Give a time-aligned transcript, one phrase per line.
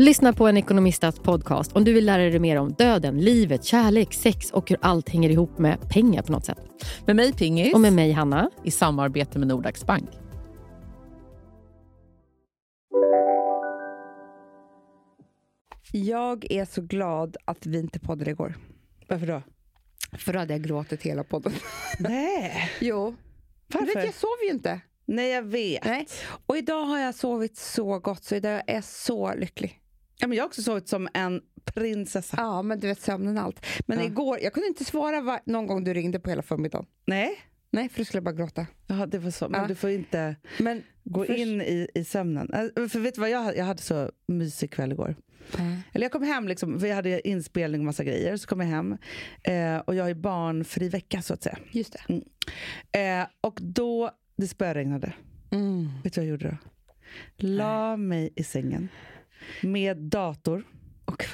[0.00, 4.14] Lyssna på en ekonomistats podcast om du vill lära dig mer om döden, livet, kärlek,
[4.14, 6.58] sex och hur allt hänger ihop med pengar på något sätt.
[7.06, 7.74] Med mig Pingis.
[7.74, 8.50] Och med mig Hanna.
[8.64, 10.10] I samarbete med Nordax Bank.
[15.92, 18.56] Jag är så glad att vi inte poddade igår.
[19.08, 19.42] Varför då?
[20.18, 21.52] För då hade jag gråtit hela podden.
[21.98, 22.70] Nej.
[22.80, 23.16] jo.
[23.72, 23.86] Varför?
[23.86, 24.80] Du vet, jag sov ju inte.
[25.06, 25.84] Nej, jag vet.
[25.84, 26.06] Nej.
[26.46, 29.82] Och idag har jag sovit så gott, så idag är jag så lycklig.
[30.20, 32.36] Ja, men jag har också sovit som en prinsessa.
[32.36, 33.66] Ja, men du vet sömnen allt.
[33.86, 34.04] Men Ja.
[34.04, 36.86] igår, jag kunde inte svara va- någon gång du ringde på hela förmiddagen.
[37.06, 37.38] Nej.
[37.70, 38.66] Nej, för du skulle bara gråta.
[38.86, 39.48] Ja, det var så.
[39.48, 39.66] Men Ja.
[39.66, 42.52] du får inte Men gå Först- in i, i sömnen.
[42.52, 45.16] Äh, För vet du vad, jag, jag hade så mysig kväll igår.
[45.92, 48.36] Eller jag kom hem, liksom, för jag hade inspelning och massa grejer.
[48.36, 48.96] Så kom jag hem
[49.42, 51.58] eh, och jag är barnfri vecka så att säga.
[51.70, 51.96] just
[52.92, 53.00] det.
[53.20, 55.12] Eh, och då, det spöregnade.
[55.50, 55.88] Mm.
[56.04, 56.56] Vet du vad jag gjorde då?
[57.36, 58.88] La mig i sängen
[59.62, 60.64] med dator
[61.04, 61.24] Och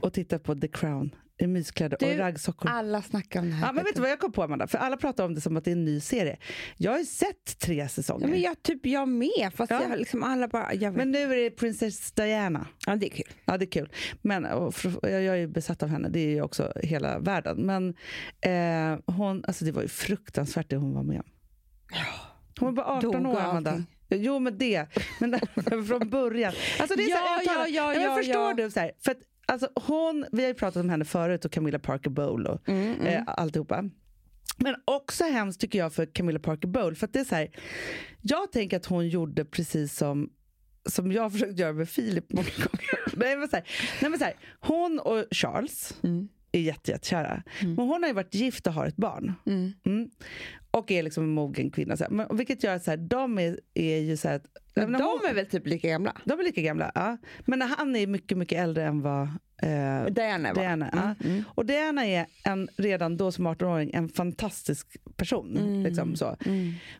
[0.00, 2.70] och tittade på The Crown i myskläder och Du, raggsockor.
[2.70, 3.66] Alla snackar om det här.
[3.66, 4.66] Ja, men vet du vad jag kom på Amanda?
[4.66, 6.36] För alla pratar om det som att det är en ny serie.
[6.76, 8.26] Jag har ju sett tre säsonger.
[8.26, 9.82] Ja, men jag, typ jag med, fast Ja.
[9.88, 10.74] jag, liksom alla bara...
[10.74, 10.96] Jag vet.
[10.96, 12.66] Men nu är det Princess Diana.
[12.86, 13.34] ja, det är kul.
[13.44, 13.92] Ja, det är kul.
[14.22, 17.18] Men, och för- jag jag är ju besatt av henne, det är ju också hela
[17.18, 17.56] världen.
[17.66, 17.94] Men
[18.40, 21.26] eh, hon, alltså det var ju fruktansvärt det hon var med om.
[22.60, 23.70] Hon var bara 18 Dog år, och Amanda.
[23.70, 23.86] allting.
[24.08, 24.86] Jo, men det.
[25.20, 25.40] Men
[25.86, 26.52] från början.
[26.80, 28.54] Alltså det är så här, Ja, ja, ja, men ja, Förstår ja.
[28.54, 28.70] du?
[28.70, 31.78] Så här, för att, alltså, hon, vi har ju pratat om henne förut och Camilla
[31.78, 33.84] Parker Bowl och Mm, eh, alltihopa.
[34.58, 36.94] Men också hemskt tycker jag för Camilla Parker Bowl.
[36.94, 37.50] För det är så här,
[38.22, 40.30] jag tänker att hon gjorde precis som
[40.88, 43.16] som jag försökt göra med Filip många gånger.
[43.16, 43.64] Nej, men så här,
[44.02, 44.26] nej, men så
[44.60, 46.28] hon och Charles Mm.
[46.58, 47.42] Är jätte, jättekära.
[47.60, 49.32] Men hon har ju varit gift och har ett barn.
[49.46, 49.72] Mm.
[49.86, 50.10] Mm.
[50.70, 51.96] Och är liksom en mogen kvinna.
[51.96, 52.10] Så här.
[52.10, 55.02] Men, vilket gör att så här, de är, är ju så här, att, Men när
[55.02, 56.12] hon- de är väl typ lika gamla?
[56.24, 56.92] de är lika gamla.
[56.94, 57.16] Ja.
[57.46, 59.22] Men han är mycket, mycket äldre än vad
[59.62, 60.60] eh, Diana va?
[60.60, 60.90] Diana.
[61.20, 61.28] ja.
[61.28, 61.44] Mm.
[61.54, 65.56] Och Diana är en, redan då som 18-åring en fantastisk person.
[65.56, 65.82] Mm.
[65.82, 66.36] Liksom så.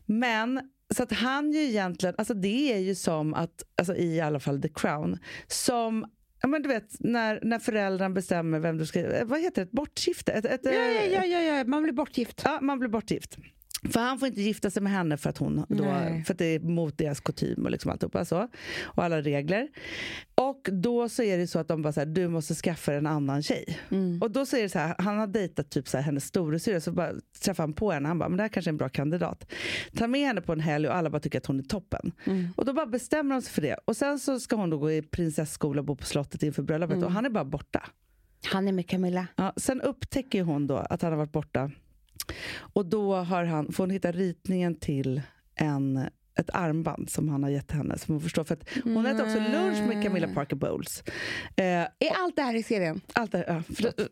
[0.05, 4.39] Men så att han ju egentligen, alltså det är ju som att, alltså i alla
[4.39, 6.05] fall The Crown, som
[6.41, 8.99] Ja, men du vet, när, när föräldrarna bestämmer vem du ska...
[8.99, 9.65] eh, Vad heter det?
[9.67, 10.31] Ett bortskifte?
[10.31, 12.41] Ett, ett, Ja, ja, eh, ja, ja, ja, man blir bortgift.
[12.45, 13.37] Ja, man blir bortgift.
[13.83, 16.23] För han får inte gifta sig med henne för att, hon då, Nej.
[16.23, 18.47] för att det är mot deras kutym och liksom alltihopa så.
[18.83, 19.67] Och alla regler.
[20.35, 23.07] Och då så är det så att de bara så här, du måste skaffa en
[23.07, 23.79] annan tjej.
[23.91, 24.21] Mm.
[24.21, 26.91] Och då säger det så här, han har dejtat typ så här, hennes storasyrra, så
[26.91, 27.11] bara
[27.41, 28.07] träffar han på henne.
[28.07, 29.51] Han bara, men det här kanske är en bra kandidat.
[29.95, 32.11] Ta med henne på en helg och alla bara tycker att hon är toppen.
[32.25, 32.47] Mm.
[32.57, 33.77] Och då bara bestämmer de sig för det.
[33.85, 36.93] Och sen så ska hon då gå i prinsesskola och bo på slottet inför bröllopet
[36.95, 37.05] Mm.
[37.05, 37.83] och han är bara borta.
[38.45, 39.27] Han är med Camilla.
[39.35, 41.71] Ja, sen upptäcker hon då att han har varit borta.
[42.73, 45.21] Och då har han, får hon hitta ritningen till
[45.55, 45.97] en,
[46.39, 47.97] ett armband som han har gett henne.
[47.97, 48.43] Som hon förstår.
[48.43, 51.03] För att hon äter också lunch med Camilla Parker Bowles.
[51.55, 53.01] Eh, Är allt det här i serien?
[53.13, 53.99] allt det, ja, förlåt.
[53.99, 54.07] eh,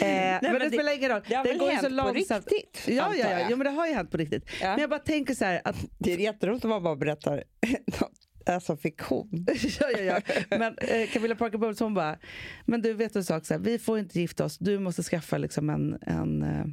[0.00, 1.20] men, men det, det- spelar ingen roll.
[1.28, 2.46] det har väl går hänt så på långsamt.
[2.52, 3.46] riktigt, Ja, ja, ja.
[3.50, 4.44] Jo, men det har ju hänt på riktigt.
[4.60, 4.68] Ja.
[4.70, 7.44] Men jag bara tänker så här att Det är jätteroligt om man bara berättar
[8.48, 9.28] alltså fiktion.
[9.80, 10.20] ja, ja, ja.
[10.58, 12.18] Men eh, Camilla Parker Bowles hon bara,
[12.64, 15.38] men du vet en sak, så här, vi får inte gifta oss, du måste skaffa
[15.38, 16.64] liksom en, en eh,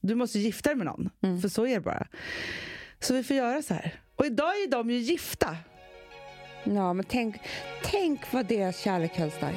[0.00, 1.40] du måste gifta dig med någon, Mm.
[1.40, 2.06] för så är det bara.
[3.00, 4.00] Så vi får göra så här.
[4.16, 5.56] Och idag är de ju gifta.
[6.64, 7.36] Ja, men tänk,
[7.84, 9.54] tänk vad deras kärlek höll stark.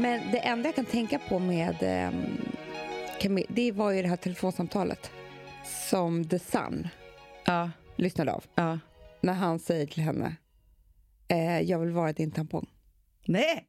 [0.00, 1.76] Men det enda jag kan tänka på med
[3.22, 5.10] um, det var ju det här telefonsamtalet
[5.90, 6.88] som The Sun
[7.46, 8.44] Ja, lyssnade av.
[8.54, 8.78] ja.
[9.20, 10.36] När han säger till henne,
[11.28, 12.66] eh, jag vill vara din tampong.
[13.26, 13.66] Nej,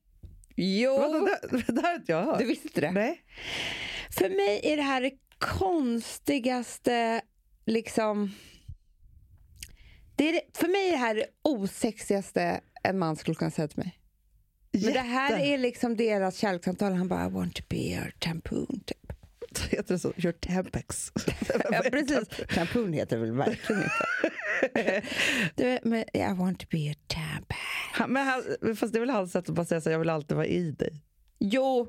[0.56, 0.98] Jo!
[1.52, 2.40] Det, det har inte jag hört.
[2.40, 2.92] Du visste inte det?
[2.92, 3.22] Nej.
[4.10, 7.22] För mig är det här det konstigaste,
[7.66, 8.32] liksom...
[10.16, 13.80] Det är för mig är det här det osexigaste en man skulle kunna säga till
[13.80, 13.98] mig.
[14.72, 16.94] Men det här är liksom deras kärlekssamtal.
[16.94, 18.80] Han bara, I want to be your tampoon.
[18.86, 18.98] Typ.
[19.72, 20.14] Heter det så?
[20.18, 21.12] Your Tempex.
[21.72, 22.28] Ja, precis.
[22.56, 25.02] Tampoon heter det väl verkligen inte.
[25.56, 27.58] du, men I want to be your tampon.
[27.94, 28.44] Han- Men han,
[28.76, 30.72] fast det är väl hans sätt att bara säga så jag vill alltid vara i
[30.72, 31.02] dig.
[31.40, 31.88] Jo,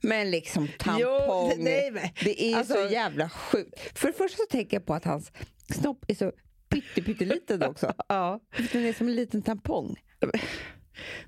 [0.00, 1.00] men liksom tampong.
[1.02, 3.98] Jo, nej, men- det är alltså- så jävla sjukt.
[3.98, 5.32] För det första så tänker jag på att hans
[5.74, 6.32] snopp är så
[6.68, 7.92] pytte, pytteliten också.
[8.08, 8.40] Ja.
[8.72, 9.96] Den är som en liten tampong.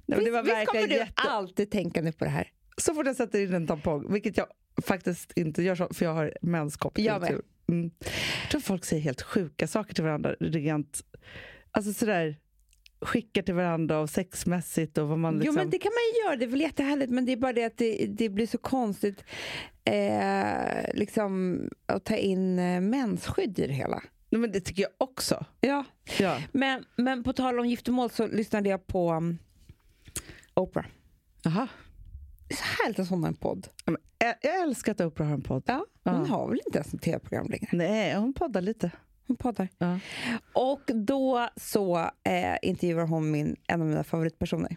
[0.07, 1.23] Nej, det visst, var visst kommer verkligen du jätte...
[1.23, 2.49] alltid tänka nu på det här?
[2.77, 4.47] Så fort jag sätter in en tampong, vilket jag
[4.83, 6.99] faktiskt inte gör så, för jag har menskopp.
[6.99, 7.41] Jag med.
[7.69, 7.91] Mm.
[8.43, 10.35] Jag tror folk säger helt sjuka saker till varandra.
[10.41, 11.01] Rent,
[11.71, 12.37] alltså sådär,
[13.01, 15.55] skickar till varandra och sexmässigt och vad man liksom...
[15.55, 16.37] Jo, men det kan man ju göra.
[16.37, 19.25] Det är väl jättehärligt, men det är bara det att det, det blir så konstigt
[19.85, 24.03] eh, liksom, att ta in eh, mensskydd i det hela.
[24.31, 25.45] Nej, men det tycker jag också.
[25.61, 25.85] Ja.
[26.19, 26.43] Ja.
[26.53, 29.39] Men, men på tal om giftermål så lyssnade jag på um,
[30.59, 30.87] Oprah.
[31.47, 31.69] Aha.
[32.49, 33.69] Det är så härligt att hon har en podd.
[33.85, 33.97] Ja,
[34.43, 35.63] Jag, älskar att Oprah har en podd.
[35.67, 36.25] Ja, hon Ja.
[36.27, 37.69] har väl inte ens ett tv-program längre?
[37.73, 38.91] Nej, hon poddar lite.
[39.27, 39.69] Hon poddar.
[39.79, 39.99] Ja.
[40.55, 44.77] Och då så eh, intervjuar hon min, en av mina favoritpersoner,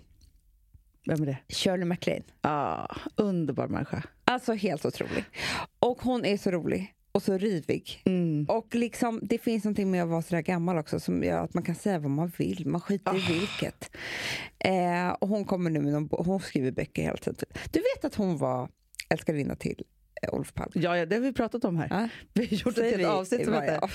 [1.06, 1.38] Vem är det?
[1.50, 2.24] Shirley MacLaine.
[2.42, 4.04] Ah, underbar människa.
[4.25, 5.25] Alltså helt otrolig.
[5.80, 8.02] Och hon är så rolig och så rivig.
[8.06, 8.46] Mm.
[8.50, 11.54] Och liksom, det finns någonting med att vara så där gammal också som gör att
[11.54, 12.68] man kan säga vad man vill.
[12.68, 13.92] Man skiter i vilket.
[14.60, 17.46] Eh, och hon kommer nu med någon, hon skriver böcker hela tiden.
[17.72, 18.69] Du vet att hon var
[19.10, 19.84] älskarinna till
[20.22, 20.72] eh, Olof Palme?
[20.75, 21.88] Ja, ja, det har vi pratat om här.
[21.90, 22.10] Ja.
[22.34, 23.90] Vi har gjort ett helt vi avsnitt som heter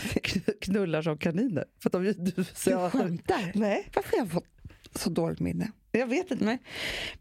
[0.61, 1.65] Knullar som kaniner.
[1.83, 3.53] För de, du, Du skämtar?
[3.55, 4.49] Nej, Varför har jag fått
[4.95, 5.71] så dåligt minne?
[5.93, 6.45] jag vet inte.
[6.45, 6.59] Nej.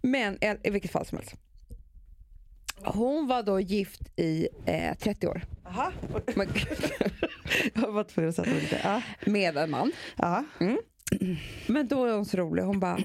[0.01, 1.35] Men i, i vilket fall som helst.
[2.83, 5.91] Hon var då gift i eh, 30 år Aha.
[6.35, 6.47] Men-
[7.73, 8.79] jag var tvungen att sätta mig lite.
[8.83, 9.01] Ja.
[9.31, 9.91] med en man.
[10.17, 10.43] Ja.
[11.67, 12.63] Men då är hon så rolig.
[12.63, 12.97] Hon bara,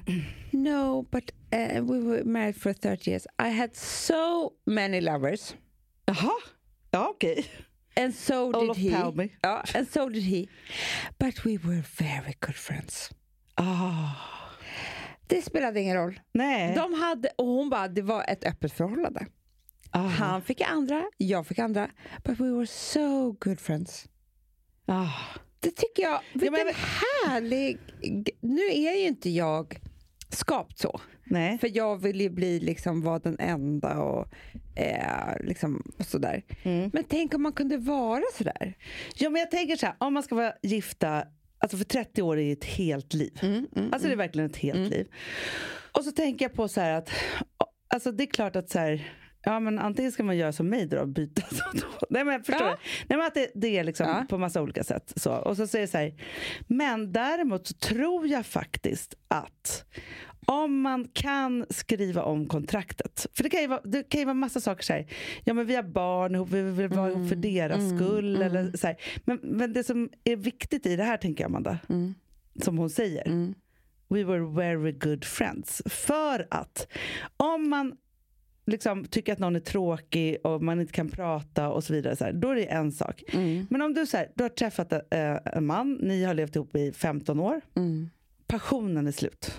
[0.51, 3.27] no, but uh, we were married for 30 years.
[3.43, 5.55] I had so many lovers.
[6.05, 6.31] Jaha.
[6.91, 7.45] Ja, okej.
[7.95, 9.01] And so Olof did he.
[9.01, 9.29] Palme.
[9.41, 10.47] Ja, and so did he.
[11.19, 13.09] But we were very good friends.
[13.55, 14.09] Ah.
[15.27, 16.19] Det spelade ingen roll.
[16.33, 16.75] Nej.
[16.75, 19.25] De hade, och hon bara, det var ett öppet förhållande.
[19.91, 19.99] Ah.
[19.99, 21.89] Han fick andra, jag fick andra.
[22.23, 24.05] But we were so good friends.
[24.85, 25.09] Ah.
[25.59, 27.77] Det tycker jag, vilken men- härlig...
[28.41, 29.79] Nu är ju inte jag
[30.29, 31.01] skapt så.
[31.23, 31.57] Nej.
[31.57, 34.27] För jag vill ju bli liksom vara den enda och
[34.75, 36.43] eh, liksom sådär.
[36.63, 36.89] Mm.
[36.93, 38.77] Men tänk om man kunde vara sådär.
[39.15, 41.23] Ja, men jag tänker så här, om man ska vara gifta,
[41.57, 43.39] alltså för 30 år är ju ett helt liv.
[43.91, 45.07] alltså det är verkligen ett helt liv.
[45.91, 47.09] Och så tänker jag på så här att,
[47.87, 50.85] alltså det är klart att så här, Ja men antingen ska man göra som mig
[50.85, 51.41] då, byta.
[52.09, 52.77] Nej men förstår Ja.
[53.09, 54.25] Nej men att det, det är liksom Ja.
[54.29, 55.13] på massa olika sätt.
[55.15, 55.31] Så.
[55.33, 56.13] Och så säger jag så här,
[56.67, 59.85] men däremot så tror jag faktiskt att
[60.45, 63.25] om man kan skriva om kontraktet.
[63.33, 65.07] För det kan ju vara, det kan ju vara massa saker så här.
[65.43, 68.41] Ja men vi har barn ihop, vi vill vara ihop för deras skull.
[68.41, 68.95] Eller så här.
[69.25, 71.77] Men, men det som är viktigt i det här tänker jag Amanda,
[72.63, 73.53] som hon säger.
[74.09, 75.81] We were very good friends.
[75.85, 76.87] För att
[77.37, 77.95] om man
[78.65, 82.23] liksom tycker att någon är tråkig och man inte kan prata och så vidare, så
[82.25, 83.23] här, då är det en sak.
[83.69, 84.99] Men om du, så här, du har träffat eh,
[85.45, 87.61] en man, ni har levt ihop i 15 år,
[88.47, 89.53] passionen är slut.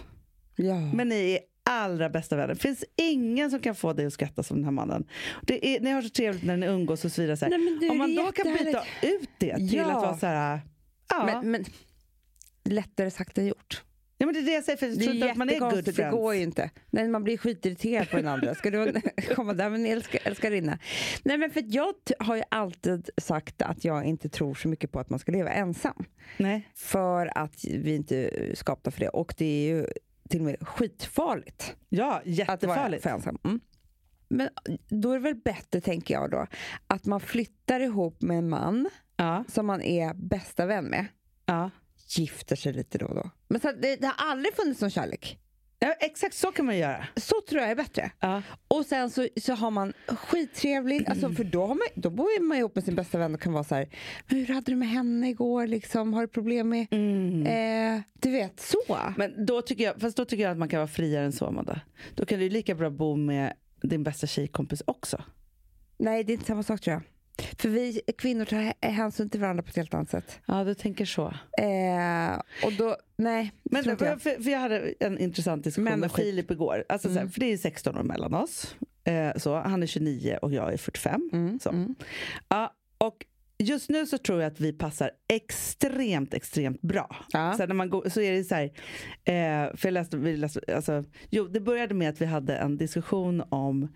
[0.57, 0.81] Ja.
[0.95, 2.55] Men ni är allra bästa vänner.
[2.55, 5.05] Det finns ingen som kan få dig att skratta som den här mannen.
[5.43, 7.37] Det är, ni har så trevligt när ni umgås och så vidare.
[7.37, 7.49] Så.
[7.49, 9.85] Nej, du, Om man då kan byta ut det till Ja.
[9.97, 10.61] att vara så här...
[11.11, 11.65] Ja, Men, men
[12.65, 13.83] lättare sagt än gjort.
[14.23, 15.63] Ja, men det är det jag säger, för jag tror inte att man är good
[15.63, 16.17] jättekonstigt, det friends.
[16.17, 16.71] går ju inte.
[16.91, 18.55] Nej, man blir skitirriterad på den andra.
[18.55, 18.93] Ska du
[19.35, 20.79] komma där med en älskar, älskarinna?
[21.25, 25.01] Nej, men för jag har ju alltid sagt att jag inte tror så mycket på
[25.01, 26.05] att man ska leva ensam.
[26.37, 26.69] Nej.
[26.75, 29.09] För att vi inte är skapta för det.
[29.09, 29.87] Och det är ju
[30.29, 33.07] till och med skitfarligt Ja, att vara jättefarligt.
[33.07, 33.39] ensam.
[33.45, 33.61] Mm.
[34.29, 34.49] Men
[34.89, 36.47] då är det väl bättre, tänker jag då,
[36.87, 41.07] att man flyttar ihop med en man Ja, som man är bästa vän med.
[41.47, 41.71] ja.
[42.19, 43.31] Gifter sig lite då och då.
[43.49, 45.39] Men så, det, det har aldrig funnits någon kärlek.
[45.79, 47.07] ja, exakt så kan man göra.
[47.17, 48.11] Så tror jag är bättre.
[48.21, 48.43] Ja.
[48.69, 52.59] Och sen så, så har man skittrevligt, alltså, för då, har man, då bor man
[52.59, 53.89] ihop med sin bästa vän och kan vara så här,
[54.29, 55.67] men hur hade du med henne igår?
[55.67, 56.15] Liksom?
[56.15, 56.87] Har du problem med...
[57.97, 58.99] Eh, du vet, så.
[59.17, 61.47] Men då tycker jag, fast då tycker jag att man kan vara friare än så,
[61.47, 61.81] Amanda.
[62.15, 63.53] Då kan du lika bra bo med
[63.83, 65.23] din bästa tjejkompis också.
[65.99, 67.03] Nej, det är inte samma sak tror jag.
[67.59, 70.41] För vi kvinnor tar hänsyn till varandra på ett helt annat sätt.
[70.47, 71.27] Ja, du tänker så.
[71.59, 73.99] Eh, och då, nej, Men jag.
[73.99, 76.25] för, för jag hade en intressant diskussion är med skit.
[76.25, 76.85] Filip igår.
[76.89, 77.33] Alltså, så här, Mm.
[77.33, 78.77] för det är 16 år mellan oss.
[79.05, 81.31] Eh, så, han är 29 och jag är 45.
[81.33, 81.69] Mm, Så.
[81.71, 81.95] mm.
[82.49, 83.27] Ja, och
[83.59, 87.17] just nu så tror jag att vi passar extremt, extremt bra.
[87.33, 87.55] Ja.
[87.57, 88.65] Så när man går, så är det så här,
[89.25, 92.77] eh, för jag läste, vi läste, alltså, jo, det började med att vi hade en
[92.77, 93.89] diskussion om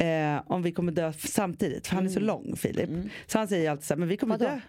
[0.00, 2.90] eh, om vi kommer dö samtidigt, för han är så lång Filip.
[3.26, 4.46] Så han säger alltid så här, men vi kommer Mm.
[4.46, 4.54] Vadå?
[4.56, 4.60] dö.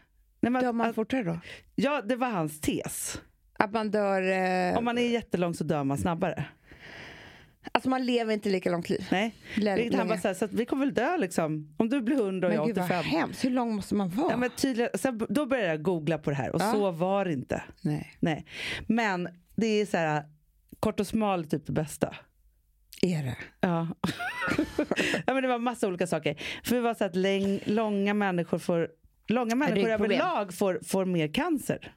[0.41, 1.39] Nej, men, Dör man fortare då?
[1.75, 3.21] ja, det var hans tes.
[3.59, 4.21] Att man dör...
[4.71, 6.45] Eh, Om man är jättelång så dör man snabbare.
[7.71, 9.07] Alltså man lever inte lika långt liv.
[9.11, 9.35] Nej.
[9.55, 10.09] Lä- Vilket han länge.
[10.09, 11.75] bara så, här, så vi kommer väl dö liksom.
[11.77, 13.03] Om du blir 100 och jag Men gud vad 85.
[13.05, 13.45] hemskt.
[13.45, 14.31] Hur lång måste man vara?
[14.31, 16.71] Ja, men tydligen, sen, då började jag googla på det här och Ja.
[16.71, 17.63] så var det inte.
[17.81, 18.13] Nej.
[18.19, 18.45] Nej.
[18.87, 20.23] Men det är så här,
[20.79, 22.15] kort och smal typ det bästa.
[23.01, 23.35] Är det?
[23.61, 23.87] Ja.
[25.25, 26.41] ja men det var massa olika saker.
[26.63, 28.89] För det var så att läng, långa människor får
[29.27, 31.93] Långa människor överlag får, får mer cancer.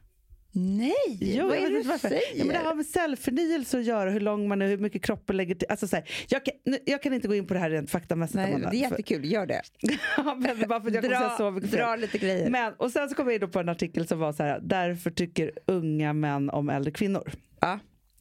[0.56, 0.94] Nej!
[1.20, 2.20] Jo, vad är det du säger?
[2.34, 5.37] Ja, men det har med cellförnyelse att göra, hur lång man är, hur mycket kroppen
[5.37, 5.68] lägger till.
[5.70, 7.90] Alltså, så här, jag, kan, nu- jag kan inte gå in på det här rent
[7.90, 8.34] faktamässigt.
[8.37, 9.62] Nej, det är jättekul, gör det.
[10.16, 12.50] Ja, men bara för jag säga så mycket dra lite grejer.
[12.50, 15.11] Men, och sen så kom jag in på en artikel som var så här, därför
[15.11, 17.32] tycker unga män om äldre kvinnor.
[17.61, 17.78] ja.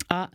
[0.09, 0.29] Ja.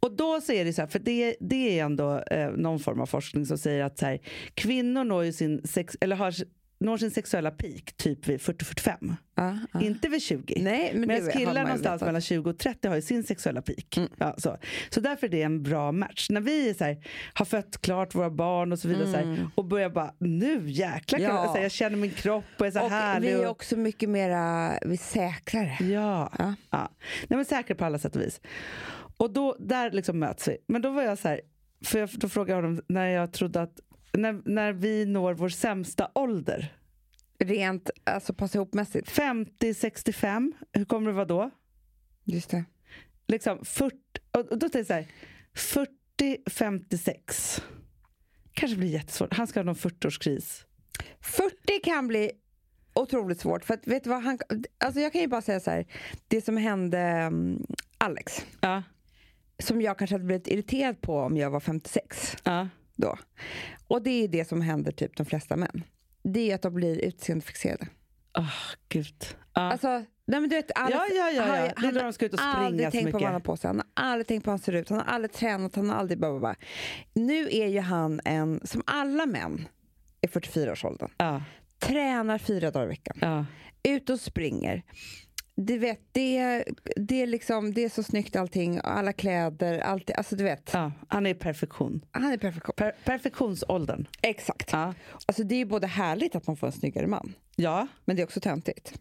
[0.00, 3.00] Och då så är det så här, för det, det är ändå eh, någon form
[3.00, 4.18] av forskning som säger att så här,
[4.54, 6.34] kvinnor når, sin sex, eller har,
[6.80, 9.14] når sin sexuella peak typ vid 40-45.
[9.34, 9.80] Ja, ja.
[9.80, 10.54] Inte vid 20.
[10.62, 12.06] Nej, men Medan killar någonstans vetat.
[12.08, 13.98] mellan 20 och 30 har ju sin sexuella peak.
[14.18, 14.56] Ja, så.
[14.90, 16.30] så därför är det en bra match.
[16.30, 16.96] När vi så här,
[17.34, 21.18] har fött klart våra barn och så vidare så här, och börjar bara, nu jäklar,
[21.18, 21.30] Mm.
[21.30, 21.42] Ja.
[21.42, 23.28] jag, så här, jag känner min kropp och är så Och härlig.
[23.36, 25.76] vi är också mycket mera vi är säkrare.
[25.80, 26.32] Ja.
[26.38, 26.54] Ja.
[26.70, 26.90] ja.
[27.28, 28.40] Nej, men säker på alla sätt och vis.
[29.22, 30.58] Och då, där liksom möts vi.
[30.66, 31.40] Men då var jag så här,
[31.84, 33.80] för jag, då frågade jag honom när jag trodde att
[34.12, 36.76] när, när vi når vår sämsta ålder,
[37.38, 39.10] Rent, alltså passa ihop-mässigt.
[39.10, 41.50] 50-65, hur kommer det vara då?
[42.24, 42.64] Just det.
[43.26, 43.96] Liksom 40,
[44.30, 45.06] och då tänkte jag så här,
[46.20, 47.62] 40-56.
[48.52, 49.34] Kanske blir jättesvårt.
[49.34, 50.64] Han ska ha någon 40-årskris.
[51.20, 52.30] 40 kan bli
[52.94, 53.64] otroligt svårt.
[53.64, 54.38] För att, vet du vad han,
[54.78, 55.86] alltså jag kan ju bara säga så här,
[56.28, 57.66] det som hände mm,
[57.98, 58.82] Alex, Ja,
[59.62, 63.18] som jag kanske hade blivit irriterad på om jag var 56 ja, då.
[63.88, 65.84] Och det är det som händer typ de flesta män.
[66.22, 67.86] Det är att de blir utseendefixerade.
[68.38, 68.54] oh,
[68.88, 69.24] gud.
[69.54, 69.60] Ja.
[69.60, 69.88] Alltså,
[70.24, 71.88] nej men du vet, Alex, ja, ja, ja, ja.
[71.88, 73.68] Är då de ska ut och har aldrig tänkt på vad han har på sig.
[73.68, 74.88] Han har aldrig tänkt på hur han ser ut.
[74.88, 75.76] Han har aldrig tränat.
[75.76, 76.18] Han har aldrig...
[76.18, 76.54] Blah, blah, blah.
[77.12, 79.68] Nu är ju han en, som alla män
[80.20, 81.42] i 44-årsåldern, Ja,
[81.78, 83.16] tränar fyra dagar i veckan.
[83.20, 83.46] ja.
[83.84, 84.82] Ut och springer.
[85.54, 86.64] Du vet, det,
[86.96, 88.80] det, är liksom, det är så snyggt allting.
[88.84, 90.10] Alla kläder, allt.
[90.10, 90.92] Alltså du vet, ja.
[91.08, 92.04] Han är perfektion.
[92.10, 92.74] han är perfektion.
[92.76, 94.06] Per, perfektionsåldern.
[94.22, 94.72] Exakt.
[94.72, 94.94] Ja.
[95.26, 97.86] Alltså det är både härligt att man får en snyggare man, Ja.
[98.04, 98.92] men det är också töntigt.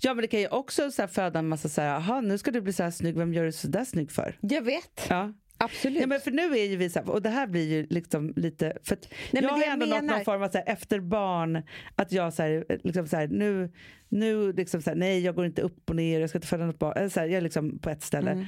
[0.00, 2.50] ja, men det kan ju också så föda en massa så här, aha, nu ska
[2.50, 4.38] du bli så här snygg, vem gör du så där snygg för?
[4.40, 5.06] Jag vet.
[5.08, 5.32] Ja.
[5.58, 6.00] Absolut.
[6.00, 8.32] Ja, men för nu är ju vi så här, och det här blir ju liksom
[8.36, 8.98] lite, för
[9.32, 11.62] men jag har jag ändå nått menar- någon form av så här, efter barn,
[11.94, 13.72] att jag så här, liksom så här, nu,
[14.08, 16.78] nu liksom så nej jag går inte upp och ner, jag ska inte föda något
[16.78, 18.30] barn, eller så jag är liksom på ett ställe.
[18.30, 18.46] Mm.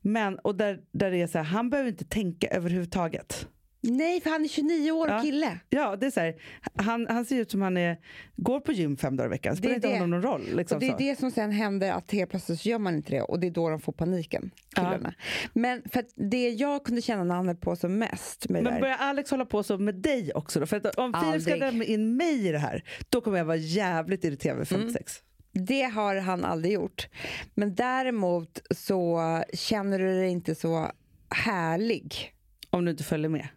[0.00, 3.48] Men, och där, där det är så han behöver inte tänka överhuvudtaget.
[3.84, 5.20] Nej, för han är 29 år och Ja.
[5.22, 5.58] kille.
[5.70, 6.34] Ja, det är så här,
[6.74, 7.96] han, han ser ut som han är,
[8.36, 9.94] går på gym fem dagar i veckan, spelar är inte det.
[9.94, 10.42] honom någon roll.
[10.56, 10.96] Liksom och det är så.
[10.98, 13.50] det som sen händer, att helt plötsligt så gör man inte det och det är
[13.50, 15.14] då de får paniken, killarna.
[15.52, 18.80] Men för det jag kunde känna när han höll på som mest med det Men
[18.80, 20.66] börjar Alex hålla på så med dig också då?
[20.66, 23.56] För att om Filip ska dra in mig i det här, då kommer jag vara
[23.56, 24.80] jävligt irriterad vid Mm.
[24.86, 25.22] 56.
[25.52, 27.08] det har han aldrig gjort.
[27.54, 29.20] Men däremot så
[29.54, 30.90] känner du dig inte så
[31.30, 32.32] härlig.
[32.70, 33.48] Om du inte följer med.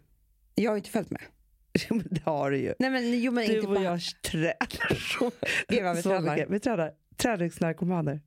[0.58, 1.22] Jag har ju inte följt med.
[1.88, 2.74] Jo, men det har du ju.
[2.78, 5.30] Nej men, jo, men Du inte och på- jag tränar så,
[5.68, 6.34] Gud vad vi så tränar.
[6.36, 6.50] mycket.
[6.50, 8.20] Vi tränar träningsnarkomaner.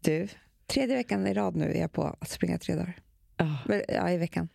[0.00, 0.28] Du,
[0.66, 2.98] tredje veckan i rad nu är jag på att springa tre dagar.
[3.36, 3.58] Ja.
[3.66, 4.48] Väl, Ja, i veckan.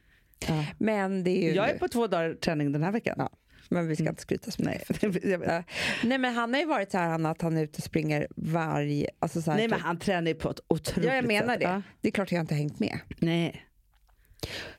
[0.47, 0.65] Ja.
[0.77, 3.15] Men det är ju Jag är på två dagar träning den här veckan.
[3.17, 3.29] Ja.
[3.69, 5.23] Men vi ska inte skryta så Nej, mycket.
[5.47, 5.63] Ja.
[6.03, 8.27] Nej men han har ju varit så här Anna, att han är ute och springer
[8.35, 9.09] varje...
[9.19, 11.53] Alltså så här, Nej men typ- han tränar ju på ett otroligt Ja jag menar
[11.53, 11.59] sätt.
[11.59, 11.65] det.
[11.65, 11.81] Ja.
[12.01, 12.99] Det är klart jag inte har hängt med.
[13.19, 13.65] Nej.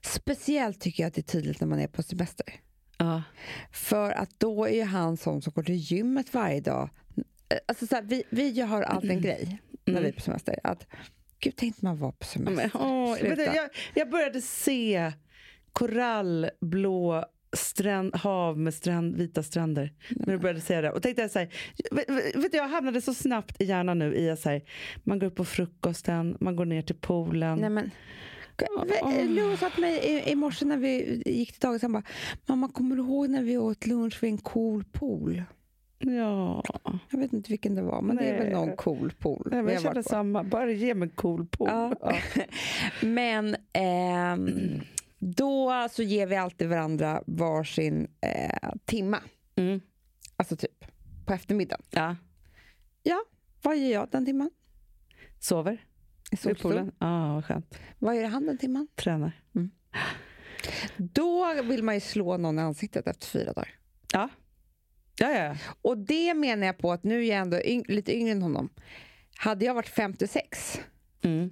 [0.00, 2.47] Speciellt tycker jag att det är tydligt när man är på semester.
[2.99, 3.23] Ja.
[3.73, 6.90] För att då är ju han sån som går till gymmet varje dag.
[7.69, 10.59] Alltså så här, vi, vi har alltid en grej när vi är på semester.
[10.64, 10.87] Att,
[11.40, 12.71] Gud, tänkte man vara på semester.
[12.75, 15.12] Men, åh, du, jag, jag började se
[15.73, 17.25] korallblå
[17.57, 19.92] stränd, hav med stränd, vita stränder.
[20.11, 20.90] När du började säga det.
[20.90, 21.54] Och tänkte jag så här,
[21.90, 24.62] vet, vet jag hamnade så snabbt i hjärnan nu i att så här,
[25.04, 27.59] man går upp på frukosten, man går ner till poolen.
[27.59, 27.90] Nej, men,
[29.28, 32.02] Lou sa till mig i, i morse när vi gick till dagis, han bara,
[32.47, 35.42] mamma kommer du ihåg när vi åt lunch vid en cool pool?
[35.99, 36.64] Ja,
[37.11, 38.52] Jag vet inte vilken det var, men det är väl Nej.
[38.54, 39.49] någon cool pool.
[39.50, 40.02] Nej, men jag på.
[40.02, 40.44] samma.
[40.44, 41.68] Bara ge mig en cool pool.
[41.71, 41.94] Ja.
[42.00, 42.44] Ja.
[43.06, 44.80] Men ehm,
[45.18, 49.18] då så ger vi alltid varandra varsin eh, timma.
[49.56, 49.80] Mm.
[50.37, 50.85] Alltså typ
[51.26, 51.82] på eftermiddagen.
[51.90, 52.16] ja.
[53.02, 53.25] Ja,
[53.62, 54.50] vad gör jag den timman?
[55.38, 55.85] Sover
[56.32, 56.72] I vid solstol.
[56.72, 56.92] poolen.
[56.98, 57.78] Ja, vad skönt.
[57.98, 58.88] Vad gör han den timman?
[58.96, 59.32] Tränar.
[60.96, 63.68] Då vill man ju slå någon i ansiktet efter fyra dagar.
[64.12, 64.28] Ja.
[65.18, 65.56] Ja, ja.
[65.82, 68.70] Och det menar jag på att nu är jag ändå yng- lite yngre än honom.
[69.36, 70.80] Hade jag varit 56,
[71.22, 71.50] Mm.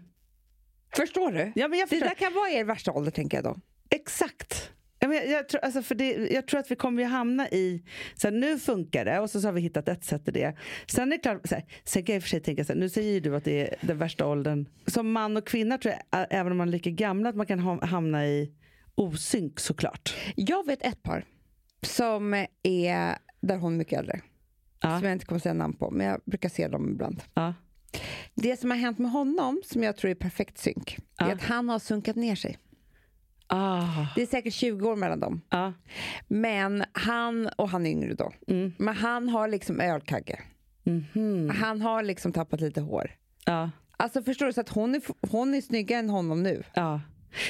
[0.96, 1.52] förstår du?
[1.54, 2.08] Ja, men jag Det förstår.
[2.08, 3.56] där kan vara er värsta ålder tänker jag då.
[3.90, 4.70] Exakt.
[5.02, 7.49] Ja, men Jag, jag, tror, alltså för det, jag tror att vi kommer ju hamna
[7.49, 7.83] i,
[8.14, 10.57] så här, nu funkar det och så, så har vi hittat ett sätt i det.
[10.87, 12.73] Sen är det klart, så här, sen kan jag i och för sig tänka så
[12.73, 14.69] här, nu säger ju du att det är den värsta åldern.
[14.87, 17.61] Som man och kvinna tror jag, även om man är lika gamla, att man kan
[17.61, 18.52] ha, hamna i
[18.95, 20.14] osynk såklart.
[20.37, 21.25] Jag vet ett par
[21.83, 24.21] som är där hon är mycket äldre.
[24.83, 24.99] Ja.
[24.99, 27.23] Som jag inte kommer säga namn på, men jag brukar se dem ibland.
[27.35, 27.54] Ja.
[28.35, 31.28] Det som har hänt med honom, som jag tror är perfekt synk, Ja.
[31.30, 32.59] är att han har sunkat ner sig.
[33.52, 34.07] Ah.
[34.14, 35.40] Det är säkert 20 år mellan dem.
[35.50, 35.73] Ja.
[36.28, 38.73] Men han, och han är yngre då, Mm.
[38.78, 40.40] men han har liksom ölkagge.
[40.85, 41.50] Mhm.
[41.50, 43.11] Han har liksom tappat lite hår.
[43.47, 43.71] Ja.
[43.97, 46.62] Alltså förstår du, så att hon är, hon är snyggare än honom nu.
[46.75, 47.00] Ja.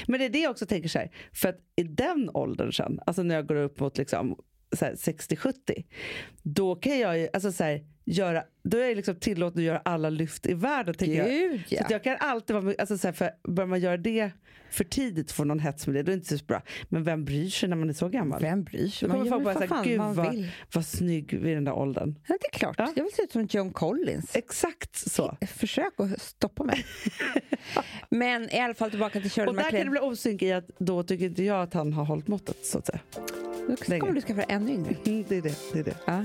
[0.07, 3.01] Men det är det jag också tänker så här, för att i den åldern sen,
[3.07, 4.37] alltså när jag går upp mot liksom
[4.77, 5.55] så här 60-70,
[6.43, 9.79] då kan jag ju, alltså så här, göra, då är jag liksom tillåten att göra
[9.85, 10.95] alla lyft i världen.
[10.95, 11.29] tänker jag.
[11.29, 11.81] Gud Så ja.
[11.85, 14.31] att jag kan alltid vara alltså så här, för börjar man göra det
[14.71, 16.63] för tidigt får någon hets med det, då är det inte så bra.
[16.89, 18.43] Men vem bryr sig när man är så gammal?
[18.43, 19.09] Vem bryr sig?
[19.09, 22.19] Då kommer folk bara säga, gud vad vad, vad snygg vid den där åldern.
[22.27, 22.75] Ja, det är klart.
[22.79, 22.93] Ja.
[22.97, 24.37] Jag vill se ut som John Collins.
[24.37, 25.37] Exakt så.
[25.57, 26.85] Försök att stoppa mig.
[28.09, 29.91] Men i alla fall tillbaka till Shirley Och där kan det MacLaine.
[29.91, 32.87] bli osynk i att då tycker inte jag att han har hållit måttet så att
[32.87, 33.01] säga.
[33.69, 34.97] Då kommer du skaffa ännu yngre.
[35.07, 35.55] Mm, det är det.
[35.73, 35.97] det, är det.
[36.07, 36.25] Ja.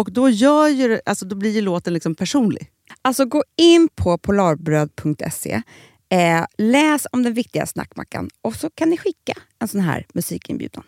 [0.00, 2.70] Och då, gör ju, alltså, då blir ju låten liksom personlig.
[3.02, 5.62] Alltså gå in på polarbröd.se,
[6.08, 10.84] eh, läs om den viktiga snackmackan och så kan ni skicka en sån här musikinbjudan.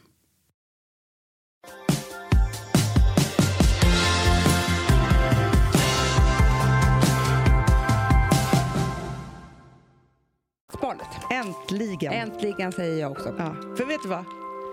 [10.81, 11.07] Barnet.
[11.31, 12.13] Äntligen!
[12.13, 13.35] Äntligen säger jag också.
[13.39, 13.55] Ja.
[13.77, 14.25] För vet du vad?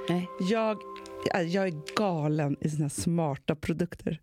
[0.10, 0.30] Nej.
[0.40, 0.78] Jag,
[1.26, 4.20] ja, jag är galen i såna här smarta produkter.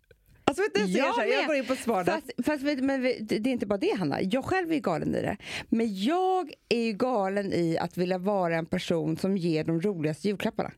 [0.59, 2.11] Alltså vet du, jag, Jag så här, jag går in på Smarta.
[2.11, 5.21] Fast, fast vet men det är inte bara det Hanna, jag själv är galen i
[5.21, 5.37] det.
[5.69, 10.71] Men jag är galen i att vilja vara en person som ger de roligaste julklapparna.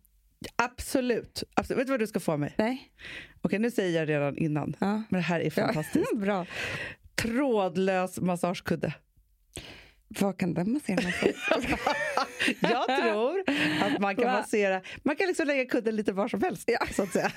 [0.55, 1.43] Absolut.
[1.53, 1.79] Absolut.
[1.79, 2.53] Vet du vad du ska få av mig?
[2.57, 2.91] Nej?
[3.41, 4.75] Okej, nu säger jag redan innan.
[4.79, 5.03] Ja.
[5.09, 6.11] Men det här är fantastiskt.
[6.15, 6.45] Bra.
[7.15, 8.93] Trådlös massagekudde.
[10.19, 11.85] Vad kan den massera någonstans?
[12.59, 13.43] Jag tror
[13.81, 14.31] att man kan Va?
[14.33, 16.69] massera, man kan liksom lägga kudden lite var som helst.
[16.95, 17.31] Så att säga.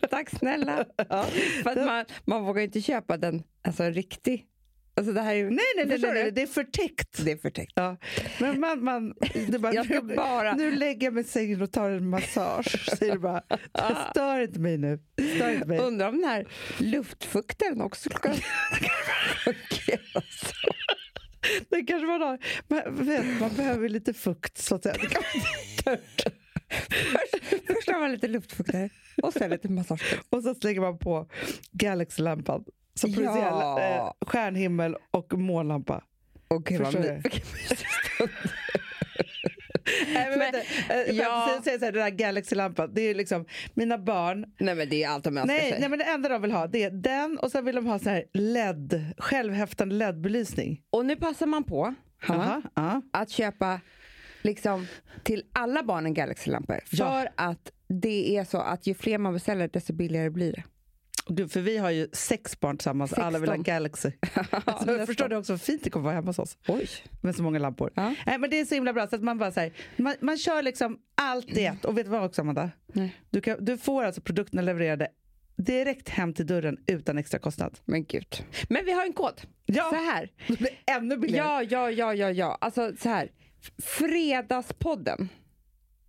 [0.10, 0.84] Tack snälla.
[1.08, 1.24] Ja.
[1.62, 4.44] För man, man vågar ju inte köpa den, alltså en riktig.
[4.96, 7.24] Alltså det här är Nej, nej, nej, nej, det är förtäckt.
[7.24, 7.72] Det är förtäckt.
[7.74, 7.96] Ja.
[8.40, 9.14] Men man, man,
[9.48, 12.96] du bara, Jag nu, bara- nu lägger jag mig i sängen och tar en massage.
[12.98, 13.42] Säger du bara.
[14.10, 14.98] Stör inte mig nu.
[15.36, 15.78] Stör inte mig.
[15.78, 16.46] Undrar om den här
[16.78, 18.32] luftfuktaren också ska
[19.44, 20.68] fungera så.
[21.70, 22.38] Det kanske man har.
[22.68, 24.94] Man, vet, man behöver lite fukt så att säga.
[25.00, 25.42] Det kan man
[25.84, 26.28] Först,
[27.66, 28.90] först har man lite luftfuktare
[29.22, 30.18] och sen lite massage.
[30.30, 31.28] Och så slänger man på
[31.72, 33.16] Galaxy-lampan som Ja.
[33.16, 36.04] producerar eh, stjärnhimmel och månlampa.
[36.48, 37.20] Och gud vad Förstår my- du?
[37.22, 37.78] vilken mysig
[38.14, 38.30] stund.
[40.14, 40.58] Nej, men, Men- vänta,
[40.94, 41.60] eh, ja.
[41.64, 44.44] så här, den här Galaxy-lampan, det är liksom mina barn.
[44.58, 45.80] Nej men det är allt de önskar Nej, sig.
[45.80, 47.98] nej, men det enda de vill ha det är den och sen vill de ha
[47.98, 50.82] så här LED, självhäftande LED-belysning.
[50.90, 53.20] Och nu passar man på, Hanna, Jaha, ja.
[53.20, 53.80] att köpa
[54.42, 54.86] liksom,
[55.24, 56.80] till alla barnen Galaxy-lampor.
[56.86, 57.26] För Ja.
[57.36, 60.62] att det är så att ju fler man beställer desto billigare blir det.
[61.28, 63.62] Du, för vi har ju sex barn tillsammans, alla vill ha 16.
[63.62, 64.10] Galaxy.
[64.66, 66.58] Ja, Så förstår du också hur fint det kommer vara hemma hos oss?
[66.68, 66.88] Oj.
[67.20, 67.90] med så många lampor.
[67.94, 68.14] Ja.
[68.26, 70.38] Nej, men det är så himla bra så att man bara så här, man, man
[70.38, 71.84] kör liksom allt i ett.
[71.84, 72.70] Och vet du vad också Amanda?
[72.86, 73.16] Nej.
[73.30, 75.08] Du, kan, du får alltså produkterna levererade
[75.56, 77.78] direkt hem till dörren utan extra kostnad.
[77.84, 78.44] Men gud.
[78.68, 79.40] Men vi har en kod.
[79.66, 79.88] Ja.
[79.90, 80.30] Så här.
[80.48, 81.46] Det blir ännu billigare.
[81.46, 82.58] Ja, ja, ja, ja, ja.
[82.60, 83.30] Alltså så här.
[83.82, 85.28] Fredagspodden,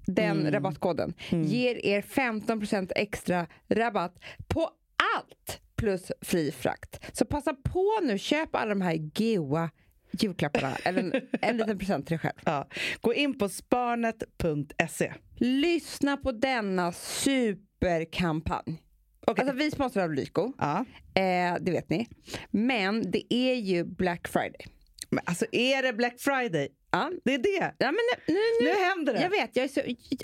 [0.05, 0.51] den Mm.
[0.51, 4.69] rabattkoden, ger er 15% extra rabatt på
[5.15, 6.99] allt plus fri frakt.
[7.17, 9.69] Så passa på nu, köp alla de här goa
[10.12, 10.75] julklapparna.
[10.83, 12.39] Eller en, en liten present till dig själv.
[12.45, 12.67] Ja.
[13.01, 15.13] Gå in på sparnet.se.
[15.38, 18.83] Lyssna på denna superkampanj.
[19.27, 19.43] Okej.
[19.43, 20.85] Alltså vi sponsrar av Lyko, Ja.
[21.21, 22.07] eh, det vet ni.
[22.51, 24.65] Men det är ju Black Friday.
[25.09, 26.67] Men alltså är det Black Friday?
[26.91, 27.12] Ja.
[27.25, 27.73] Det är det.
[27.78, 29.21] Ja, men nu, nu, nu, Nu händer det.
[29.21, 29.82] Jag vet, jag är så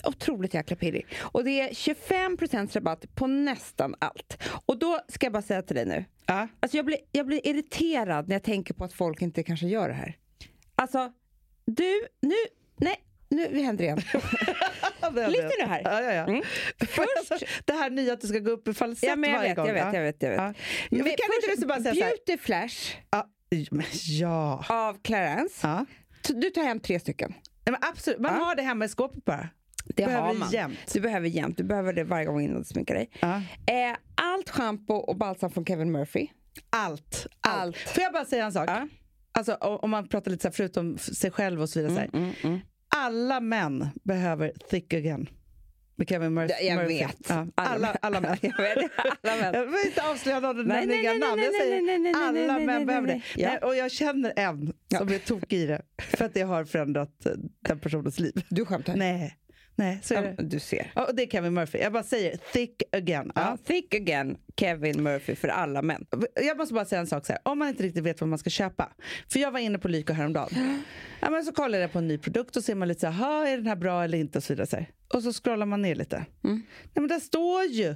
[0.09, 1.07] otroligt jäkla pirrig.
[1.21, 4.43] Och det är 25% rabatt på nästan allt.
[4.65, 6.05] Och då ska jag bara säga till dig nu.
[6.25, 6.47] Ja.
[6.59, 9.87] Alltså jag, blir, jag blir irriterad när jag tänker på att folk inte kanske gör
[9.87, 10.17] det här.
[10.75, 11.11] Alltså,
[11.65, 12.35] du, nu,
[12.77, 12.95] nej,
[13.29, 13.97] nu händer det igen.
[15.31, 15.81] Lite nu här.
[15.83, 16.23] Ja, ja, ja.
[16.27, 16.43] Mm.
[16.79, 19.49] Först, det här nya att du ska gå upp i falsett Ja, men jag varje
[19.49, 19.67] vet, gång.
[19.67, 19.93] jag vet, ja.
[19.93, 20.39] jag vet, jag vet.
[20.39, 20.53] Ja.
[20.89, 22.05] Ja, men kan inte du bara säga?
[22.05, 23.29] Beauty Flash Ja.
[23.71, 23.85] men
[24.19, 24.65] Ja.
[24.69, 25.67] av Clarence.
[26.33, 27.33] Du tar hem tre stycken.
[27.65, 28.19] Nej, absolut.
[28.19, 28.43] Man Ja.
[28.43, 29.49] har det hemma i skåpet bara.
[29.85, 30.49] Det Behöver har man.
[30.51, 30.93] jämt.
[30.93, 31.57] Du behöver jämt.
[31.57, 33.09] Du behöver det varje gång innan du sminkar dig.
[33.19, 33.35] Ja.
[33.67, 36.27] Eh, allt schampo och balsam från Kevin Murphy.
[36.69, 37.57] Allt, allt.
[37.61, 37.77] Allt.
[37.77, 38.69] Får jag bara säga en sak?
[38.69, 38.87] Ja.
[39.31, 41.93] Alltså, om man pratar lite så här, förutom sig själv och så vidare.
[41.95, 42.09] Så här.
[42.13, 42.59] Mm, mm.
[42.95, 45.29] Alla män behöver thick again.
[45.97, 46.97] Med Kevin Mur- Ja, jag Murphy.
[46.99, 47.17] vet.
[47.29, 47.47] Ja.
[47.55, 48.37] Alla, alla män.
[48.41, 48.91] jag vet.
[49.23, 49.53] Alla män.
[49.53, 51.41] Jag vill inte avslöja någon Nej, nej, nej, namn.
[51.43, 53.21] Jag säger alla män behöver det.
[53.35, 53.57] Ja.
[53.61, 55.81] Och jag känner en som är tokig i det.
[56.01, 57.27] För att det har förändrat
[57.59, 58.33] den personens liv.
[58.49, 58.95] Du skämtar?
[58.95, 59.35] Nej,
[59.75, 60.43] Nej, så är det.
[60.43, 60.91] du ser.
[60.95, 61.77] Ja, och det är Kevin Murphy.
[61.79, 63.31] Jag bara säger thick again.
[63.35, 63.41] Ja.
[63.41, 63.57] Ja.
[63.65, 66.05] Thick again, Kevin Murphy för alla män.
[66.45, 67.41] Jag måste bara säga en sak så här.
[67.45, 68.89] om man inte riktigt vet vad man ska köpa.
[69.31, 70.81] För jag var inne på Lyko häromdagen.
[71.19, 73.13] Ja, men så kollar jag på en ny produkt och ser man lite så här,
[73.29, 74.85] "Ha, är den här bra eller inte och så vidare.
[75.13, 76.15] Och så scrollar man ner lite.
[76.15, 76.25] Mm.
[76.83, 77.95] Nej, men där står ju.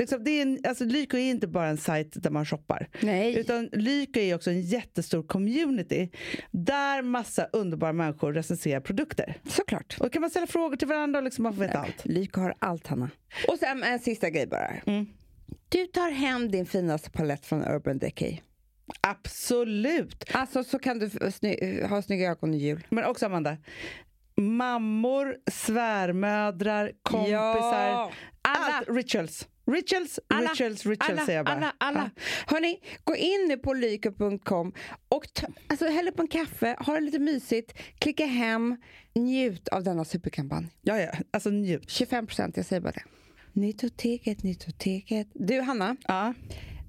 [0.00, 2.88] Liksom, det är en, alltså, Lyko är inte bara en sajt där man shoppar.
[3.00, 3.38] Nej.
[3.38, 6.10] Utan Lyko är också en jättestor community
[6.50, 9.36] där massa underbara människor recenserar produkter.
[9.48, 9.96] Såklart.
[10.00, 12.04] Och kan man ställa frågor till varandra och liksom man får veta allt.
[12.06, 13.10] Lyko har allt, Hanna.
[13.48, 14.70] Och sen en sista grej bara.
[14.86, 15.06] Mm.
[15.68, 18.38] Du tar hem din finaste palett från Urban Decay.
[19.00, 20.24] Absolut!
[20.32, 22.86] Alltså så kan du sny- ha snygga ögon i jul.
[22.90, 23.56] Men också Amanda,
[24.36, 27.88] mammor, svärmödrar, kompisar.
[27.88, 28.10] Ja,
[28.72, 28.98] alla.
[28.98, 29.48] Rituals.
[29.66, 31.54] Rituals, Alla, rituals, rituals alla, säger jag bara.
[31.54, 32.10] alla, alla.
[32.46, 34.72] Hörni, gå in nu på lyko.com
[35.08, 35.24] och
[35.66, 38.76] alltså, häll upp en kaffe, ha det lite mysigt, klicka hem,
[39.14, 40.66] njut av denna superkampanj.
[40.82, 41.90] Ja, ja, alltså njut.
[41.90, 43.02] 25 procent, jag säger bara det.
[43.52, 45.28] Nyttoteket, nyttoteket.
[45.34, 46.34] Du Hanna, Ja,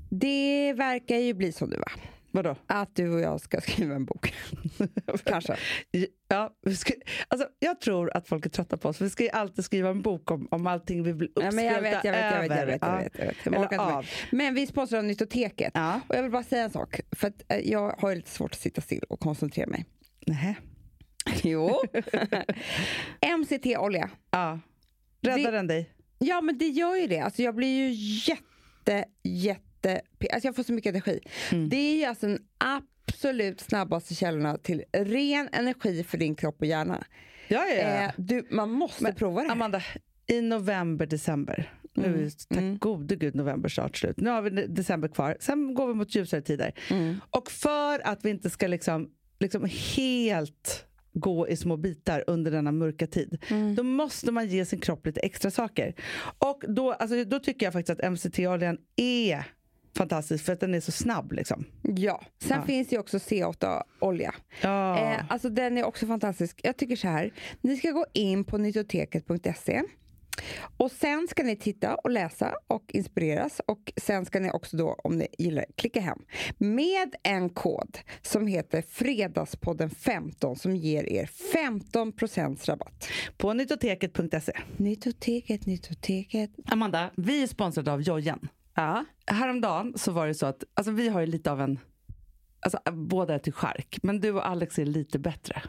[0.09, 1.91] det verkar ju bli som du va?
[2.31, 2.55] Vadå?
[2.67, 4.33] Att du och jag ska skriva en bok.
[5.25, 5.55] Kanske.
[6.27, 6.51] Ja,
[7.27, 9.01] alltså, jag tror att folk är trötta på oss.
[9.01, 11.65] Vi ska ju alltid skriva en bok om, om allting vi blir Ja, uppspelta men
[11.65, 12.65] jag vet, jag vet, jag vet, jag över.
[12.65, 13.59] vet, jag Ja.
[13.61, 14.05] vet, jag.
[14.31, 15.71] Men vi sponsrar Nyttoteket.
[15.75, 16.01] Ja.
[16.07, 18.59] Och jag vill bara säga en sak, för att eh, jag har lite svårt att
[18.59, 19.85] sitta still och koncentrera mig.
[20.27, 20.55] Nähä.
[21.43, 21.81] Jo.
[23.39, 24.09] MCT-olja.
[24.31, 24.59] Ja.
[25.21, 25.89] Räddar Det- den dig?
[26.19, 27.19] Ja, men det gör ju det.
[27.19, 27.91] Alltså, jag blir ju
[28.31, 29.61] jätte, jätte...
[29.89, 31.19] Alltså, jag får så mycket energi.
[31.51, 31.69] Mm.
[31.69, 36.67] Det är ju alltså den absolut snabbaste källorna till ren energi för din kropp och
[36.67, 37.03] hjärna.
[37.47, 37.81] Ja, ja.
[37.81, 39.55] Eh, du, man måste prova det här.
[39.55, 39.81] Amanda,
[40.27, 41.73] i november, december.
[41.93, 42.77] Nu är det, tack mm.
[42.77, 44.17] gode gud november snart slut.
[44.17, 45.37] Nu har vi de- december kvar.
[45.39, 46.73] Sen går vi mot ljusare tider.
[46.89, 47.15] Mm.
[47.29, 52.71] Och för att vi inte ska liksom, liksom helt gå i små bitar under denna
[52.71, 53.43] mörka tid.
[53.49, 53.75] Mm.
[53.75, 55.95] Då måste man ge sin kropp lite extra saker.
[56.37, 59.45] Och då, alltså, då tycker jag faktiskt att MCT-oljan är
[59.97, 61.31] fantastisk för att den är så snabb.
[61.31, 61.65] Liksom.
[61.81, 62.65] Ja, sen Ja.
[62.65, 64.33] finns det också C8-olja.
[64.61, 64.99] Ja.
[64.99, 66.59] Eh, alltså den är också fantastisk.
[66.63, 69.81] Jag tycker så här, ni ska gå in på nyttoteket.se
[70.77, 74.95] och sen ska ni titta och läsa och inspireras och sen ska ni också då,
[75.03, 76.17] om ni gillar klicka hem
[76.57, 83.07] med en kod som heter Fredagspodden 15 som ger er 15% rabatt.
[83.37, 84.51] På nyttoteket.se.
[84.77, 86.51] Nyttoteket, nyttoteket.
[86.65, 88.47] Amanda, vi är sponsrade av Jojen.
[88.75, 89.05] Ja.
[89.27, 91.79] Häromdagen så var det så att alltså, vi har ju lite av en
[92.63, 95.61] Alltså, båda är till chark, men du och Alex är lite bättre.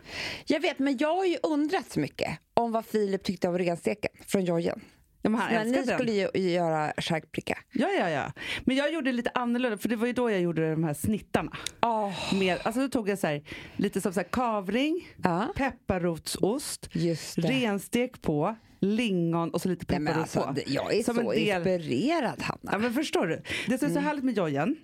[0.47, 4.11] Jag vet, men jag har ju undrat så mycket om vad Filip tyckte av rensteken
[4.27, 4.81] från Jojen.
[5.23, 5.87] Ja, Men ni den.
[5.99, 7.59] skulle ju göra charkbricka.
[7.73, 8.33] Ja, ja, ja.
[8.65, 11.57] Men jag gjorde lite annorlunda, för det var ju då jag gjorde de här snittarna.
[11.83, 12.35] Oh.
[12.39, 13.43] Med, alltså då tog jag så här,
[13.77, 15.49] lite som så här kavring, Ja.
[15.57, 16.89] pepparrotsost,
[17.37, 20.61] renstek på, lingon och så lite Nej, men pepparrot alltså, på.
[20.75, 22.71] jag är Som så en del- inspirerad, Hanna.
[22.73, 23.43] Ja, men förstår du?
[23.69, 24.05] Det som är så Mm.
[24.05, 24.77] härligt med jojen,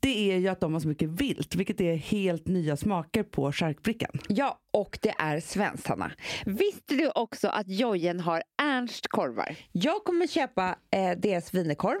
[0.00, 3.52] det är ju att de har så mycket vilt, vilket är helt nya smaker på
[3.52, 4.10] charkbrickan.
[4.28, 6.10] Ja, och det är svenskt, Hanna.
[6.46, 9.56] Visste du också att Jojen har Ernst-korvar?
[9.72, 12.00] Jag kommer köpa eh, deras wienerkorv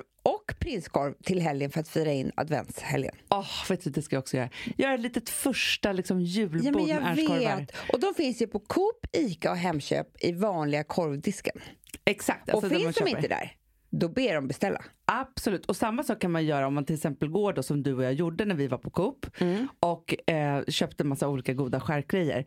[0.52, 3.14] och prinskorv till helgen för att fira in adventshelgen.
[3.30, 4.48] Åh, vet du, det ska jag också göra.
[4.76, 7.72] Göra ett litet första liksom, julbord Ja, men jag med vet.
[7.92, 11.60] Och de finns ju på Coop, Ica och Hemköp i vanliga korvdisken.
[12.04, 12.48] Exakt.
[12.48, 13.16] och alltså man finns de köper.
[13.16, 13.52] inte där,
[13.90, 14.84] då ber de beställa.
[15.04, 15.66] Absolut.
[15.66, 18.04] Och samma sak kan man göra om man till exempel går då som du och
[18.04, 19.68] jag gjorde när vi var på Coop Mm.
[19.80, 22.44] och eh, köpte massa olika goda skärkgrejer.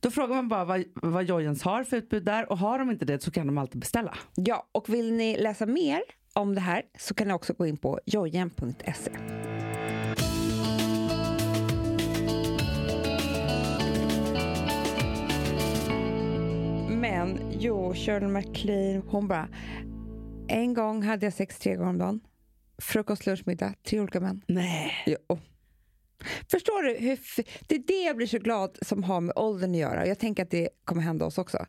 [0.00, 3.04] Då frågar man bara vad, vad Jojens har för utbud där och har de inte
[3.04, 4.14] det så kan de alltid beställa.
[4.34, 6.00] Ja, och vill ni läsa mer
[6.36, 9.10] om det här så kan ni också gå in på jojen.se.
[16.88, 19.48] Men jo, Shirley MacLaine, hon bara
[20.48, 22.20] En gång hade jag sex tre gånger om dagen.
[22.78, 24.42] Frukost, lunch, middag, tre olika män.
[24.46, 24.92] Nej.
[25.06, 25.38] Jo.
[26.50, 26.94] Förstår du?
[26.94, 27.18] Hur
[27.68, 30.06] det är det jag blir så glad som har med åldern att göra.
[30.06, 31.66] Jag tänker att det kommer hända oss också.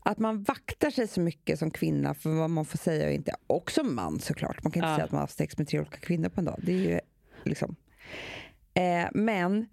[0.00, 3.34] Att man vaktar sig så mycket som kvinna för vad man får säga och inte.
[3.46, 4.62] Och som man såklart.
[4.62, 4.96] Man kan inte Ja.
[4.96, 6.60] säga att man har haft sex med tre olika kvinnor på en dag.
[6.62, 7.00] Det är ju
[7.44, 7.76] liksom...
[8.74, 9.66] Eh, men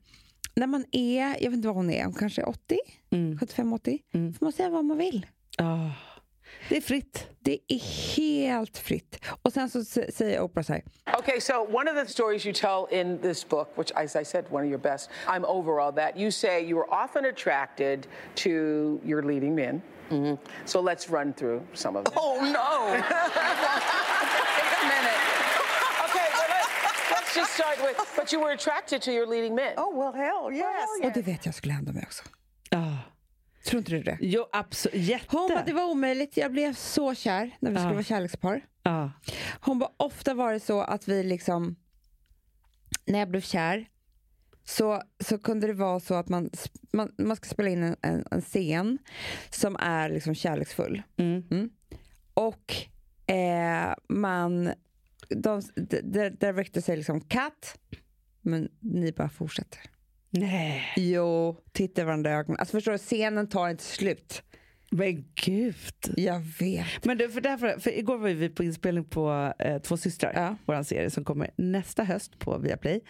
[0.55, 2.77] när man är, jag vet inte vad hon är, hon kanske är 80?
[3.11, 3.37] Mm.
[3.37, 3.99] 75-80?
[4.13, 4.33] Mm.
[4.33, 5.25] får man säga vad man vill.
[5.57, 5.89] Ah.
[6.69, 7.27] Det är fritt.
[7.39, 7.79] Det är
[8.15, 9.25] helt fritt.
[9.41, 10.83] Och sen så säger Oprah så här.
[11.19, 14.45] Okay, so one of the stories you tell in this book, which, as I said,
[14.49, 16.17] one of your best, I'm over all that.
[16.17, 18.49] You say you were often attracted to
[19.05, 19.81] your leading men.
[20.65, 22.13] So let's run through some of them.
[22.17, 22.93] Oh no!
[22.93, 23.01] Wait
[24.81, 25.19] a minute.
[26.05, 26.65] Okay, well, let,
[27.11, 27.97] let's just start with.
[28.15, 29.73] But you were attracted to your leading men.
[29.77, 30.89] Oh well, hell yes.
[31.03, 32.23] Och det vet jag skulle hända mig också.
[32.71, 33.14] Ah.
[33.65, 34.17] Tror inte du det?
[34.21, 34.95] Jo, absolut.
[35.07, 35.25] Jätte.
[35.29, 36.37] Hon bara, det var omöjligt.
[36.37, 37.93] Jag blev så kär när vi skulle Ja.
[37.93, 38.61] vara kärlekspar.
[38.83, 39.11] ja.
[39.61, 41.75] Hon bara, ofta var det så att vi liksom,
[43.05, 43.85] när jag blev kär,
[44.63, 46.49] så, så kunde det vara så att man,
[46.93, 48.97] man, man ska spela in en, en, en scen
[49.49, 51.01] som är liksom kärleksfull.
[51.17, 51.69] Mm.
[52.33, 52.73] Och
[53.35, 54.71] eh, man,
[55.29, 57.75] de, de, de director säger liksom cut,
[58.41, 59.79] men ni bara fortsätter.
[60.39, 60.81] Nej.
[60.95, 62.59] Jo, tittar varandra i ögonen.
[62.59, 64.41] Alltså förstår du, scenen tar inte slut.
[64.91, 65.75] Men gud.
[66.15, 67.05] Jag vet.
[67.05, 70.55] Men du, för därför, för igår var vi på inspelning på eh, Två systrar, Ja.
[70.65, 73.01] vår serie som kommer nästa höst på Viaplay.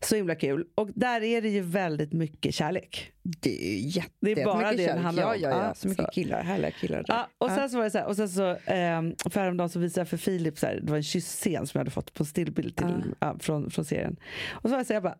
[0.00, 0.64] Så himla kul.
[0.74, 3.12] Och där är det ju väldigt mycket kärlek.
[3.22, 5.02] Det är ju jätte, Det är bara det kärlek.
[5.02, 5.40] handlar ja, om.
[5.40, 6.10] Ja, ja, Ja, så mycket så.
[6.10, 6.96] killar, härliga killar.
[6.96, 7.04] där.
[7.08, 9.78] Ja, och sen så var det så här, och sen så eh, för häromdagen så
[9.78, 12.24] visade jag för Filip, så här, det var en kyssscen som jag hade fått på
[12.24, 14.16] stillbild till, ja, från, från serien.
[14.50, 15.18] Och så var jag så här, jag bara,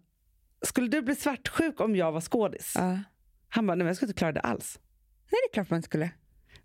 [0.62, 2.72] skulle du bli svartsjuk om jag var skådis?
[2.74, 2.98] Ja.
[3.48, 4.78] Han bara, nej men jag skulle inte klara det alls.
[5.30, 6.10] Nej, det är klart man inte skulle.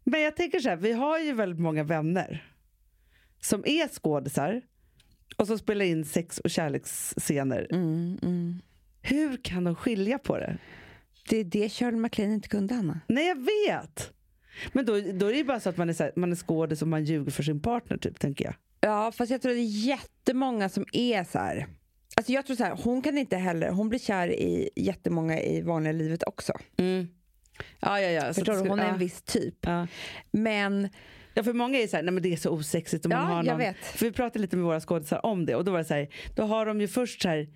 [0.03, 2.53] Men jag tänker så här, vi har ju väldigt många vänner
[3.41, 4.61] som är skådisar
[5.37, 7.67] och som spelar in sex och kärleksscener.
[7.71, 8.61] Mm, mm.
[9.01, 10.57] Hur kan de skilja på det?
[11.29, 12.99] Det är det Shirley MacLaine inte kunde, Anna.
[13.07, 14.13] Nej, jag vet!
[14.73, 16.35] Men då, då är det ju bara så att man är, så här, man är
[16.35, 18.55] skådis och man ljuger för sin partner, typ, tänker jag.
[18.79, 21.67] Ja, fast jag tror det är jättemånga som är så här.
[22.15, 25.61] Alltså jag tror så här, hon kan inte heller, hon blir kär i jättemånga i
[25.61, 26.53] vanliga livet också.
[27.79, 28.21] Ja, ja, ja.
[28.21, 28.69] Så Förstår du?
[28.69, 29.55] Hon är en viss typ.
[29.61, 29.87] ja.
[30.31, 30.89] Men
[31.35, 33.05] Ja, för många är så här, nej men det är så osexigt.
[33.05, 33.73] Om man Ja, har jag någon.
[33.81, 36.07] För vi pratade lite med våra skådisar om det och då var det så här,
[36.35, 37.47] då har de ju först så här,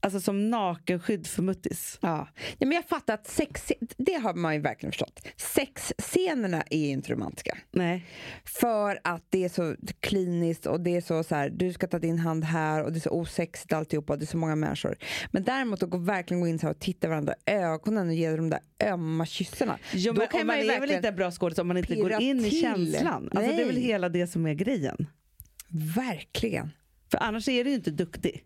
[0.00, 1.98] alltså som nakenskydd för muttis.
[2.02, 2.28] Ja.
[2.58, 5.26] ja, men jag fattar att sex, det har man ju verkligen förstått.
[5.36, 7.58] Sexscenerna är inte romantiska.
[7.70, 8.06] Nej.
[8.44, 11.98] För att det är så kliniskt och det är så, så här, du ska ta
[11.98, 14.96] din hand här och det är så osexigt alltihopa och det är så många människor.
[15.30, 18.36] Men däremot att gå, verkligen gå in så och titta varandra i ögonen och ge
[18.36, 19.78] de där ömma kyssarna.
[19.92, 21.76] Jo, Då men kan om man man är väl inte en bra skådis om man
[21.76, 22.60] inte går in i till.
[22.60, 23.28] känslan.
[23.34, 25.06] Alltså, det är väl hela det som är grejen.
[25.96, 26.70] Verkligen.
[27.10, 28.44] För annars är du ju inte duktig.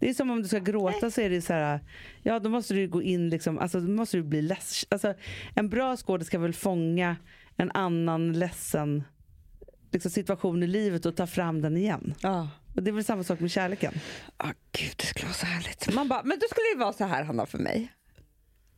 [0.00, 1.80] Det är som om du ska gråta så är det så här,
[2.22, 4.86] ja då måste du gå in liksom, alltså då måste du bli less.
[4.88, 5.14] Alltså,
[5.54, 7.16] en bra skådis ska väl fånga
[7.56, 9.04] en annan ledsen
[9.92, 12.14] liksom, situation i livet och ta fram den igen.
[12.22, 12.48] Ja.
[12.76, 13.94] Och det är väl samma sak med kärleken.
[14.36, 15.94] Ah, gud, det skulle vara så härligt.
[15.94, 17.92] Man bara, men då skulle det vara så här, Hanna, för mig.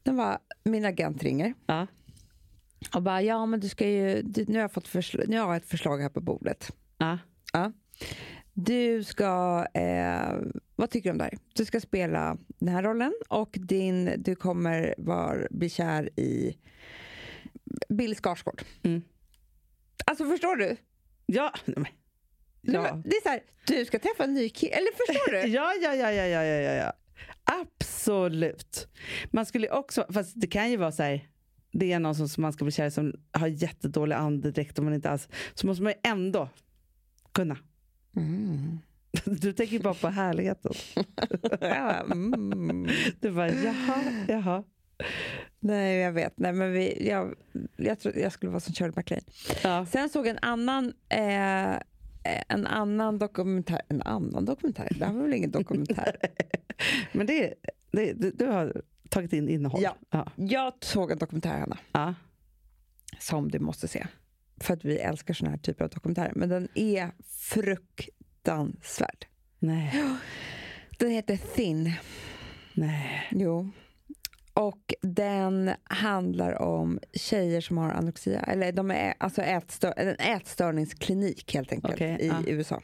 [0.02, 1.86] Den var, min agent ringer Ja.
[2.94, 5.56] och bara, ja men du ska ju, nu, har jag fått försl- nu har jag
[5.56, 6.72] ett förslag här på bordet.
[6.98, 7.18] Ja.
[7.52, 7.72] Ja.
[8.54, 10.34] Du ska, eh,
[10.76, 11.38] vad tycker du om det här?
[11.54, 16.58] Du ska spela den här rollen och din, du kommer var, bli kär i
[17.88, 18.62] Bill Skarsgård.
[18.82, 19.02] Mm.
[20.06, 20.76] Alltså förstår du?
[21.26, 21.52] Ja.
[21.66, 21.86] men-
[22.60, 22.82] Ja.
[22.82, 25.38] men Det är så här, du ska träffa en ny kille, eller förstår du?
[25.48, 26.92] Ja, ja, ja, ja, ja, ja, ja, ja.
[27.44, 28.88] Absolut.
[29.30, 31.28] Man skulle också, fast det kan ju vara så här,
[31.72, 34.84] det är någon som som man ska bli kär i som har jättedålig andedräkt och
[34.84, 36.48] man inte alls, så måste man ju ändå
[37.34, 37.56] kunna.
[38.16, 38.78] Mm.
[39.24, 40.72] Du tänker bara på härligheten.
[42.12, 42.88] Mm.
[43.20, 44.64] Du bara, jaha, jaha.
[45.60, 46.38] Nej, jag vet.
[46.38, 47.34] Nej, men vi, jag,
[47.76, 49.24] jag, tror, jag skulle vara som Shirley MacLaine.
[49.62, 49.86] Ja.
[49.86, 51.76] Sen såg jag en annan, eh,
[52.48, 53.80] en annan dokumentär.
[53.88, 54.88] En annan dokumentär?
[54.98, 56.16] Det här var väl ingen dokumentär?
[57.12, 57.54] Men det,
[57.90, 59.82] det, du, du har tagit in innehåll.
[59.82, 59.96] Ja.
[60.10, 60.26] Ja.
[60.36, 62.14] jag såg en dokumentär, Hanna, ja.
[63.18, 64.06] som du måste se.
[64.62, 66.32] För att vi älskar såna här typer av dokumentärer.
[66.34, 69.26] Men den är fruktansvärd.
[69.58, 70.04] Nej.
[70.98, 71.92] Den heter Thin.
[72.74, 73.28] Nej.
[73.30, 73.70] Jo.
[74.54, 78.40] Och den handlar om tjejer som har anorexia.
[78.40, 82.42] Eller de är alltså ätstör, en ätstörningsklinik helt enkelt Okej, i ja.
[82.46, 82.82] USA.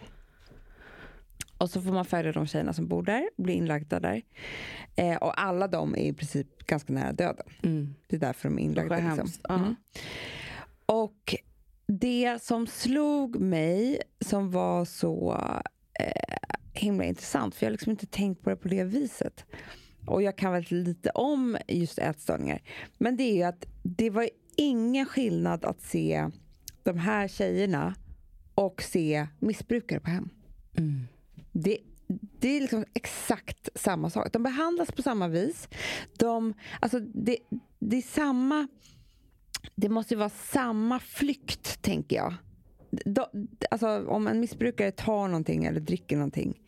[1.59, 4.23] Och så får man följa de tjejerna som bor där, blir inlagda där.
[4.97, 7.47] Eh, och alla de är i princip ganska nära döden.
[7.63, 7.95] Mm.
[8.07, 8.97] Det är därför de är inlagda.
[8.97, 9.19] Liksom.
[9.19, 9.41] hemskt.
[9.49, 9.55] Ja.
[9.55, 9.75] Mm.
[10.87, 11.35] Och
[11.89, 15.37] det som slog mig, som var så
[16.01, 16.37] eh,
[16.73, 19.45] himla intressant, för jag har liksom inte tänkt på det på det viset.
[20.07, 22.63] Och jag kan väldigt lite om just ätstörningar.
[22.99, 26.31] Men det är ju att det var ingen skillnad att se
[26.83, 27.95] de här tjejerna
[28.55, 30.29] och se missbrukare på hem.
[31.53, 31.79] Det,
[32.41, 34.33] det är liksom exakt samma sak.
[34.33, 35.69] De behandlas på samma vis.
[36.19, 37.37] De, alltså det,
[37.79, 38.69] det är samma...
[39.75, 42.35] Det måste vara samma flykt, tänker jag.
[42.91, 46.61] De, alltså, om en missbrukare tar någonting eller dricker någonting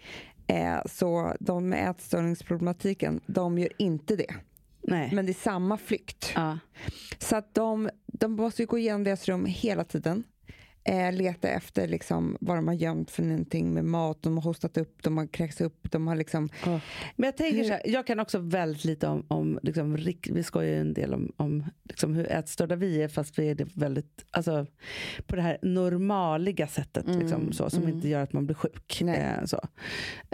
[0.47, 4.35] eh, så de med ätstörningsproblematiken, de gör inte det.
[4.83, 5.11] Nej.
[5.15, 6.33] Men det är samma flykt.
[6.35, 6.59] ja.
[7.19, 10.25] Så att de, de måste ju gå igenom deras rum hela tiden.
[10.85, 14.23] Eh, leta efter liksom, vad de har gömt för någonting med mat.
[14.23, 16.49] De har hostat upp, de har kräkts upp, de har liksom...
[17.17, 19.97] Men jag tänker så här, jag kan också väldigt lite om, om liksom,
[20.31, 23.55] vi skojar ju en del om, om liksom, hur ätstörda vi är fast vi är
[23.55, 24.67] det väldigt, alltså
[25.27, 29.01] på det här normaliga sättet liksom, så, som inte gör att man blir sjuk.
[29.01, 29.61] Eh, så.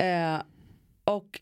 [0.02, 0.42] Eh,
[1.04, 1.40] och,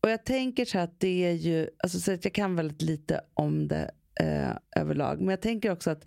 [0.00, 2.82] och jag tänker så här att det är ju, alltså så att jag kan väldigt
[2.82, 5.18] lite om det eh, överlag.
[5.18, 6.06] Men jag tänker också att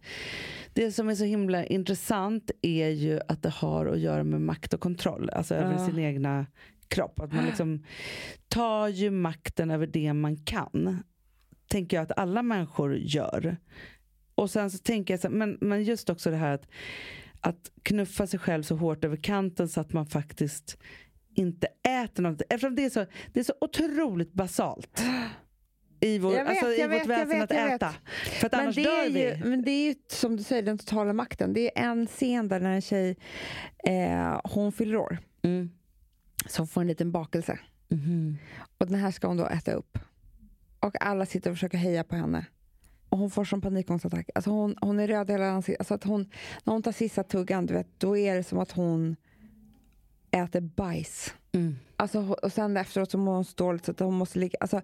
[0.73, 4.73] det som är så himla intressant är ju att det har att göra med makt
[4.73, 5.29] och kontroll.
[5.29, 5.85] Alltså över Ja.
[5.85, 6.45] sin egna
[6.87, 7.19] kropp.
[7.19, 7.83] Att man liksom
[8.47, 11.03] tar ju makten över det man kan.
[11.67, 13.57] Tänker jag att alla människor gör.
[14.35, 16.67] Och sen så tänker jag så men, men just också det här att,
[17.41, 20.77] att knuffa sig själv så hårt över kanten så att man faktiskt
[21.35, 21.67] inte
[22.03, 22.41] äter något.
[22.49, 25.03] Eftersom det är så, det är så otroligt basalt.
[25.99, 27.93] I, vår, vet, alltså, i vårt vet, jag väsen vet, att äta.
[28.39, 29.19] För att Men annars det, dör är vi.
[29.19, 31.53] ju, men det är ju som du säger, den totala makten.
[31.53, 33.17] Det är en scen där när en tjej
[33.83, 35.17] eh, hon fyller år.
[35.41, 35.69] Mm.
[36.47, 37.59] Så hon får en liten bakelse.
[37.87, 38.37] Mhm.
[38.77, 39.97] Och den här ska hon då äta upp.
[40.79, 42.45] Och alla sitter och försöker heja på henne.
[43.09, 44.29] Och hon får som panikångestattack.
[44.35, 45.79] Alltså hon, hon är röd i hela ansiktet.
[45.81, 46.31] Alltså att hon,
[46.63, 49.15] när hon tar sista tuggan, du vet, då är det som att hon
[50.31, 51.33] äter bajs.
[51.51, 51.75] Mm.
[51.95, 54.57] Alltså, och sen efteråt så mår hon så dåligt så att hon måste ligga...
[54.59, 54.81] Alltså,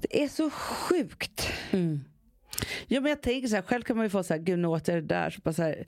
[0.00, 1.48] det är så sjukt.
[1.70, 2.00] Mm.
[2.86, 4.68] Ja, men jag tänker så här, själv kan man ju få så här, gud nu
[4.68, 5.30] åt jag det där.
[5.30, 5.86] Så bara så här,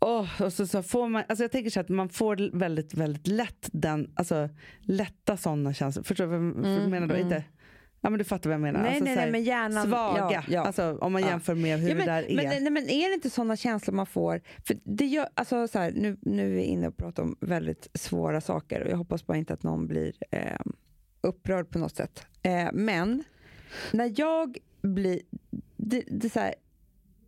[0.00, 2.94] åh, och så, så får man, alltså jag tänker så här att man får väldigt,
[2.94, 4.48] väldigt lätt den, alltså
[4.80, 6.02] lätta sådana känslor.
[6.04, 7.16] Förstår du vad jag menar då?
[7.16, 7.44] Inte,
[8.00, 8.80] ja men du fattar vad jag menar.
[8.82, 10.60] Nej, alltså, nej, nej, men hjärnan- Svaga, ja, ja.
[10.66, 11.28] Alltså, om man Ja.
[11.28, 12.36] jämför med hur Ja, men, det där är.
[12.36, 14.40] Men, nej, men är det inte sådana känslor man får?
[14.66, 17.88] För det gör, alltså, så här, nu, nu är vi inne och pratar om väldigt
[17.94, 20.40] svåra saker och jag hoppas bara inte att någon blir eh,
[21.26, 22.26] upprörd på något sätt.
[22.42, 23.24] Eh, men
[23.92, 25.20] när jag blir...
[25.76, 26.54] Det, det är så här,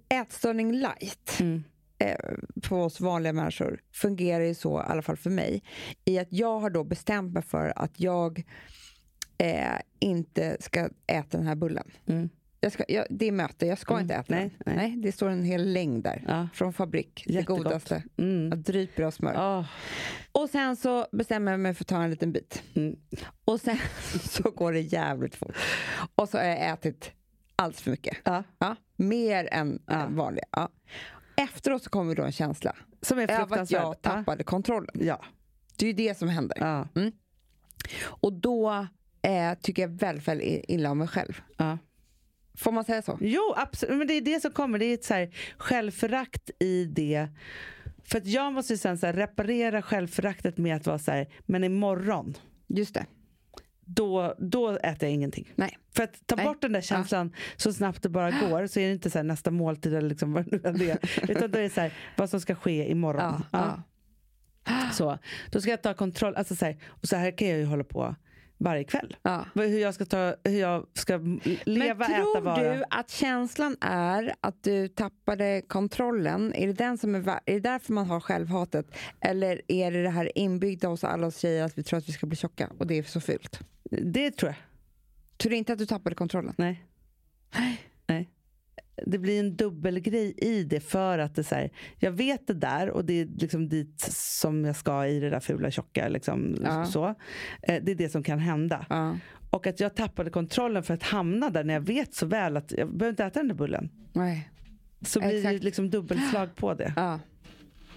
[0.08, 1.64] ätstörning light Mm.
[1.98, 2.16] eh,
[2.62, 5.62] på oss vanliga människor fungerar ju så, i alla fall för mig,
[6.04, 8.44] i att jag har då bestämt mig för att jag
[9.38, 11.90] eh, inte ska äta den här bullen.
[12.06, 12.28] Mm.
[12.60, 14.02] Jag ska, jag, det är möte, jag ska Mm.
[14.02, 14.76] inte äta Nej, den.
[14.76, 14.96] nej.
[14.96, 16.24] det står en hel längd där.
[16.28, 16.48] Ja.
[16.54, 17.58] Från fabrik, det Jättegott.
[17.64, 18.02] godaste.
[18.16, 18.48] Mm.
[18.48, 19.34] Jag dryper av smör.
[19.36, 19.64] Ah,
[20.32, 22.62] Och sen så bestämmer jag mig för att ta en liten bit.
[22.74, 22.96] mm.
[23.44, 23.78] Och sen
[24.22, 25.56] så går det jävligt fort.
[26.14, 27.10] Och så har jag ätit
[27.56, 28.16] alldeles för mycket.
[28.24, 28.42] Ja.
[28.58, 29.92] Ja, mer än Ja.
[29.94, 30.44] än vanliga.
[30.50, 30.68] Ja.
[31.36, 34.94] Efteråt så kommer då en känsla Som är av att jag tappade kontrollen.
[35.00, 35.24] Ja.
[35.76, 36.58] Det är ju det som händer.
[36.60, 36.88] Ja.
[38.02, 38.86] Och då
[39.22, 41.40] eh, tycker jag väldigt, väldigt illa om mig själv.
[42.58, 42.64] Ja.
[42.64, 43.18] Får man säga så?
[43.20, 43.98] Jo, absolut.
[43.98, 44.78] Men det är det som kommer.
[44.78, 47.28] Det är ett så här självförakt i det.
[48.04, 51.64] För att jag måste ju sen så reparera självföraktet med att vara så här, men
[51.64, 52.34] imorgon,
[52.66, 53.06] Just det.
[53.84, 55.52] då, då äter jag ingenting.
[55.54, 55.78] Nej.
[55.96, 56.44] För att ta Nej.
[56.46, 59.24] bort den där känslan så snabbt det bara går så är det inte så här
[59.24, 61.30] nästa måltid eller liksom vad det nu är.
[61.30, 63.44] Utan då är det så här, vad som ska ske imorgon.
[63.52, 63.82] Ja,
[64.64, 64.90] ja.
[64.92, 65.18] Så,
[65.50, 66.34] då ska jag ta kontroll.
[66.36, 68.16] Alltså så här, och så här kan jag ju hålla på
[68.58, 69.16] varje kväll.
[69.22, 69.44] Ja.
[69.54, 71.12] Hur jag ska, ta, hur jag ska
[71.64, 72.74] leva, Men äta, tror vara.
[72.74, 76.54] du att känslan är att du tappade kontrollen?
[76.54, 78.86] Är det, den som är, är det därför man har självhatet?
[79.20, 82.12] Eller är det det här inbyggda hos alla oss tjejer att vi tror att vi
[82.12, 83.60] ska bli tjocka och det är så fult?
[83.90, 84.56] Det tror jag.
[85.36, 86.54] Tror du inte att du tappade kontrollen?
[86.58, 86.84] Nej.
[87.54, 87.80] Nej.
[89.06, 92.90] Det blir en dubbelgrej i det för att det så här, jag vet det där
[92.90, 96.08] och det är liksom dit som jag ska i det där fula tjocka.
[96.08, 96.84] Liksom, Ja.
[96.86, 97.06] så.
[97.62, 98.86] Eh, Det är det som kan hända.
[98.88, 99.16] Ja.
[99.50, 102.72] Och att jag tappade kontrollen för att hamna där när jag vet så väl att
[102.72, 103.90] jag behöver inte äta den där bullen.
[104.12, 104.50] Nej.
[105.02, 106.92] Så blir det liksom dubbelslag på det.
[106.96, 107.20] Ja.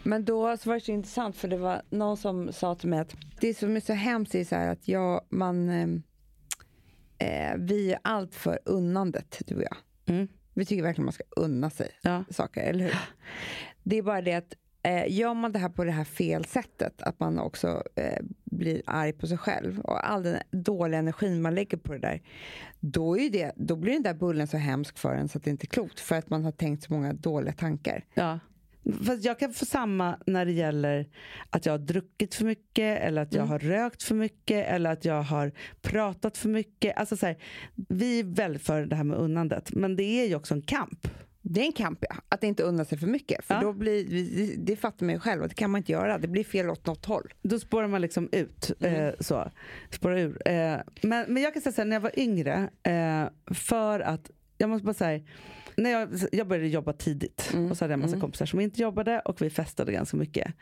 [0.04, 3.00] Men då så var det så intressant för det var någon som sa till mig
[3.00, 5.88] att det som är så hemskt är så här att jag, man, eh,
[7.52, 9.78] eh, vi är allt för unnandet, du och jag.
[10.06, 10.28] Mm.
[10.54, 12.24] Vi tycker verkligen man ska unna sig Ja.
[12.30, 12.96] saker, eller hur?
[13.84, 17.02] Det är bara det att eh, gör man det här på det här fel sättet,
[17.02, 21.56] att man också eh, blir arg på sig själv och all den dåliga energin man
[21.56, 22.22] lägger på det där,
[22.80, 25.50] då, är det, då blir den där bullen så hemsk för en så att det
[25.50, 28.06] inte är klokt, för att man har tänkt så många dåliga tankar.
[28.14, 28.40] Ja.
[29.06, 31.10] Fast jag kan få samma när det gäller
[31.50, 35.06] att jag har druckit för mycket eller att jag har rökt för mycket eller att
[35.06, 35.52] jag har
[35.82, 36.98] pratat för mycket.
[36.98, 37.38] Alltså så här,
[37.90, 41.08] vi är väldigt för det här med unnandet men det är ju också en kamp.
[41.44, 42.16] Det är en kamp, ja.
[42.30, 43.46] Att inte unna sig för mycket.
[43.46, 43.62] För Ja.
[43.62, 46.18] då blir, det, det fattar man ju själv, och det kan man inte göra.
[46.18, 47.34] Det blir fel åt något håll.
[47.42, 48.72] Då spårar man liksom ut.
[48.80, 49.52] Eh, så.
[49.90, 50.48] Spårar ur.
[50.48, 54.32] Eh, men, men jag kan säga så här, när jag var yngre, eh, för att,
[54.58, 55.24] jag måste bara säga,
[55.82, 58.82] när jag, jag började jobba tidigt och så hade jag en massa kompisar som inte
[58.82, 60.54] jobbade och vi festade ganska mycket.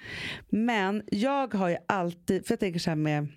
[0.50, 3.28] Men jag har ju alltid, för jag tänker så här med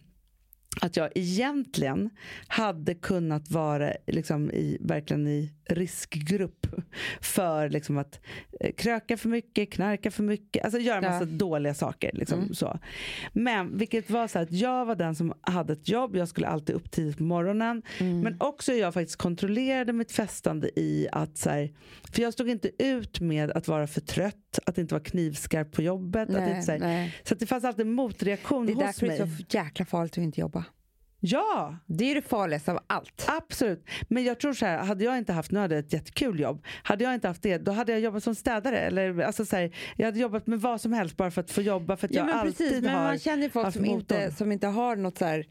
[0.80, 2.10] att jag egentligen
[2.46, 6.66] hade kunnat vara liksom i, verkligen i riskgrupp
[7.20, 8.20] för liksom att
[8.60, 11.36] eh, kröka för mycket, knarka för mycket, alltså göra massa Ja.
[11.36, 12.10] dåliga saker.
[12.14, 12.78] Liksom, så.
[13.32, 16.74] Men vilket var så att jag var den som hade ett jobb, jag skulle alltid
[16.76, 17.82] upp tidigt på morgonen.
[17.98, 21.72] Men också jag faktiskt kontrollerade mitt festande i att så här,
[22.12, 25.82] för jag stod inte ut med att vara för trött, att inte vara knivskarp på
[25.82, 26.30] jobbet.
[26.30, 27.14] att inte, så, här, nej.
[27.24, 29.20] så att det fanns alltid en motreaktion Det är hos därför det mig.
[29.20, 30.64] är så jäkla farligt att inte jobba.
[31.24, 31.76] Ja!
[31.86, 33.24] Det är det farligaste av allt.
[33.28, 33.84] Absolut.
[34.08, 36.64] Men jag tror så här, hade jag inte haft, nu hade jag ett jättekul jobb.
[36.82, 38.78] Hade jag inte haft det, då hade jag jobbat som städare.
[38.78, 41.62] Eller, alltså så här, jag hade jobbat med vad som helst bara för att få
[41.62, 41.96] jobba.
[41.96, 44.30] För att Ja, jag men alltid precis, men har man känner ju folk som inte,
[44.30, 45.46] som inte har något så här,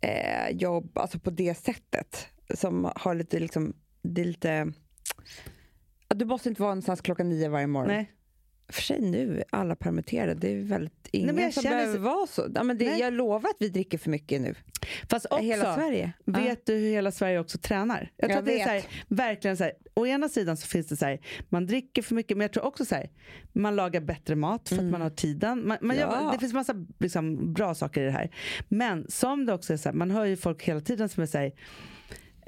[0.00, 2.26] eh, jobb alltså på det sättet.
[2.54, 4.72] Som har lite, liksom, det är lite...
[6.08, 7.88] Du måste inte vara någonstans klockan nio varje morgon.
[7.88, 8.12] Nej.
[8.68, 12.46] För sig nu, alla permitterade, det är väldigt ingen jag som behöver så- vara så.
[12.54, 13.00] Ja, men det, Nej.
[13.00, 14.54] jag lovar att vi dricker för mycket nu.
[15.10, 16.12] Fast också, Hela Sverige.
[16.24, 18.10] Vet du hur hela Sverige också tränar?
[18.16, 20.86] Jag tror Jag att det är här, verkligen så här, å ena sidan så finns
[20.86, 23.10] det så här, man dricker för mycket, men jag tror också så här,
[23.52, 25.58] man lagar bättre mat för att man har tiden.
[25.68, 26.08] Man, man Mm.
[26.10, 26.22] Ja.
[26.24, 28.30] gör, det finns massa liksom, bra saker i det här.
[28.68, 31.26] Men som det också är så här, man hör ju folk hela tiden som är
[31.26, 31.52] så här,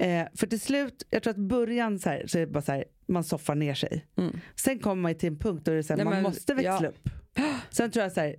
[0.01, 2.71] Eh, för till slut, jag tror att början så, här, så är det bara så
[2.71, 4.05] här, man soffar ner sig.
[4.55, 6.53] Sen kommer man till en punkt då det är så här, Nej, man men- måste
[6.53, 6.87] växla ja.
[6.89, 7.09] upp.
[7.69, 8.35] Sen tror jag så här,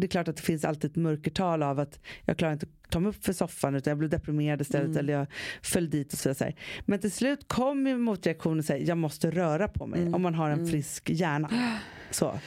[0.00, 2.90] det är klart att det finns alltid ett mörkertal av att jag klarar inte att
[2.90, 4.98] ta mig upp för soffan utan jag blev deprimerad istället Mm.
[4.98, 5.26] eller jag
[5.62, 6.54] föll dit och så vidare.
[6.86, 10.14] Men till slut kommer motreaktionen säga jag måste röra på mig Mm.
[10.14, 11.50] om man har en frisk hjärna.
[12.12, 12.38] Så.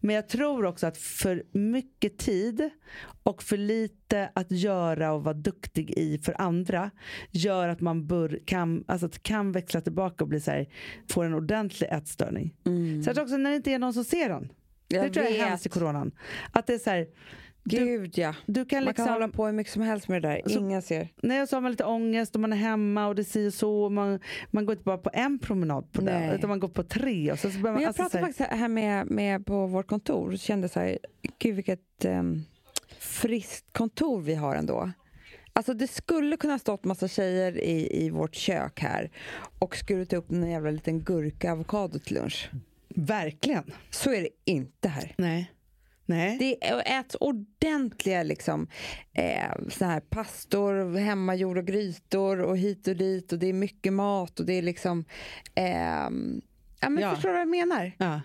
[0.00, 2.70] Men jag tror också att för mycket tid
[3.22, 6.90] och för lite att göra och vara duktig i för andra
[7.30, 10.66] gör att man bör, kan, alltså att kan växla tillbaka och bli så här,
[11.10, 12.54] får en ordentlig ätstörning.
[13.04, 14.52] Så jag tror också när det inte är någon som ser den.
[14.90, 15.48] Jag det tror jag är vet.
[15.48, 16.12] hemskt i coronan.
[16.52, 17.06] Att det är så här,
[17.62, 18.34] du, Gud ja.
[18.46, 20.42] du kan Man kan liksom, hålla på hur mycket som helst med det där.
[20.46, 21.08] Så- Ingen ser.
[21.22, 23.82] nej, och så har man lite ångest och man är hemma och det säger så.
[23.82, 24.20] Och man,
[24.50, 27.32] man går inte bara på en promenad på det, utan man går på tre.
[27.32, 29.86] Och så, så Men jag alltså, så pratade här, faktiskt här med, med på vårt
[29.86, 30.98] kontor och kände så här,
[31.38, 32.44] gud vilket um,
[32.98, 34.90] friskt kontor vi har ändå.
[35.52, 39.10] Alltså det skulle kunna stått massa tjejer i, i vårt kök här
[39.58, 42.50] och skurit upp en jävla liten gurka avokado till lunch.
[42.96, 43.72] Verkligen.
[43.90, 45.14] Så är det inte här.
[45.18, 45.50] Nej.
[46.06, 46.36] Nej.
[46.38, 48.66] Det är- äts ordentliga liksom,
[49.12, 54.40] eh, så här pastor, hemmagjorda grytor och hit och dit och det är mycket mat
[54.40, 55.04] och det är liksom...
[55.54, 56.40] ehm,
[56.80, 57.14] ja, men Ja.
[57.14, 57.92] Förstår du vad jag menar?
[57.98, 58.20] Ja.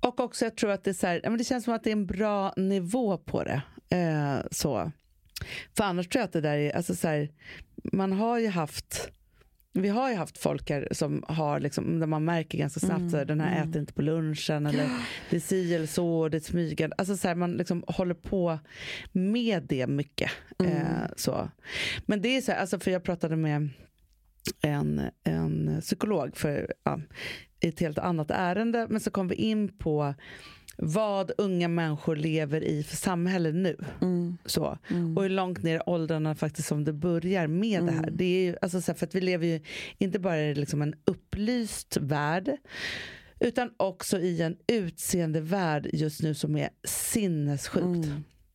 [0.00, 1.92] Och också jag tror att det, är så här, det känns som att det är
[1.92, 3.62] en bra nivå på det.
[3.96, 4.92] Eh, så.
[5.76, 7.28] För annars tror jag att det där är, alltså så här,
[7.92, 9.10] man har ju haft
[9.72, 13.16] vi har ju haft folk här som har liksom, där man märker ganska snabbt så
[13.16, 14.90] här, den här äter inte på lunchen eller
[15.30, 16.96] det är si eller så, det är smygande.
[16.98, 18.58] Alltså så här, man liksom håller på
[19.12, 20.30] med det mycket.
[20.64, 21.48] Eh, så.
[22.06, 23.68] Men det är så här, alltså för jag pratade med
[24.62, 27.00] en, en psykolog för ja,
[27.60, 28.86] ett helt annat ärende.
[28.90, 30.14] Men så kom vi in på
[30.78, 33.76] vad unga människor lever i för samhälle nu.
[34.46, 34.78] Så.
[35.16, 38.10] Och hur långt ner i åldrarna faktiskt som det börjar med det här.
[38.10, 39.60] Det är ju, alltså så här, för att vi lever ju
[39.98, 42.56] inte bara i liksom en upplyst värld
[43.40, 48.08] utan också i en utseendevärld just nu som är sinnessjukt.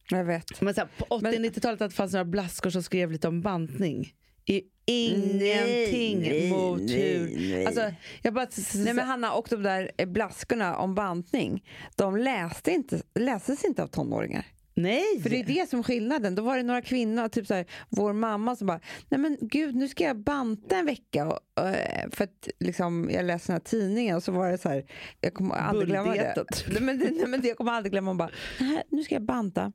[0.10, 0.62] Jag vet.
[0.62, 4.14] Men så här, på 80-90-talet att det fanns några blaskor som skrev lite om bantning.
[4.46, 7.50] Är ingenting Nej, mot nej, hur...
[7.52, 7.66] nej.
[7.66, 7.92] Alltså,
[8.22, 11.64] jag bara, Nej men Hanna, och de där eh, blaskorna om bantning,
[11.96, 14.46] de läste inte, läses inte av tonåringar.
[14.76, 15.22] nej!
[15.24, 16.36] För det är det som är skillnaden.
[16.36, 18.80] Då var det några kvinnor, typ så här, vår mamma som bara,
[19.10, 21.28] nej men gud nu ska jag banta en vecka.
[21.56, 24.70] Och, eh, för att liksom, jag läste den här tidningen och så var det så
[24.70, 24.86] här,
[25.22, 26.46] jag kommer aldrig glömma det.
[26.68, 27.42] Nej, men, nej, men.
[27.46, 28.30] Jag kommer aldrig glömma, hon bara,
[28.60, 29.72] "Nej, nu ska jag banta.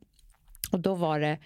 [0.72, 1.38] Och då var det,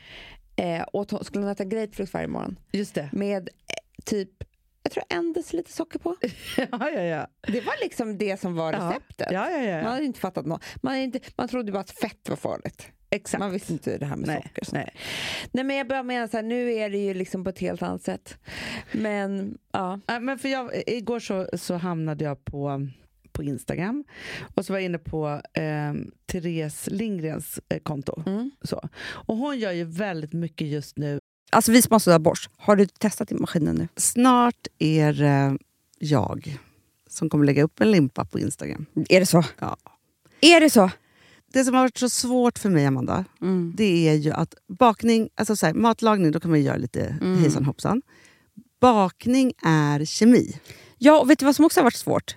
[0.57, 3.09] eh, åt skulle hon äta grapefrukt varje morgon Just det.
[3.13, 4.31] med eh, typ,
[4.83, 6.17] jag tror en deciliter socker på.
[6.57, 7.27] ja, ja, ja.
[7.47, 9.29] Det var liksom det som var receptet.
[9.31, 9.83] Ja, ja, ja.
[9.83, 10.65] Man hade inte fattat något.
[10.83, 12.87] Man, inte, man trodde bara att fett var farligt.
[13.11, 13.39] Exakt.
[13.39, 14.69] Man visste inte det här med Nej, socker.
[14.73, 14.95] nej.
[15.53, 17.83] Nej men jag bara menar så här, nu är det ju liksom på ett helt
[17.83, 18.39] annat sätt.
[18.93, 20.01] Men ja.
[20.07, 22.89] Ja, men för jag, igår så, så hamnade jag på,
[23.33, 24.05] på Instagram
[24.55, 25.93] och så var jag inne på eh,
[26.27, 28.23] Therese Lindgrens eh, konto.
[28.27, 28.51] Mm.
[28.63, 28.89] Så.
[29.03, 31.19] Och hon gör ju väldigt mycket just nu.
[31.51, 32.51] Alltså vi sponsrar Bosch.
[32.57, 33.89] Har du testat i maskinen nu?
[33.97, 35.59] Snart är det
[35.99, 36.59] jag
[37.09, 38.87] som kommer lägga upp en limpa på Instagram.
[39.09, 39.45] Är det så?
[39.59, 39.77] Ja.
[40.41, 40.91] Är det så?
[41.53, 43.25] Det som har varit så svårt för mig, Amanda,
[43.75, 47.17] det är ju att bakning, alltså så här, matlagning, då kan man ju göra lite
[47.41, 48.03] hejsan hoppsan.
[48.81, 50.61] Bakning är kemi.
[50.99, 52.37] Ja, och vet du vad som också har varit svårt?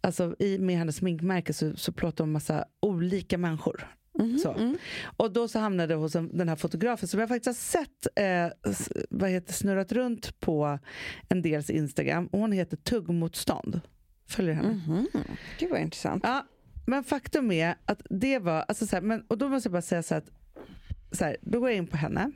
[0.00, 3.86] Alltså, i, med hennes sminkmärke så, så pratar hon massa olika människor.
[4.42, 4.76] Så.
[5.16, 8.06] Och då så hamnade jag hos en, den här fotografen som jag faktiskt har sett
[8.16, 8.76] eh,
[9.10, 10.78] vad heter, snurrat runt på
[11.28, 12.26] en dels Instagram.
[12.26, 13.80] Och hon heter Tuggmotstånd.
[14.28, 14.80] Följer henne?
[14.86, 15.06] Mhm.
[15.58, 16.22] Gud vad intressant.
[16.26, 16.46] Ja,
[16.86, 19.82] men faktum är att det var, alltså så här, men, och då måste jag bara
[19.82, 20.30] säga så här att,
[21.18, 22.30] så här, då går jag in på henne.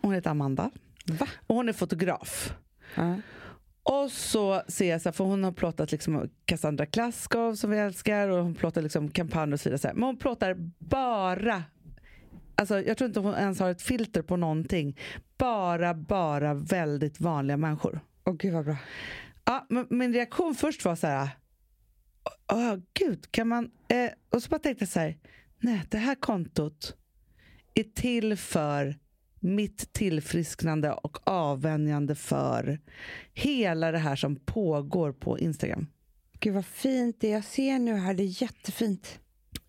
[0.00, 0.70] Hon heter Amanda.
[1.06, 1.28] Va?
[1.46, 2.54] Och hon är fotograf.
[2.94, 3.16] Ja.
[3.90, 7.78] Och så ser jag, så här, för hon har plåtat liksom Cassandra Klaskov som vi
[7.78, 9.78] älskar och hon plåtar liksom kampanjer och så vidare.
[9.78, 9.90] Så.
[9.94, 11.64] Men hon plåtar bara,
[12.54, 14.98] alltså jag tror inte hon ens har ett filter på någonting.
[15.38, 18.00] Bara, bara väldigt vanliga människor.
[18.24, 18.76] Åh gud vad bra.
[19.44, 21.28] Ja, men min reaktion först var så här,
[22.52, 23.70] åh gud, kan man...
[23.88, 25.16] Eh, och så bara tänkte jag så här,
[25.58, 26.96] nej det här kontot
[27.74, 28.96] är till för
[29.40, 32.80] mitt tillfrisknande och avvänjande för
[33.34, 35.86] hela det här som pågår på Instagram.
[36.40, 38.14] Gud vad fint det jag ser nu här.
[38.14, 39.18] Det är jättefint.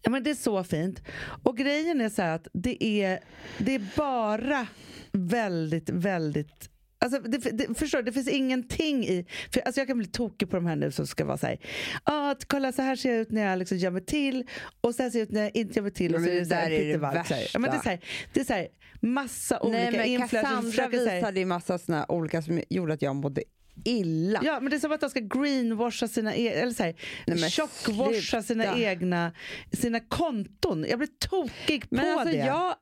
[0.01, 1.01] Ja, men det är så fint.
[1.43, 3.19] Och grejen är så att det är,
[3.57, 4.67] det är bara
[5.11, 6.69] väldigt, väldigt
[7.01, 9.25] Alltså, det, det, förstår det finns ingenting i...
[9.53, 11.59] För, alltså jag kan bli tokig på de här nu som ska vara så här.
[12.03, 14.43] Ah, kolla så här ser jag ut när jag liksom gör mig till
[14.81, 16.15] och så här ser jag ut när jag inte gör mig till.
[16.15, 17.49] Och Men så är det det, där är det här.
[17.53, 17.99] Ja, men det är så här,
[18.33, 18.67] det är så här,
[19.01, 23.15] massa olika Nej men influencers Cassandra visade ju massa såna olika som gjorde att jag
[23.15, 23.43] mådde
[23.85, 24.41] illa.
[24.43, 26.95] Ja, men det är som att de ska greenwasha sina e- eller så här,
[27.27, 29.31] Nej, tjockwasha sina egna
[29.71, 30.85] sina konton.
[30.89, 32.45] Jag blir tokig på Men alltså det.
[32.45, 32.75] jag,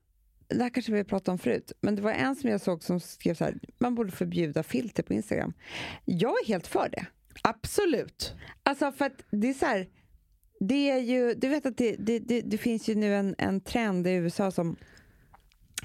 [0.50, 2.84] det här kanske vi har pratat om förut, men det var en som jag såg
[2.84, 5.54] som skrev så här, man borde förbjuda filter på Instagram.
[6.06, 7.06] Jag är helt för det.
[7.44, 8.34] Absolut.
[8.64, 9.88] Alltså för att det är så här,
[10.60, 13.62] det är ju, du vet att det, det, det, det finns ju nu en, en
[13.62, 14.76] trend i USA som,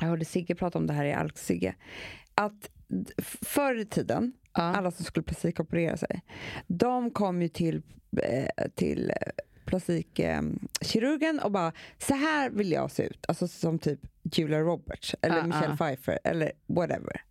[0.00, 1.74] jag hörde Sigge prata om det här i Alk Sigge,
[2.34, 2.70] att
[3.42, 6.22] förr i tiden, alla som skulle plastikoperera sig,
[6.66, 7.82] de kom ju till,
[8.22, 9.12] eh, till
[9.64, 13.24] plastikkirurgen och bara, så här vill jag se ut.
[13.28, 15.76] Alltså som typ Julia Roberts eller Ah, Michelle ah.
[15.76, 17.22] Pfeiffer eller whatever.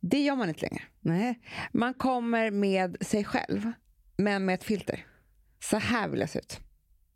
[0.00, 0.82] Det gör man inte längre.
[1.00, 1.40] Nej.
[1.72, 3.72] Man kommer med sig själv,
[4.16, 5.06] men med ett filter.
[5.60, 6.60] Så här vill jag se ut.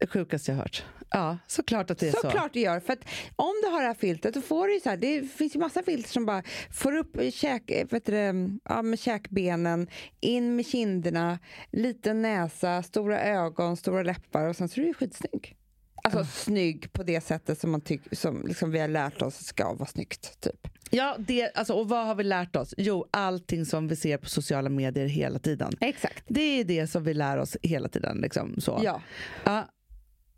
[0.09, 0.85] Sjukaste jag hört.
[1.11, 2.21] Ja, såklart att det är så.
[2.21, 2.81] Såklart det gör.
[2.81, 3.05] För att
[3.37, 5.83] om du har det här filtret, då får du så här, det finns ju massa
[5.83, 9.89] filter som bara får upp käk, vet du, ja, med käkbenen,
[10.21, 11.39] in med kinderna,
[11.73, 15.57] liten näsa, stora ögon, stora läppar och sen så är du skitsnygg.
[16.05, 19.73] Alltså snygg på det sättet som, man tyck, som liksom vi har lärt oss ska
[19.73, 20.41] vara snyggt.
[20.41, 20.69] Typ.
[20.91, 22.75] Ja, det, alltså, och vad har vi lärt oss?
[22.77, 25.73] Jo, allting som vi ser på sociala medier hela tiden.
[25.81, 26.25] Exakt.
[26.29, 28.19] Det är det som vi lär oss hela tiden.
[28.21, 28.81] Liksom, så.
[28.85, 29.03] Ja.
[29.45, 29.69] Ja,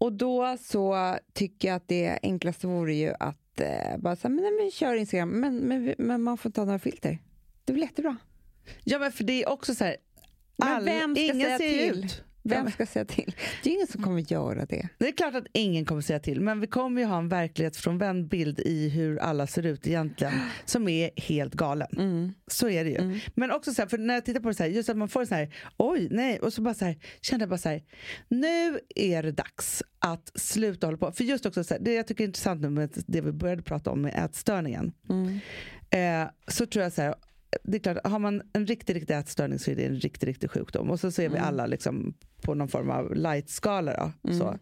[0.02, 4.56] Och då så tycker jag att det enklaste vore ju att eh, bara säga, men,
[4.60, 7.18] men kör Instagram, men, men, vi- men man får ta några filter.
[7.64, 8.16] Det blir jättebra.
[8.84, 9.96] ja, men för det är också så här...
[10.56, 12.04] Men all- vem ska ingen säga ser till?
[12.04, 12.24] Ut.
[12.44, 13.34] Vem ska säga till?
[13.62, 14.88] Det är ingen som kommer göra det.
[14.98, 18.28] Det är klart att ingen kommer säga till, men vi kommer ju ha en verklighetsfrånvänd
[18.28, 20.32] bild i hur alla ser ut egentligen,
[20.64, 21.88] som är helt galen.
[21.96, 22.32] Mm.
[22.46, 23.20] Så är det ju.
[23.34, 25.08] Men också så här, för när jag tittar på det så här, just att man
[25.08, 27.82] får så här, oj, nej, och så bara så här, kände jag bara så här,
[28.28, 31.12] nu är det dags att sluta hålla på.
[31.12, 33.62] För just också så här, det jag tycker är intressant nu med det vi började
[33.62, 34.92] prata om med ätstörningen,
[35.90, 37.14] eh, så tror jag så här,
[37.62, 40.50] det är klart, har man en riktig, riktig ätstörning så är det en riktig, riktig
[40.50, 40.90] sjukdom.
[40.90, 44.12] Och så ser vi alla liksom på någon form av light-skala.
[44.22, 44.58] Då, så.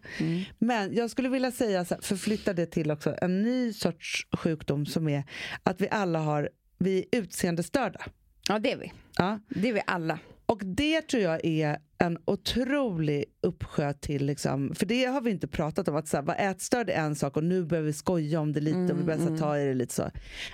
[0.58, 4.86] Men jag skulle vilja säga, så här, förflytta det till också en ny sorts sjukdom
[4.86, 5.24] som är
[5.62, 8.00] att vi alla har, vi är utseendestörda.
[8.48, 8.92] Ja, det är vi.
[9.16, 9.40] Ja.
[9.48, 10.18] Det är vi alla.
[10.50, 15.48] Och det tror jag är en otrolig uppsjö till, liksom, för det har vi inte
[15.48, 18.40] pratat om, att så här, vara ätstörd är en sak och nu behöver vi skoja
[18.40, 20.10] om det lite och vi behöver så här, ta i det lite så.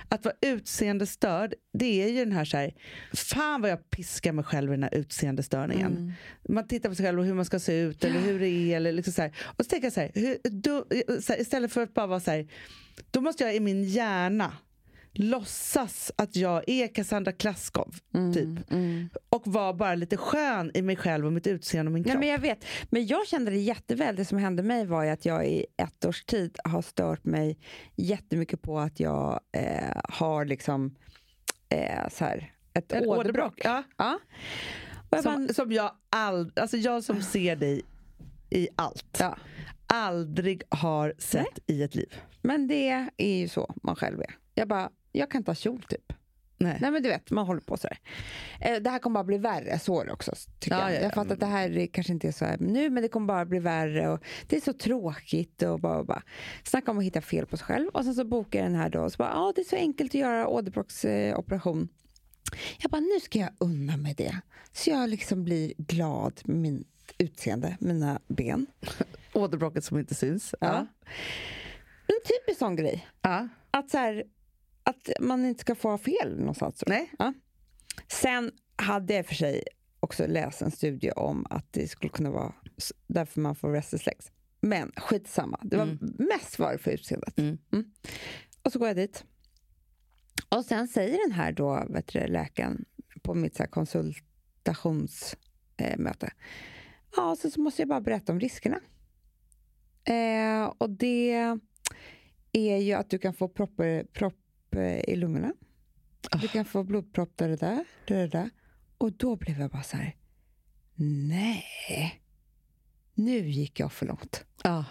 [0.09, 2.73] Att vara utseendestörd, det är ju den här, så här
[3.13, 6.13] fan vad jag piskar mig själv i den här utseendestörningen.
[6.49, 8.75] Man tittar på sig själv och hur man ska se ut eller hur det är.
[8.75, 9.35] Eller liksom så här.
[9.45, 10.85] Och så tänker jag så här, hur, då,
[11.21, 12.47] så här, istället för att bara vara så här,
[13.11, 14.53] då måste jag i min hjärna
[15.19, 17.95] låtsas att jag är Cassandra Klaskov,
[18.33, 18.49] typ.
[19.29, 22.13] Och vara bara lite skön i mig själv och mitt utseende och min kropp.
[22.13, 22.65] Nej, men jag vet.
[22.89, 24.15] Men jag kände det jätteväl.
[24.15, 27.59] Det som hände mig var att jag i ett års tid har stört mig
[27.95, 30.95] jättemycket på att jag eh, har liksom
[31.69, 33.61] eh, så här, ett Ett åderbråck.
[33.63, 33.83] Ja.
[33.97, 34.19] Ja.
[35.09, 37.81] Jag Som, bara, som jag all, alltså jag som ser dig
[38.49, 39.17] i allt.
[39.19, 39.37] Ja.
[39.87, 42.13] Aldrig har sett i ett liv.
[42.41, 44.35] Men det är ju så man själv är.
[44.53, 46.13] Jag bara, jag kan inte ha kjol typ.
[46.59, 46.77] Nej.
[46.81, 47.99] Nej men du vet, man håller på sådär.
[48.61, 50.31] Eh, det här kommer bara bli värre, så är det också.
[50.59, 50.91] Tycker Ja, jag.
[50.91, 53.03] ja, jag ja, fattar att det här är- kanske inte är så här nu, men
[53.03, 54.09] det kommer bara bli värre.
[54.09, 55.61] Och det är så tråkigt.
[55.61, 56.23] Och bara, bara.
[56.63, 57.87] Snacka om att hitta fel på sig själv.
[57.87, 59.01] Och sen så bokar jag den här då.
[59.01, 61.89] Och så bara, ja det är så enkelt att göra åderbråcksoperation.
[62.81, 64.41] Jag bara, nu ska jag unna mig det.
[64.71, 66.83] Så jag liksom blir glad med min
[67.17, 68.67] utseende, mina ben.
[69.33, 70.55] Åderbråcket som inte syns.
[70.59, 70.87] Ja.
[72.07, 73.07] En typisk sån grej.
[73.71, 74.23] Att, så här,
[74.87, 76.83] att man inte ska få ha fel någonstans.
[76.87, 77.11] Nej.
[77.19, 77.33] Ja.
[78.07, 79.63] Sen hade jag för sig
[79.99, 82.53] också läst en studie om att det skulle kunna vara
[83.07, 84.31] därför man får restless legs.
[84.61, 87.39] Men skitsamma, det var mest var för utseendet.
[87.39, 87.57] Mm.
[87.73, 87.91] Mm.
[88.61, 89.25] Och så går jag dit.
[90.49, 92.85] Och sen säger den här då, vet du, läkaren
[93.21, 96.31] på mitt så här konsultationsmöte.
[97.15, 98.79] Ja, så, så måste jag bara berätta om riskerna.
[100.03, 101.57] Eh, och det
[102.51, 104.39] är ju att du kan få proppar, propp eh,
[104.83, 105.53] i lungorna.
[106.41, 108.49] Du kan få blodpropp där och där, där och där.
[108.97, 110.15] Och då blev jag bara så här,
[110.95, 112.21] nej,
[113.13, 114.45] nu gick jag för långt.
[114.63, 114.85] Ja.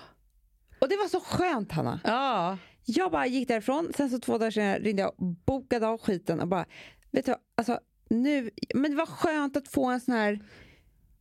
[0.81, 2.01] Och det var så skönt, Hanna.
[2.05, 2.59] ja.
[2.89, 6.41] Jag bara gick därifrån, sen så två dagar senare ringde jag och bokade av skiten
[6.41, 6.67] och bara,
[7.11, 7.81] vet du alltså
[8.11, 10.41] nu, men det var skönt att få en sån här,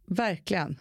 [0.06, 0.80] Verkligen.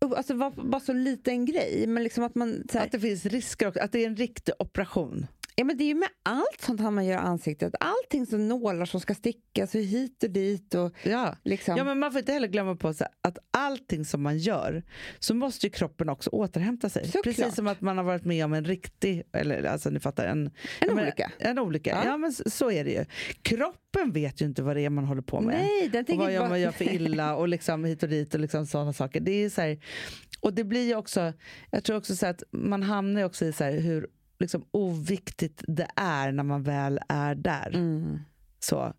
[0.00, 3.26] alltså det var bara så liten grej, men liksom att man, här, Att det finns
[3.26, 3.80] risker också.
[3.80, 5.26] Att det är en riktig operation.
[5.56, 8.84] Ja men det är ju med allt sånt här man gör ansiktet, allting som nålar
[8.86, 11.36] som ska stickas och hit och dit och Ja.
[11.44, 11.76] liksom.
[11.76, 14.82] Ja, men man får inte heller glömma på så att allting som man gör
[15.18, 17.04] så måste ju kroppen också återhämta sig.
[17.06, 17.24] Såklart.
[17.24, 20.46] Precis som att man har varit med om en riktig, eller alltså ni fattar, en,
[20.46, 20.50] En
[20.80, 21.32] jag menar, olycka.
[21.38, 21.90] En olycka.
[21.90, 22.02] Ja.
[22.10, 22.16] Ja.
[22.16, 23.04] men så är det ju.
[23.42, 25.54] Kroppen vet ju inte vad det är man håller på med.
[25.54, 28.34] Nej, den och vad gör bara- man gör för illa och liksom hit och dit
[28.34, 29.20] och liksom sådana saker.
[29.20, 29.78] Det är så här,
[30.40, 31.32] och det blir ju också,
[31.70, 34.06] jag tror också så att man hamnar också i så här hur
[34.42, 37.68] liksom oviktigt det är när man väl är där.
[37.74, 38.18] Mm.
[38.58, 38.94] Så.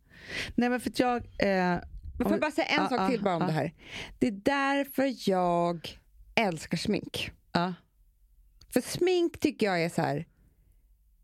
[0.56, 1.18] Nej men för att jag...
[1.18, 1.82] Eh, Men
[2.20, 3.48] får jag bara säga en Ja, sak till bara om ja.
[3.48, 3.74] det här.
[4.20, 6.00] Det är därför jag
[6.36, 7.32] älskar smink.
[8.74, 10.26] För smink tycker jag är så här.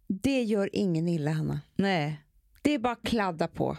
[0.08, 1.62] Det gör ingen illa, Hanna.
[1.76, 2.22] Nej.
[2.62, 3.78] Det är bara att kladda på.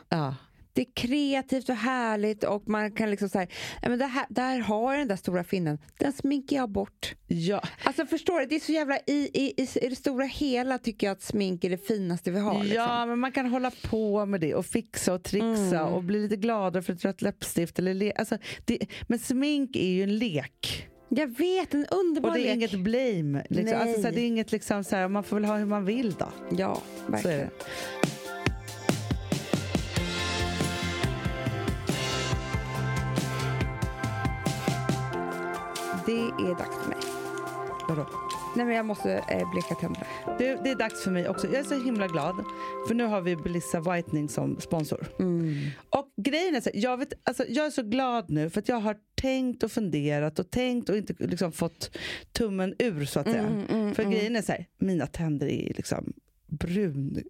[0.75, 0.75] Ja.
[0.75, 3.47] Det är kreativt och härligt och man kan liksom säga,
[3.83, 7.15] men det här, där har den där stora finnen, den sminkar jag bort.
[7.27, 7.63] Ja.
[7.85, 11.13] Alltså förstår du, det är så jävla i, i, i, det stora hela tycker jag
[11.13, 12.55] att smink är det finaste vi har.
[12.55, 13.09] ja, Liksom.
[13.09, 16.83] men man kan hålla på med det och fixa och trixa och bli lite gladare
[16.83, 17.79] för ett rött läppstift.
[17.79, 20.87] Eller le- alltså, det, men smink är ju en lek.
[21.09, 22.55] Jag vet, en underbar Och det är lek.
[22.73, 23.47] inget blame.
[23.51, 23.79] Liksom.
[23.81, 25.85] Alltså, så här, det är inget liksom, så här, man får väl ha hur man
[25.85, 26.29] vill då.
[26.59, 27.49] Ja, verkligen.
[36.11, 36.45] Det.
[36.51, 36.99] Är dags för mig.
[37.89, 38.07] Vadå?
[38.57, 40.07] Nej men jag måste eh, bleka tänderna.
[40.39, 41.47] Det, det är dags för mig också.
[41.47, 42.45] Jag är så himla glad.
[42.89, 45.07] För nu har vi Belissa Whitening som sponsor.
[45.91, 48.69] Och grejen är så här, jag, vet, alltså, jag är så glad nu för att
[48.69, 51.97] jag har tänkt och funderat och tänkt och inte liksom fått
[52.33, 53.65] tummen ur så att säga.
[53.95, 56.13] för grejen är så här, mina tänder är liksom
[56.51, 57.23] brungula.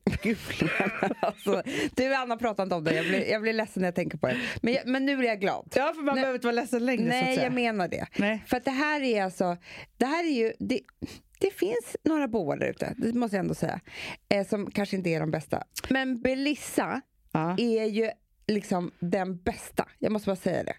[1.20, 1.62] Alltså,
[1.96, 4.26] du Anna pratar inte om det, jag blir, jag blir ledsen när jag tänker på
[4.26, 4.36] det.
[4.62, 5.72] Men, jag, men nu blir jag glad.
[5.76, 6.22] ja, för man Nej.
[6.22, 7.08] behöver inte vara ledsen längre.
[7.08, 8.06] Nej, jag menar det.
[8.18, 8.44] Nej.
[8.46, 9.56] För att det här är alltså,
[9.96, 10.80] det här är ju, det,
[11.38, 13.80] det finns några boar där ute, det måste jag ändå säga,
[14.28, 15.62] eh, som kanske inte är de bästa.
[15.88, 17.00] Men Belissa
[17.32, 17.56] Ja.
[17.58, 18.10] är ju
[18.50, 20.74] liksom den bästa, jag måste bara säga det.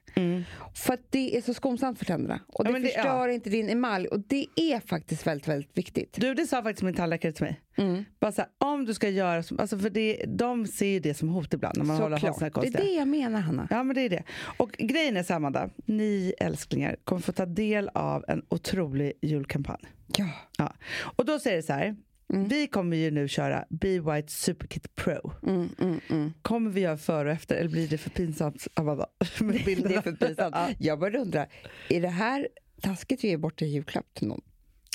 [0.75, 2.73] För att det är så skonsamt för tänderna och Mm.
[2.73, 6.17] Ja, det det- förstör inte din emalj och det är faktiskt väldigt, väldigt viktigt.
[6.21, 7.61] Du, det sa faktiskt min tandläkare till mig.
[7.77, 8.05] Mm.
[8.19, 11.13] Bara så här, om du ska göra som, alltså för det, de ser ju det
[11.13, 12.17] som hot ibland när man håller
[12.49, 13.67] på Det är det jag menar Hanna.
[13.69, 14.23] Ja, men det är det.
[14.57, 19.13] Och grejen är så här, Amanda, ni älsklingar kommer få ta del av en otrolig
[19.21, 19.79] julkampanj.
[20.17, 20.29] Ja.
[20.57, 20.73] Ja.
[21.15, 21.95] Och då säger det så här,
[22.33, 22.47] Mm.
[22.47, 25.33] vi kommer ju nu köra Be White Superkit Pro.
[25.47, 29.05] Mm, Kommer vi göra före och efter eller blir det för pinsamt, Amanda?
[29.39, 29.89] Med bilderna?
[29.89, 30.55] Det är för pinsamt.
[30.55, 30.69] Ja.
[30.79, 31.47] Jag bara undrar,
[31.89, 32.47] är det här
[32.81, 34.41] taskigt att ge bort en julklapp till någon?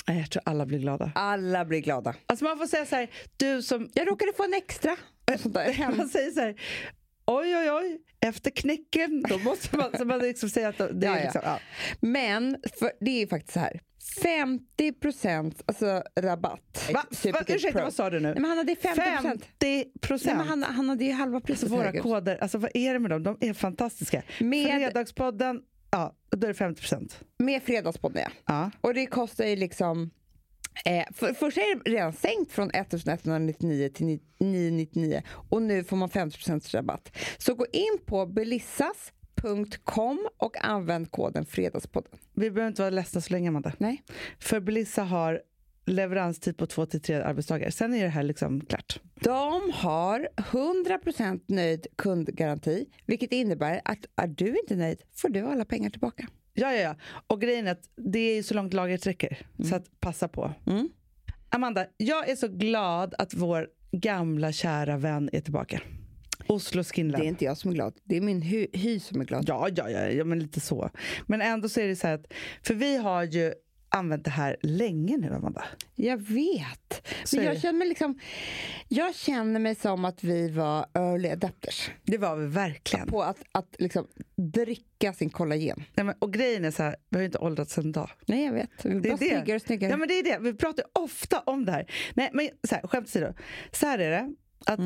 [0.05, 1.11] Jag tror alla blir glada.
[1.15, 2.15] Alla blir glada.
[2.25, 3.89] Alltså man får säga så här, du som...
[3.93, 4.95] Jag råkade få en extra.
[5.97, 6.55] Man säger så här,
[7.27, 11.23] oj oj oj, efter knäcken, då måste man, så man liksom säga att det är
[11.23, 11.59] liksom, ja.
[11.99, 13.81] Men för, det är ju faktiskt så här.
[14.23, 16.85] 50 procent alltså, rabatt.
[16.87, 16.93] Va?
[16.93, 17.03] Va?
[17.11, 18.27] Superkid Ursäkta, vad sa du nu?
[18.27, 19.45] Nej, men han hade 50 procent.
[19.59, 20.25] 50 procent?
[20.25, 21.63] Nej, men han, han hade ju halva priset.
[21.63, 23.23] Alltså våra koder, alltså vad är det med dem?
[23.23, 24.23] De är fantastiska.
[24.39, 25.61] Med- Fredagspodden,
[25.91, 27.19] ja, då är det 50 procent.
[27.37, 28.31] Med Fredagspodden ja.
[28.45, 28.71] Ja.
[28.81, 30.11] Och det kostar ju liksom
[30.85, 36.09] Eh, för, först är det redan sänkt från 1199 till 999 och nu får man
[36.09, 37.17] 50% rabatt.
[37.37, 39.11] Så gå in på Belissas
[39.41, 42.11] Podme.com och använd koden Fredagspodden.
[42.33, 43.73] Vi behöver inte vara ledsna så länge, Amanda.
[43.77, 44.03] Nej.
[44.39, 45.41] För Belissa har
[45.85, 47.69] leveranstid på två till tre arbetsdagar.
[47.69, 48.99] Sen är det här liksom klart.
[49.21, 55.65] De har 100% nöjd kundgaranti, vilket innebär att är du inte nöjd får du alla
[55.65, 56.27] pengar tillbaka.
[56.59, 56.95] Ja, ja, ja.
[57.27, 59.37] Och grejen är att det är ju så långt lagret räcker.
[59.69, 60.53] Så att passa på.
[60.65, 60.89] Mm.
[61.49, 65.81] Amanda, jag är så glad att vår gamla kära vän är tillbaka.
[66.47, 67.21] Oslo Skin Lab.
[67.21, 69.45] Det är inte jag som är glad, det är min hy, hy som är glad.
[69.47, 70.89] Ja, ja, ja, ja, men lite så.
[71.25, 72.33] Men ändå så är det så här att,
[72.63, 73.53] för vi har ju
[73.89, 75.65] använt det här länge nu, Amanda.
[75.95, 77.07] Jag vet.
[77.35, 78.19] Men jag känner, mig liksom,
[78.87, 83.07] jag känner mig som att vi var early adapters Det var vi verkligen.
[83.07, 84.07] på att, att liksom
[84.53, 85.83] dricka sin kollagen.
[85.93, 88.09] Nej, men, och grejen är så här, vi har ju inte åldrats en dag.
[88.25, 88.69] Nej, jag vet.
[88.85, 89.17] Vi Det är bara det.
[89.17, 89.91] snyggare och snyggare.
[89.91, 90.37] Ja, men det är det.
[90.41, 91.91] Vi pratar ofta om det här.
[92.13, 93.33] Nej, men så här, skämt åsido.
[93.71, 94.33] Så här är det.
[94.65, 94.79] Att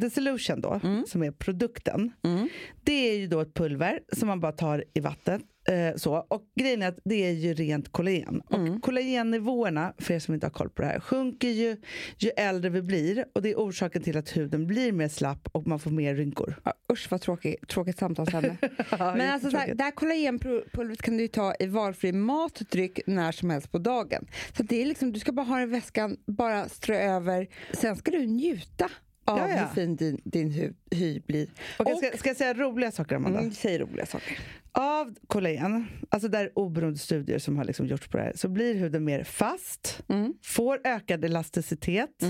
[0.00, 2.48] The Solution då, som är produkten, Mm.
[2.84, 5.42] det är ju då ett pulver som man bara tar i vatten.
[5.68, 6.14] Eh, så.
[6.14, 8.42] Och grejen är att det är ju rent kollagen.
[8.52, 8.74] Mm.
[8.74, 11.76] Och kollagennivåerna, för er som inte har koll på det här, sjunker ju
[12.18, 13.24] ju äldre vi blir.
[13.32, 16.60] Och det är orsaken till att huden blir mer slapp och man får mer rynkor.
[16.64, 18.56] Ja, usch vad tråkigt, tråkigt samtalsämne.
[18.98, 23.00] Men alltså, så här, det här kollagenpulvret kan du ju ta i valfri mat, dryck,
[23.06, 24.26] när som helst på dagen.
[24.56, 27.48] Så det är liksom, du ska bara ha det i väskan, bara strö över.
[27.72, 28.90] Sen ska du njuta
[29.26, 29.56] av Ja, ja.
[29.56, 31.48] hur fin din, din hy, hy blir.
[31.78, 33.38] Och jag ska, ska jag säga roliga saker, Amanda?
[33.38, 34.38] Mm, säg roliga saker.
[34.72, 38.48] Av kollagen, alltså där är oberoende studier som har liksom gjorts på det här, så
[38.48, 40.34] blir huden mer fast, Mm.
[40.42, 42.22] får ökad elasticitet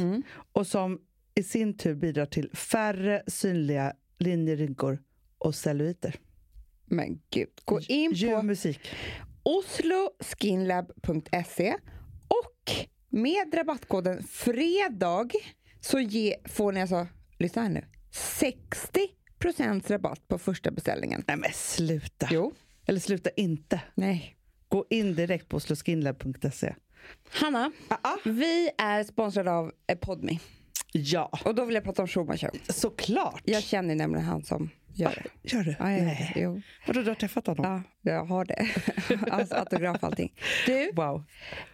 [0.53, 1.01] och som
[1.35, 4.99] i sin tur bidrar till färre synliga linjerynkor
[5.39, 6.15] och celluliter.
[6.85, 8.81] Men gud, gå in på musik.
[9.43, 11.75] osloskinlab.se
[12.29, 12.71] och
[13.09, 15.33] med rabattkoden FREDAG
[15.91, 17.07] så ge, får ni alltså,
[17.39, 17.85] lyssna här nu,
[19.41, 21.25] 60% rabatt på första beställningen.
[21.27, 22.29] Nej men sluta!
[22.31, 22.53] Jo.
[22.87, 23.81] Eller sluta inte.
[23.95, 24.37] Nej.
[24.69, 26.75] Gå in direkt på osloskinlab.se.
[27.31, 27.73] Hanna,
[28.25, 30.39] vi är sponsrade av eh, Podme.
[30.93, 32.51] Ja, Och då vill jag prata om Schulman Show.
[32.69, 33.43] såklart!
[33.45, 35.57] Jag känner nämligen han som gör det.
[35.57, 35.77] Gör du?
[35.79, 36.33] Ja, jag, Nej.
[36.37, 36.63] Jo.
[36.87, 37.83] Vadå, du har träffat honom?
[38.03, 38.69] Ja, jag har det.
[39.31, 40.33] alltså autograf och allting.
[40.67, 41.25] Du, Wow.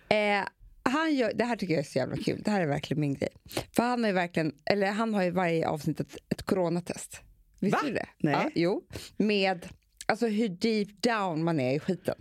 [0.09, 0.45] Eh,
[0.83, 2.43] han gör, det här tycker jag är så jävla kul.
[2.45, 3.28] Det här är verkligen min grej.
[3.76, 7.20] För han har ju verkligen, eller han har ju varje avsnitt ett, ett coronatest.
[7.61, 7.89] Visste Va?
[7.89, 8.07] du det?
[8.18, 8.33] Nej.
[8.35, 8.83] Ja, jo.
[9.16, 9.68] Med
[10.07, 12.14] alltså hur deep down man är i skiten.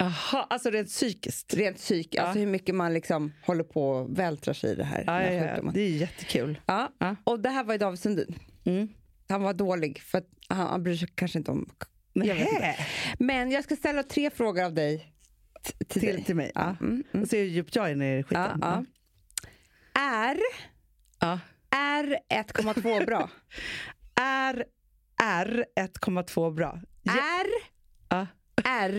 [0.00, 1.54] Aha, alltså rent psykiskt?
[1.54, 5.04] Rent psyk, alltså hur mycket man liksom håller på och vältrar sig i det här.
[5.06, 5.70] Ja, ja, ja.
[5.74, 6.60] Det är jättekul.
[6.66, 6.92] Ja.
[6.98, 7.16] Ja.
[7.24, 8.38] Och det här var ju David Sundin.
[8.64, 8.88] Mm.
[9.28, 11.70] Han var dålig för han, han bryr sig kanske inte om...
[12.12, 12.76] Jag.
[13.18, 15.12] Men jag ska ställa tre frågor av dig
[15.62, 16.52] till, Till, till mig?
[16.54, 16.76] Ja.
[16.80, 17.22] Mm, mm.
[17.22, 18.58] Och se hur djupt jag är ner i Ja, skiten.
[18.62, 18.84] ja.
[20.00, 20.38] Är,
[21.20, 21.40] Ja.
[21.70, 23.30] är 1,2 bra?
[24.20, 24.64] Är,
[25.22, 26.80] är 1,2 bra?
[27.02, 27.46] Ja, Är,
[28.08, 28.26] Ja.
[28.64, 28.90] är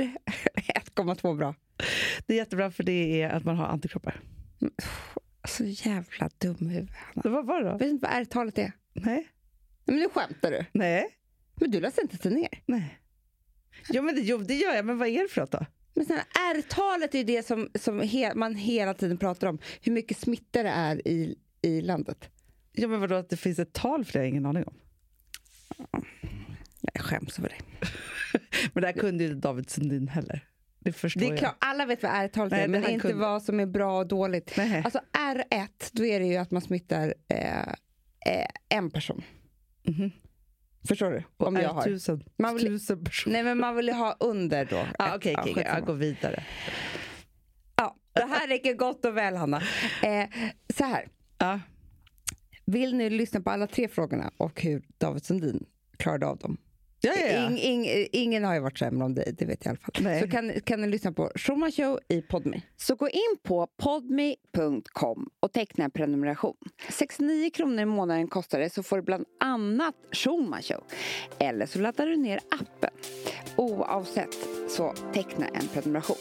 [0.85, 1.55] 1,2 bra?
[2.27, 4.21] det är jättebra för det är att man har antikroppar.
[5.47, 6.89] Så jävla dum huvud.
[7.15, 7.71] Vad var det då?
[7.71, 8.71] Vet du inte vad R-talet är?
[8.93, 9.27] Nej.
[9.85, 10.65] Men nu skämtar du.
[10.71, 11.07] Nej.
[11.55, 12.63] Men du läser inte sig ner.
[12.65, 12.99] Nej.
[13.89, 14.85] Jo, men det, jo, det gör jag.
[14.85, 15.65] Men vad är det för något då?
[15.93, 16.25] Men snälla,
[16.55, 19.59] R-talet är ju det som, som he, man hela tiden pratar om.
[19.81, 22.29] Hur mycket smitta det är i, i landet.
[22.73, 24.73] Ja, men vadå att det finns ett tal för det har jag ingen aning om.
[26.93, 27.87] Jag skäms över det.
[28.73, 30.45] Men det här kunde ju David Sundin heller.
[30.79, 31.39] Det förstår Det är jag.
[31.39, 33.17] klart, alla vet vad R-talet är, men inte kunde.
[33.17, 34.53] vad som är bra och dåligt.
[34.57, 34.81] Nej.
[34.85, 37.59] Alltså R1, då är det ju att man smittar eh,
[38.25, 39.23] eh, en person.
[39.83, 40.11] Mhm.
[40.87, 41.23] Förstår du?
[41.45, 41.83] Om jag har.
[41.83, 43.33] tusen, Man vill- tusen personer.
[43.33, 44.85] Nej, men man vill ju ha under då.
[44.99, 45.77] Ah, Okej, okej, skitsamma.
[45.77, 46.43] jag går vidare.
[47.75, 49.57] Ja, det här räcker gott och väl, Hanna.
[50.03, 50.29] Eh,
[50.77, 51.07] så här,
[51.37, 51.59] Ja.
[52.65, 55.65] vill ni lyssna på alla tre frågorna och hur David Sundin
[55.97, 56.57] klarade av dem?
[57.01, 57.49] Ja, ja, ja.
[57.49, 60.03] Ing, ing, ingen har ju varit sämre om dig, det vet jag i alla fall.
[60.03, 60.21] Nej.
[60.21, 62.61] Så kan, kan ni lyssna på Schulman Show i Podme.
[62.77, 66.55] Så gå in på podme.com och teckna en prenumeration.
[66.89, 70.83] 69 kronor i månaden kostar det så får du bland annat Schulman Show.
[71.39, 72.89] Eller så laddar du ner appen.
[73.55, 74.37] Oavsett
[74.69, 76.17] så Teckna en prenumeration.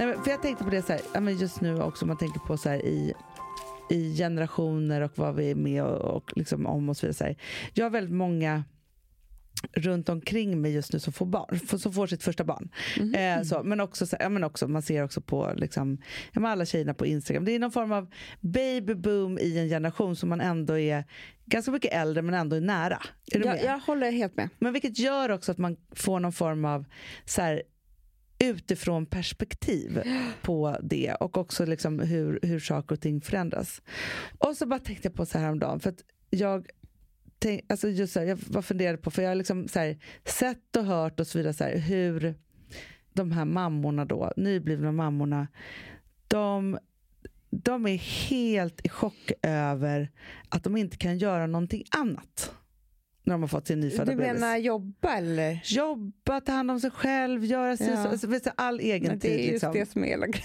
[0.00, 2.56] Nej, för jag tänkte på det så här, ja, just nu också, man tänker på
[2.56, 3.14] så här i,
[3.90, 7.34] i generationer och vad vi är med och, och liksom om och så vidare.
[7.74, 8.64] Jag har väldigt många
[9.72, 12.70] runt omkring mig just nu som får, barn, som får sitt första barn.
[13.14, 15.98] Eh, så, men också, så, ja, men också, man ser också på liksom,
[16.32, 17.44] ja, alla tjejerna på Instagram.
[17.44, 21.04] Det är någon form av babyboom i en generation som man ändå är
[21.46, 23.02] ganska mycket äldre men ändå är nära.
[23.32, 23.60] Är med?
[23.64, 24.48] jag håller helt med.
[24.58, 26.84] Men vilket gör också att man får någon form av
[27.24, 27.62] så här,
[28.44, 30.02] utifrån perspektiv
[30.42, 33.82] på det och också liksom hur, hur saker och ting förändras.
[34.38, 36.66] Och så bara tänkte jag på så här häromdagen, för att jag
[37.38, 39.98] tänk, alltså just så här, jag var funderade på, för jag har liksom så här,
[40.24, 42.34] sett och hört och så vidare så här, hur
[43.12, 45.48] de här mammorna då, nyblivna mammorna,
[46.28, 46.78] de,
[47.50, 47.96] de är
[48.28, 50.10] helt i chock över
[50.48, 52.52] att de inte kan göra någonting annat
[53.30, 54.32] när de har fått sin nyfödda Du bebis.
[54.40, 55.60] menar jobba eller?
[55.64, 58.02] Jobba, ta hand om sig själv, göra sig, Ja.
[58.04, 59.40] så, alltså, du, all egen Nej, det är tid.
[59.40, 59.72] just Liksom.
[59.72, 60.26] det som är hela.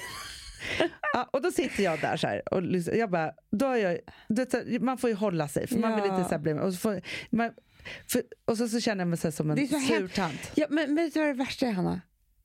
[1.13, 2.93] Ja, och då sitter jag där så här och lyssnar.
[2.95, 6.03] jag bara, då är jag, du här, man får ju hålla sig för man vill
[6.09, 6.17] Ja.
[6.17, 7.51] inte så här bli och så, får, man,
[8.07, 10.51] för, och så, så känner jag mig så som Det en sur tant.
[10.55, 12.01] Ja, men, men vet du vad det värsta är, Hanna?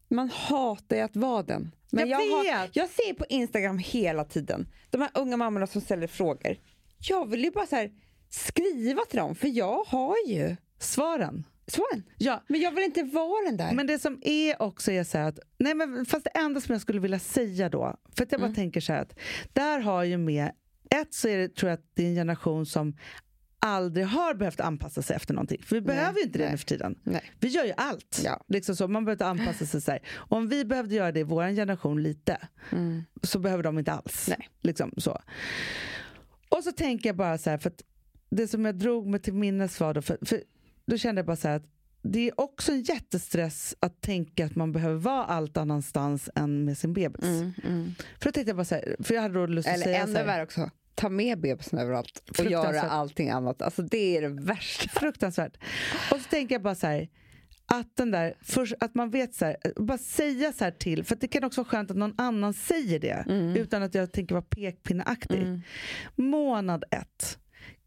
[0.09, 1.74] Man hatar ju att vara den.
[1.93, 2.76] Men Jag har, vet.
[2.76, 6.57] jag ser på Instagram hela tiden, de här unga mammorna som ställer frågor.
[7.09, 7.91] Jag vill ju bara så här,
[8.31, 11.45] skriva till dem, för jag har ju Svaren.
[11.66, 12.03] svaren.
[12.18, 13.72] Ja, Men jag vill inte vara den där.
[13.72, 16.83] men det som är också är så att, nej men fast det enda som jag
[16.83, 18.55] skulle vilja säga då, för att jag bara Mm.
[18.55, 19.18] tänker så här att,
[19.53, 20.51] där har ju med,
[20.91, 22.97] ett så är det, tror jag att det är en generation som
[23.62, 25.62] aldrig har behövt anpassa sig efter någonting.
[25.62, 26.53] För vi behöver ju inte det nej.
[26.53, 26.99] nu för tiden.
[27.03, 27.22] Nej.
[27.41, 28.20] Vi gör ju allt.
[28.24, 28.45] Ja.
[28.49, 29.81] Liksom så, man behöver inte anpassa sig.
[29.81, 30.01] Så här.
[30.16, 32.39] Om vi behövde göra det i vår generation lite,
[32.72, 33.03] Mm.
[33.22, 34.26] så behöver de inte alls.
[34.28, 34.49] Nej.
[34.61, 35.20] Liksom så.
[36.49, 37.83] Och så tänker jag bara så här, för att
[38.31, 40.43] det som jag drog mig till minnes var då, för, för
[40.87, 41.66] då kände jag bara så här att
[42.03, 46.78] det är också en jättestress att tänka att man behöver vara allt annanstans än med
[46.78, 47.24] sin bebis.
[47.24, 47.95] Mm, mm.
[48.18, 50.07] För då tänkte jag bara så här, för jag hade då lust att Eller säga
[50.07, 53.62] så ännu värre också, ta med bebisen överallt och göra allting annat.
[53.62, 55.01] Alltså det är det värsta.
[55.01, 55.57] fruktansvärt.
[56.12, 57.09] Och så tänker jag bara så här,
[57.66, 61.14] att, den där, först, att man vet så här, bara säga så här till, för
[61.14, 63.24] att det kan också vara skönt att någon annan säger det
[63.61, 65.61] utan att jag tänker vara pekpinneaktig.
[66.16, 67.39] Månad ett,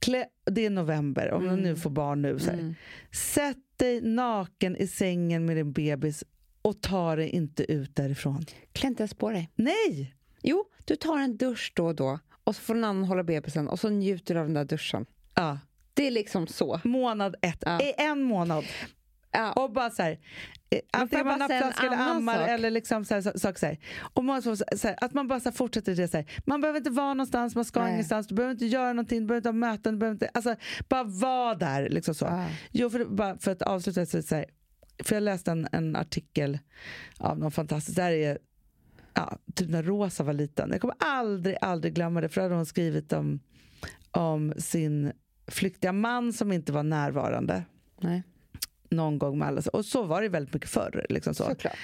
[0.03, 2.39] klä, det är november, om man nu får barn nu.
[2.39, 2.75] Så här.
[3.11, 6.23] Sätt dig naken i sängen med din bebis
[6.61, 8.45] och ta dig inte ut därifrån.
[8.73, 9.49] Klä inte ens på dig.
[9.55, 10.15] Nej!
[10.41, 13.67] Jo, du tar en dusch då och då och så får någon annan hålla bebisen
[13.67, 15.05] och så njuter du av den där duschen.
[15.35, 15.59] Ja,
[15.93, 16.79] Det är liksom så.
[16.83, 17.81] månad ett, Ja.
[17.81, 18.63] i en månad.
[19.33, 19.51] Ja.
[19.51, 20.19] Och bara så här,
[20.69, 22.49] eh, antingen man nappflaska eller ammar sak?
[22.49, 23.77] eller liksom så här, så, saker så här.
[24.13, 26.25] Och man, så, så här, att man bara så här, fortsätter det så här.
[26.45, 27.93] Man behöver inte vara någonstans, man ska Nej.
[27.93, 30.55] ingenstans, du behöver inte göra någonting, du behöver inte ha möten, du behöver inte, alltså
[30.89, 31.89] bara vara där.
[31.89, 32.25] Liksom så.
[32.25, 32.47] Ja.
[32.71, 34.45] Jo, för, bara för att avsluta så, så här,
[35.03, 36.59] för jag läste en, en artikel
[37.17, 38.37] av någon fantastisk, där är
[39.13, 40.69] ja, typ när Rosa var liten.
[40.71, 43.39] Jag kommer aldrig, aldrig glömma det, för då hade hon skrivit om,
[44.11, 45.11] om sin
[45.47, 47.63] flyktiga man som inte var närvarande
[48.01, 48.23] Nej,
[48.93, 49.61] någon gång med alla.
[49.73, 51.05] Och så var det väldigt mycket förr.
[51.09, 51.43] Liksom så.
[51.43, 51.77] såklart.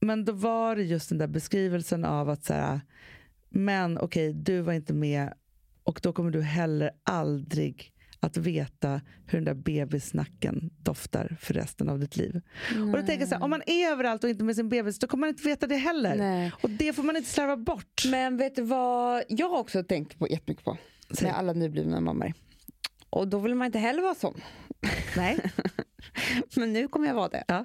[0.00, 2.80] Men då var det just den där beskrivelsen av att så här,
[3.48, 5.32] men okej, du var inte med
[5.82, 11.88] och då kommer du heller aldrig att veta hur den där bebisnacken doftar för resten
[11.88, 12.40] av ditt liv.
[12.70, 14.98] Och då tänker jag så här, om man är överallt och inte med sin bebis,
[14.98, 16.16] då kommer man inte veta det heller.
[16.16, 16.52] Nej.
[16.62, 18.02] Och det får man inte slarva bort.
[18.10, 20.76] Men vet du vad jag har också tänkt på jättemycket på
[21.22, 22.32] med alla nyblivna mammor?
[23.16, 24.40] Och då vill man inte heller vara sån.
[25.16, 25.38] Nej.
[26.56, 27.44] Men nu kommer jag vara det.
[27.48, 27.64] Ja.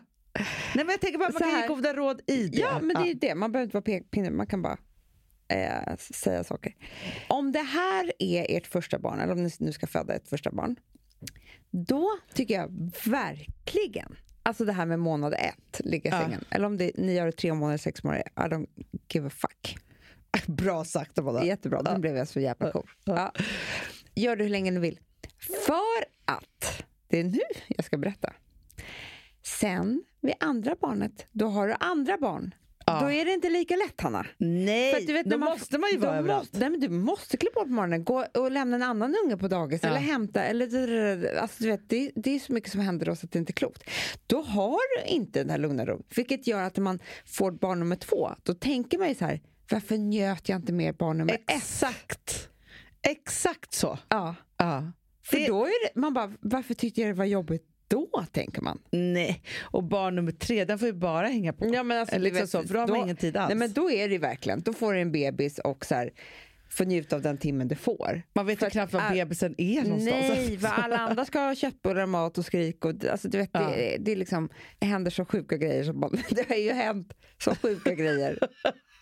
[0.76, 2.58] Nej, men jag tänker bara att man kan ge goda råd i det.
[2.58, 3.36] Ja, men det är ju det.
[3.36, 4.78] Man behöver inte vara pekpinne, man kan bara
[5.48, 6.76] eh, säga saker.
[7.30, 10.52] Om det här är ert första barn, eller om ni nu ska föda ett första
[10.52, 10.76] barn,
[11.72, 16.22] då tycker jag verkligen, alltså det här med månad ett, ligga i Ja.
[16.22, 18.68] sängen, eller om det, ni gör det tre månader, sex månader, I don't
[19.14, 19.78] give a fuck.
[20.48, 21.46] Bra sagt, Amanda.
[21.46, 22.90] Jättebra, då blev jag så jävla cool.
[23.04, 23.34] Ja.
[24.16, 25.00] Gör det hur länge ni vill.
[25.66, 28.34] För att, det är nu jag ska berätta.
[29.44, 32.56] Sen, vid andra barnet, då har du andra barn.
[33.02, 34.26] Då är det inte lika lätt, Hanna.
[34.38, 36.54] Nej, För du vet, då man- måste man ju vara överallt.
[36.54, 39.80] Måste, nej, du måste klä på morgonen, gå och lämna en annan unge på dagis
[39.84, 39.90] Ja.
[39.90, 40.44] eller hämta.
[40.44, 43.40] Eller, alltså, du vet, det, det är så mycket som händer då så att det
[43.40, 43.84] inte är klokt.
[44.28, 46.04] Då har du inte den här lugna ron.
[46.16, 49.42] Vilket gör att när man får barn nummer två, då tänker man ju så här,
[49.72, 51.42] varför njöt jag inte mer barn nummer ett?
[51.48, 52.50] Exakt.
[53.08, 54.00] Exakt så.
[54.10, 54.36] Ja.
[54.58, 54.92] Ja.
[55.24, 58.62] För Det- då är det, man bara, varför tyckte jag det var jobbigt då, tänker
[58.62, 58.82] man.
[58.92, 61.72] Nej, och barn nummer tre, den får ju bara hänga på.
[61.74, 63.50] Ja, men alltså, liksom så, för då har man ingen tid alls.
[63.50, 66.12] Nej, men då är det verkligen, då får du en bebis och så här,
[66.70, 68.22] får njuta av den timmen du får.
[68.34, 70.26] man vet ju knappt var all- bebisen är någonstans.
[70.30, 72.86] Nej, vad alla andra ska ha köttbullar, mat och skrik.
[72.86, 73.60] Och, alltså, du vet, Ja.
[73.60, 74.50] det, det, är liksom,
[74.80, 75.84] det händer så sjuka grejer.
[75.84, 76.00] Som
[76.30, 77.14] det har ju hänt
[77.44, 78.40] så sjuka grejer.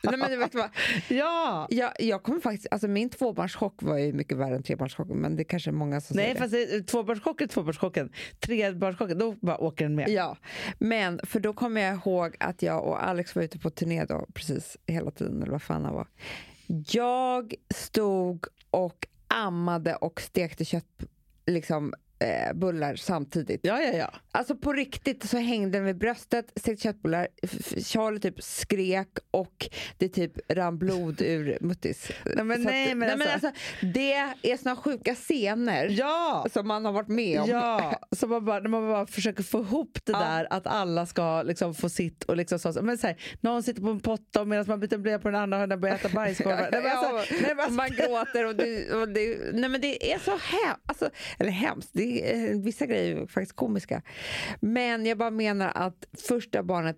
[0.03, 0.69] Nej, men vet vad,
[1.09, 1.67] Ja!
[1.69, 5.41] jag, jag kommer faktiskt, alltså, min tvåbarnschock var ju mycket värre än trebarnschocken, men det
[5.41, 6.77] är kanske är många som Nej, säger det.
[6.77, 8.11] fast tvåbarnschocken är tvåbarnschocken.
[8.39, 10.09] Trebarnschocken, då bara åker den med.
[10.09, 10.37] Ja,
[10.79, 14.27] men för då kommer jag ihåg att jag och Alex var ute på turné då,
[14.33, 16.07] precis hela tiden, eller vad fan han var.
[16.91, 21.03] Jag stod och ammade och stekte kött
[21.45, 23.59] liksom eh, bullar samtidigt.
[23.63, 24.11] Ja, ja, ja.
[24.31, 27.27] Alltså på riktigt så hängde den vid bröstet, stekt köttbullar,
[27.83, 29.67] Charlie typ skrek och
[29.97, 32.11] det typ rann blod ur muttis.
[32.25, 33.51] Nej, men Så nej, att, men alltså- alltså,
[33.93, 36.45] det är såna sjuka scener Ja!
[36.53, 37.49] som man har varit med om.
[37.49, 40.19] Ja, så man bara, när man bara försöker få ihop det Ja.
[40.19, 43.81] där att alla ska liksom få sitt och liksom så, men så här, någon sitter
[43.81, 46.09] på en potta och medan man byter blöja på den andra och den börjar äta
[46.09, 46.69] bajskorvar.
[46.71, 50.13] Nej, men alltså, nej, men alltså, man gråter och det, och det, nej men det
[50.13, 50.81] är så hemskt.
[50.85, 51.09] Alltså,
[51.39, 54.01] eller hemskt, det är, vissa grejer är faktiskt komiska.
[54.59, 56.97] Men jag bara menar att första barnet,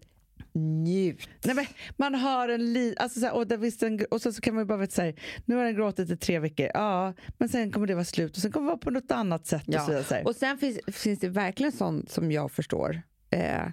[0.54, 1.30] njut.
[1.46, 1.66] nej, men
[1.98, 4.56] man har en li, alltså så här, och, där visst en, och så, så kan
[4.56, 5.16] man ju bara veta så här,
[5.46, 8.42] nu har den gråtit i tre veckor, ja, men sen kommer det vara slut och
[8.42, 9.68] sen kommer det vara på något annat sätt.
[9.68, 10.22] Och så, så.
[10.26, 13.02] Och sen finns, finns det verkligen sånt som jag förstår.
[13.30, 13.68] Eh,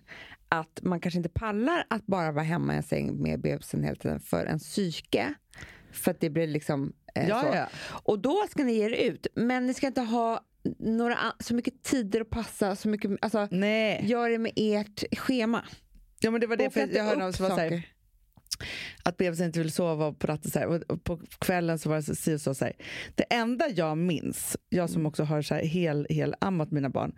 [0.48, 3.96] att man kanske inte pallar att bara vara hemma i en säng med bebisen hela
[3.96, 5.34] tiden för en psyke.
[5.92, 7.46] För att det blir liksom eh, Ja, så.
[7.56, 7.68] ja.
[7.88, 9.26] Och då ska ni ge er ut.
[9.34, 10.40] Men ni ska inte ha
[10.78, 12.76] några, så mycket tider att passa.
[12.76, 14.04] Så mycket, alltså, Nej.
[14.06, 15.64] Gör det med ert schema.
[16.20, 17.82] Ja, men det var det, för jag hörde någon som var så här.
[19.02, 20.50] Att bebisen inte vill sova på natten.
[20.50, 22.74] Så här, och på kvällen så var det så, si och så, så här.
[23.14, 24.88] Det enda jag minns, jag Mm.
[24.88, 27.12] som också har så här hel, hel ammat mina barn,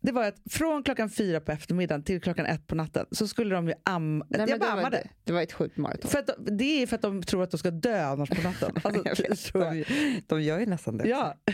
[0.00, 3.54] det var att från klockan fyra på eftermiddagen till klockan ett på natten så skulle
[3.54, 4.26] de ju amma.
[4.28, 4.96] Nej, jag det, bara var, ammade.
[4.96, 6.10] det, det var ett sjukt maraton.
[6.10, 8.42] För att de, det är för att de tror att de ska dö annars på
[8.42, 8.70] natten.
[9.30, 9.84] Alltså, de,
[10.26, 11.08] de gör ju nästan det.
[11.08, 11.34] Ja,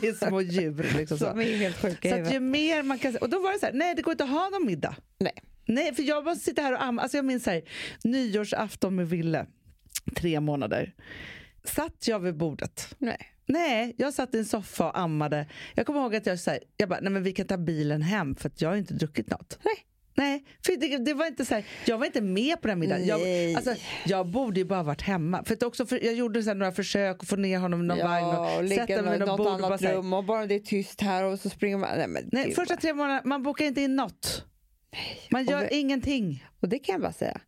[0.00, 0.86] de är små djur.
[0.96, 1.24] Liksom så.
[1.24, 3.16] De är helt sjuka Så att ju mer man kan...
[3.16, 4.96] Och då var det så här, nej det går inte att ha någon middag.
[5.18, 5.32] Nej.
[5.68, 7.02] Nej, för jag bara sitter här och amma.
[7.02, 7.62] Alltså jag minns här,
[8.04, 9.46] nyårsafton med Ville,
[10.16, 10.94] tre månader.
[11.64, 12.94] Satt jag vid bordet?
[12.98, 13.18] Nej.
[13.46, 15.46] Nej, jag satt i en soffa och ammade.
[15.74, 18.34] Jag kommer ihåg att jag sa, jag bara, nej men vi kan ta bilen hem
[18.34, 19.58] för att jag har inte druckit något.
[19.64, 19.74] Nej.
[20.14, 23.02] Nej, för det, det var inte så här, jag var inte med på den middagen.
[23.20, 23.52] Nej.
[23.52, 23.74] Jag, alltså,
[24.06, 25.44] jag borde ju bara varit hemma.
[25.44, 27.98] För också för, jag gjorde så här några försök att få ner honom i någon
[27.98, 29.46] vagn Ja, och och sätta mig i något bord.
[29.46, 31.76] Och bara annat så här, rum och bara det är tyst här och så springer
[31.78, 31.88] man.
[31.98, 34.44] Nej, men nej, första vad- tre månaderna, man bokar inte in något.
[35.30, 36.44] Man gör det- ingenting.
[36.60, 37.40] Och det kan jag bara säga.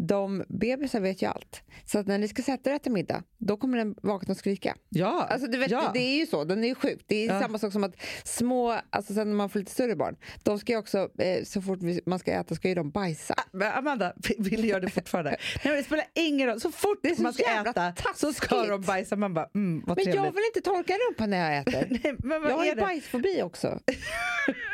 [0.00, 1.62] De bebisar vet ju allt.
[1.84, 4.76] Så att när ni ska sätta er till middag, då kommer den vakna och skrika.
[4.88, 5.90] Ja, Alltså, du vet, ja.
[5.94, 7.00] Det är ju så, den är ju sjuk.
[7.06, 7.40] Det är Ja.
[7.40, 7.94] samma sak som att
[8.24, 11.62] små, alltså sen när man får lite större barn, de ska ju också, eh, så
[11.62, 13.34] fort vi- man ska äta ska ju de bajsa.
[13.52, 15.30] Men Amanda vill göra det fortfarande.
[15.54, 16.60] Nej, men det spelar ingen roll.
[16.60, 18.68] Så fort så man ska äta så ska taskigt.
[18.70, 19.16] de bajsa.
[19.16, 20.14] Man bara, mm, vad Men trevligt.
[20.24, 21.86] jag vill inte torka rumpan när jag äter.
[22.04, 23.78] Nej, men vad jag har ju bajsfobi också.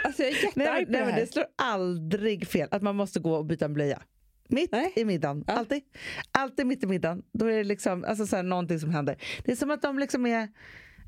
[0.05, 1.21] Alltså jag är jättearg Nej, på nej, det men här.
[1.21, 4.03] det slår aldrig fel att man måste gå och byta en blöja.
[4.49, 4.93] Mitt Nej.
[4.97, 5.45] i middagen.
[5.47, 5.53] Ja.
[5.53, 5.83] Alltid.
[6.31, 7.23] Alltid mitt i middagen.
[7.33, 9.23] Då är det liksom, alltså så här, någonting som händer.
[9.45, 10.49] Det är som att de liksom är...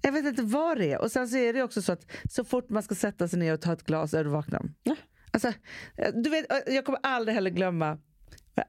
[0.03, 1.01] Jag vet inte vad det är.
[1.01, 3.53] Och sen så är det också så att så fort man ska sätta sig ner
[3.53, 4.63] och ta ett glas är då vaknar.
[4.83, 4.97] Ja.
[5.31, 5.53] Alltså,
[6.15, 7.99] du vet, jag kommer aldrig heller glömma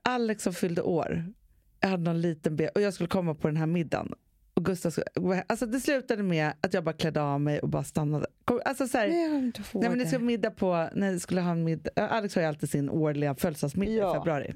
[0.02, 1.34] Alex som fyllde år.
[1.80, 4.14] Jag hade någon liten be och jag skulle komma på den här middagen.
[4.58, 7.84] Och Gustav skulle, alltså det slutade med att jag bara klädde av mig och bara
[7.84, 8.26] stannade.
[8.66, 11.92] Alltså så här, Nej, men det ska middag på, nej, skulle ha en middag.
[11.96, 14.12] Alex har ju alltid sin årliga födelsedagsmiddag Ja.
[14.12, 14.54] i februari.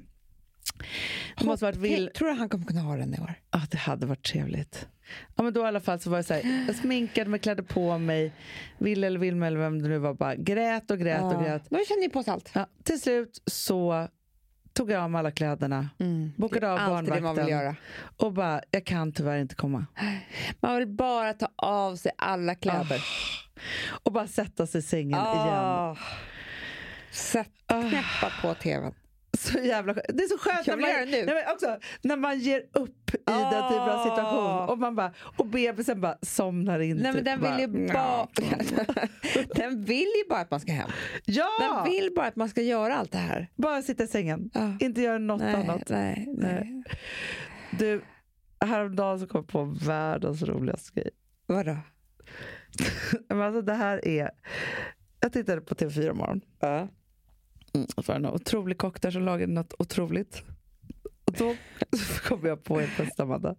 [1.37, 2.09] Det måste varit vill...
[2.15, 3.33] Tror du han kommer kunna ha den i år?
[3.51, 4.87] Ja, det hade varit trevligt.
[5.35, 7.63] Ja, men då i alla fall så var det så här, jag sminkade mig, klädde
[7.63, 8.33] på mig,
[8.77, 11.63] Ville eller Vilma eller vem det nu var, bara grät och grät och grät.
[11.69, 12.51] Då känner ni på sig allt.
[12.53, 14.07] Ja, till slut så
[14.73, 15.89] tog jag av mig alla kläderna,
[16.35, 16.89] bokade av Mm.
[16.91, 17.75] Man vill barnvakten göra.
[18.17, 19.85] och bara, jag kan tyvärr inte komma.
[20.59, 23.03] Man vill bara ta av sig alla kläder.
[24.03, 25.19] Och bara sätta sig i sängen igen.
[25.25, 25.97] Ah.
[27.11, 28.93] Sätt knäppa på tvn.
[29.37, 30.05] Så jävla skönt.
[30.09, 30.89] Det är så skönt när man.
[31.11, 34.65] Nej, men också, när man ger upp i den typen av situation Ah.
[34.67, 36.97] och, man bara, och bebisen bara somnar in.
[36.97, 39.07] Nej, men typ, den vill ju bara, bara...
[39.55, 40.89] den vill ju bara att man ska hem.
[41.25, 41.47] Ja!
[41.59, 43.47] Den vill bara att man ska göra allt det här.
[43.55, 44.49] Bara sitta i sängen.
[44.53, 44.73] Ja.
[44.79, 45.89] Inte göra något Nej, annat.
[45.89, 46.83] nej, nej.
[47.79, 48.01] Du,
[48.65, 51.09] häromdagen så kom jag på världens roligaste grej.
[51.47, 51.77] Vadå?
[53.29, 54.29] Men alltså det här är...
[55.19, 56.41] Jag tittade på TV4 morgon.
[56.59, 56.87] Ja.
[57.73, 60.43] Mm, det någon otrolig kock där som lagade något otroligt.
[61.25, 61.55] Och då
[62.23, 63.55] kom jag på helt plötsligt, Amanda,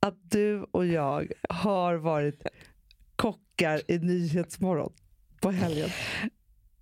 [0.00, 2.46] att du och jag har varit
[3.16, 4.92] kockar i Nyhetsmorgon
[5.40, 5.88] på helgen.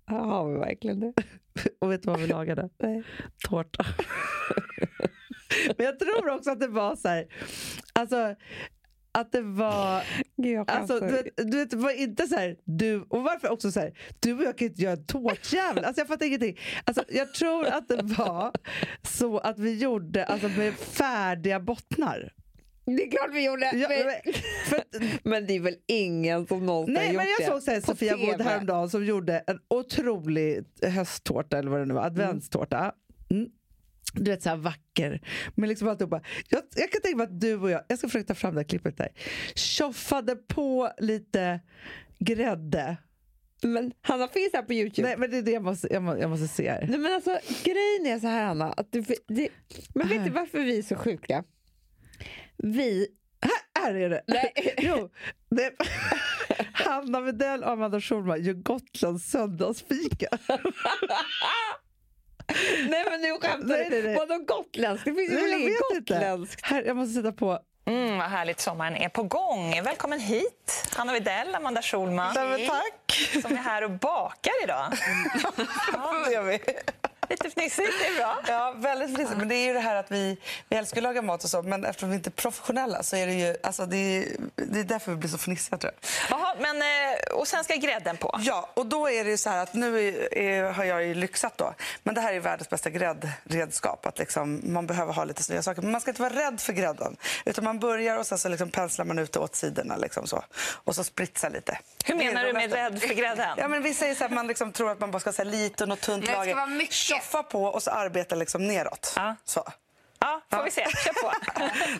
[0.05, 1.13] Ja, har vi verkligen det?
[1.79, 2.69] Och vet du vad vi lagade?
[2.77, 3.03] Nej.
[3.47, 3.85] Tårta.
[5.77, 7.27] Men jag tror också att det var så här,
[7.93, 8.35] alltså
[9.13, 10.03] att det var,
[10.37, 13.49] Gud, jag alltså, du, vet, du vet, det var inte så här, du, och varför
[13.51, 15.85] också så här, du och jag kan inte göra en tårtjävel.
[15.85, 16.57] Alltså jag fattar ingenting.
[16.83, 18.51] Alltså, jag tror att det var
[19.03, 22.33] så att vi gjorde alltså, med färdiga bottnar.
[22.85, 23.71] Det är klart vi gjorde!
[23.75, 24.33] Ja, men, men-
[24.65, 24.83] för,
[25.29, 27.71] men det är väl ingen som någonsin Nej, har men gjort jag det såg så
[27.71, 32.91] här, Sofia Wood häromdagen som gjorde en otrolig hösttårta, eller vad det nu var, adventstårta.
[33.29, 33.49] Mm.
[34.13, 35.21] Du vet, så här vacker.
[35.55, 36.21] Men liksom alltihopa.
[36.49, 38.59] Jag, jag kan tänka mig att du och jag, jag ska försöka ta fram det
[38.59, 39.09] här klippet där,
[39.55, 41.59] tjoffade på lite
[42.19, 42.97] grädde.
[43.61, 45.07] Men Hanna finns här på Youtube.
[45.07, 46.87] Nej, men det är det jag måste, jag må, jag måste se här.
[46.89, 48.73] Nej, men alltså, grejen är så här, Anna.
[48.73, 49.49] Att du, det,
[49.95, 51.43] men vet du varför vi är så sjuka?
[52.57, 53.07] Vi...
[53.79, 54.23] Här är det!
[54.27, 54.53] Nej.
[54.77, 55.09] jo,
[55.49, 55.71] det,
[56.73, 60.27] Hanna Widell och Amanda Schulman gör Gotlands söndagsfika.
[62.89, 64.13] Nej men nu skämtar du.
[64.13, 65.05] Vadå gotländskt?
[65.05, 66.13] Det finns ju väl jag inget vet inte.
[66.13, 66.65] gotländskt?
[66.65, 67.59] Här, jag måste sätta på.
[67.85, 69.81] Mm, vad härligt sommaren är på gång.
[69.83, 72.33] Välkommen hit, Hanna Widell, Amanda Schulman.
[72.67, 73.29] tack!
[73.41, 74.85] Som är här och bakar idag.
[76.25, 76.59] Det gör vi.
[77.33, 78.39] Lite fnissigt, det är bra.
[78.47, 79.37] Ja, väldigt fnissigt.
[79.37, 80.37] Men det är ju det här att vi,
[80.69, 83.27] vi älskar att laga mat och så, men eftersom vi inte är professionella så är
[83.27, 86.09] det ju, alltså det är, det är därför vi blir så fnissiga tror jag.
[86.39, 88.39] Jaha, men, eh, och sen ska grädden på.
[88.39, 91.13] Ja, och då är det ju så här att nu är, är, har jag ju
[91.13, 91.73] lyxat då.
[92.03, 94.05] Men det här är världens bästa gräddredskap.
[94.05, 95.81] Att liksom, man behöver ha lite snygga saker.
[95.81, 97.17] Men man ska inte vara rädd för grädden.
[97.45, 99.97] Utan man börjar och sen så liksom penslar man ut det åt sidorna.
[99.97, 100.43] Liksom så.
[100.83, 101.79] Och så spritsar lite.
[102.05, 103.49] Hur menar du med rädd för grädden?
[103.57, 105.83] Ja, men vi säger så att man liksom tror att man bara ska ha lite
[105.83, 106.55] och något tunt Nej, det ska lager.
[106.55, 107.22] vara mycket.
[107.23, 109.13] Tjoffa på och så arbeta liksom neråt.
[109.15, 109.35] Ja.
[109.45, 109.63] Så.
[110.19, 110.85] Ja, får vi se.
[111.05, 111.31] Kör på.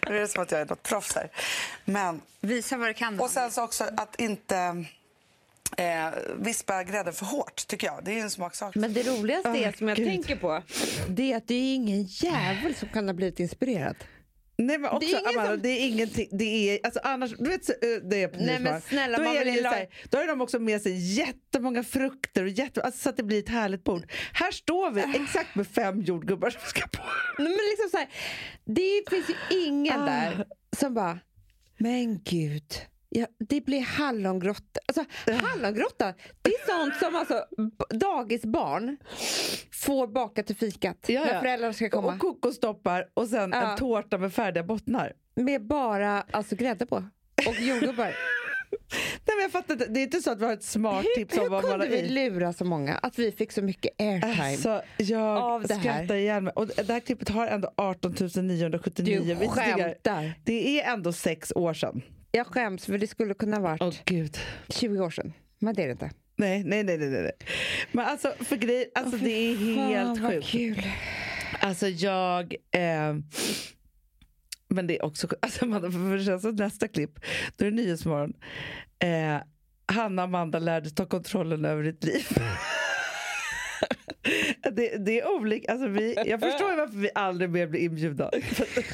[0.10, 1.30] Nu är det som att jag är något proffs här.
[1.86, 3.18] Men, Visa vad du kan.
[3.18, 3.24] då.
[3.24, 4.86] och sen så också att inte
[5.78, 8.00] eh, vispa grädden för hårt, tycker jag.
[8.04, 8.76] Det är en smaksak.
[8.76, 10.08] Men det roligaste är, Åh, som jag Gud.
[10.08, 10.62] tänker på,
[11.10, 13.96] det är att det är ingen jävel som kan ha blivit inspirerad.
[14.58, 16.28] Nej, men också, Det är ingen Amanda, som- det är ingenting.
[16.32, 17.78] Det är, alltså, annars, du vet, så, eh,
[18.10, 20.42] det är på Nej, men snälla, då, är det ju så här, då har de
[20.42, 24.12] också med sig jättemånga frukter och jätte, alltså, så att det blir ett härligt bord.
[24.34, 27.04] Här står vi exakt med fem jordgubbar som ska på.
[27.38, 28.08] Nej, men liksom så här,
[28.66, 30.06] det finns ju ingen Ah.
[30.06, 30.46] där
[30.78, 31.20] som bara,
[31.78, 32.74] men gud.
[33.16, 34.80] Ja, det blir hallongrotta.
[34.88, 35.06] Alltså,
[35.48, 37.46] hallongrotta, det är sånt som alltså,
[37.90, 38.98] dagisbarn
[39.72, 41.40] får baka till fikat Ja, när ja.
[41.40, 42.08] föräldrarna ska komma.
[42.14, 43.72] Och kokostoppar och sen Ja.
[43.72, 45.14] en tårta med färdiga bottnar.
[45.36, 46.96] Med bara alltså, grädde på.
[47.48, 48.06] Och jordgubbar.
[49.26, 49.86] Nej, men jag fattar inte.
[49.86, 51.72] Det är inte så att vi har ett smart tips hur om hur vad man
[51.72, 52.10] kunde vi i.
[52.10, 52.96] lura så många?
[52.96, 54.52] Att vi fick så mycket airtime.
[54.52, 56.14] Alltså, jag av det här.
[56.14, 56.54] ihjäl mig.
[56.56, 59.78] Och det här klippet har ändå 18 979 du visningar.
[59.78, 60.34] skämtar.
[60.44, 62.02] Det är ändå sex år sedan.
[62.36, 64.38] Jag skäms för det skulle kunna ha varit Åh gud.
[64.70, 65.34] 20 år sedan.
[65.60, 66.12] Men det är det inte.
[66.36, 67.32] Nej, nej, nej, nej, nej.
[67.92, 70.48] Men alltså, för grej, alltså det är helt vad sjukt.
[70.48, 70.82] kul.
[71.60, 72.56] Alltså jag...
[72.72, 73.16] Eh,
[74.68, 75.44] men det är också sjukt.
[75.44, 77.20] alltså, för nästa klipp,
[77.56, 78.34] då är det Nyhetsmorgon.
[79.00, 79.38] Eh,
[79.86, 82.28] Hanna Amanda lärde ta kontrollen över ditt liv.
[84.72, 85.72] det, det är olika.
[85.72, 88.30] Alltså vi, jag förstår ju varför vi aldrig mer blir inbjudna.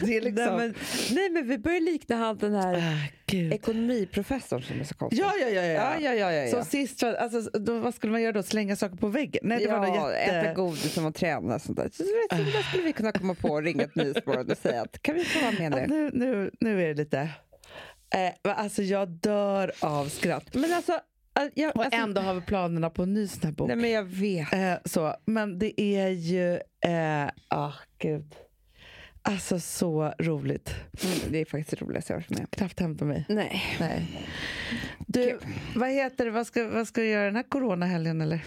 [0.01, 0.45] Det är liksom...
[0.45, 0.73] Nej, men,
[1.11, 2.75] nej men vi börjar likna han den här
[3.31, 5.19] Ah, ekonomiprofessorn som är så konstig.
[5.19, 5.61] Ja, ja, ja.
[5.61, 5.73] ja.
[5.73, 6.51] ja, ja, ja, ja, ja.
[6.51, 8.43] Som sist, var- alltså, då, vad skulle man göra då?
[8.43, 9.41] Slänga saker på väggen?
[9.43, 10.31] Nej, det var något ja, jätte...
[10.35, 11.59] äta godis som att träna.
[11.59, 11.89] Sånt där.
[11.93, 14.81] Så, vet, sånt där skulle vi kunna komma på och ringa ett nyhetsmorgon och säga
[14.81, 16.09] att kan vi få vara med Ja, nu?
[16.13, 17.29] nu, nu, nu är det lite...
[18.15, 20.53] Eh, alltså jag dör av skratt.
[20.55, 20.99] Men alltså,
[21.53, 23.67] jag, Och alltså ändå har vi planerna på en ny sån här bok.
[23.67, 24.53] nej men jag vet.
[24.53, 25.15] Eh, så.
[25.25, 26.53] Men det är ju...
[26.85, 28.35] Eh, ah, gud.
[29.21, 30.75] Alltså så roligt.
[31.03, 32.47] Mm, det är faktiskt det roligaste jag har varit med om.
[32.51, 33.25] Knappt hämta mig.
[33.29, 33.63] Nej.
[33.79, 34.27] Nej.
[35.07, 35.39] Du,
[35.75, 36.31] vad heter det?
[36.31, 38.45] Vad ska, vad ska du göra den här coronahelgen eller?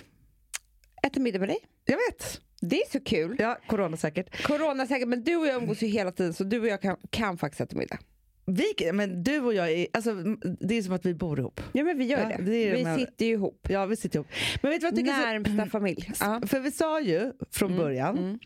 [1.07, 1.59] Äta middag med dig.
[1.85, 2.41] Jag vet.
[2.61, 3.37] Det är så kul.
[3.39, 4.43] Ja, corona säkert.
[4.43, 6.97] Corona säkert, men du och jag umgås ju hela tiden så du och jag kan,
[7.11, 7.99] kan faktiskt äta middag.
[8.47, 10.15] Vi, men du och jag, är, alltså,
[10.61, 11.61] det är som att vi bor ihop.
[11.73, 12.45] Ja men vi gör Ja, det.
[12.45, 13.67] det vi med- sitter ju ihop.
[13.69, 14.27] Ja, vi sitter ihop.
[14.63, 16.11] Men vet du vad jag tycker är så- Närmsta familj.
[16.21, 16.41] Ja.
[16.47, 18.39] För vi sa ju från början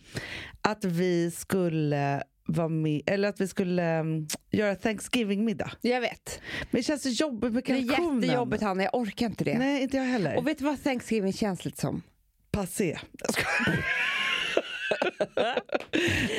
[0.61, 5.71] att vi skulle vara med, eller att vi skulle um, göra Thanksgiving-middag.
[5.81, 6.41] Jag vet.
[6.71, 8.23] Men det känns så jobbigt med Det är kalkonen.
[8.23, 9.59] jättejobbigt Hanna, jag orkar inte det.
[9.59, 10.37] Nej, inte jag heller.
[10.37, 12.03] Och vet du vad Thanksgiving känns lite som?
[12.51, 12.99] Passé.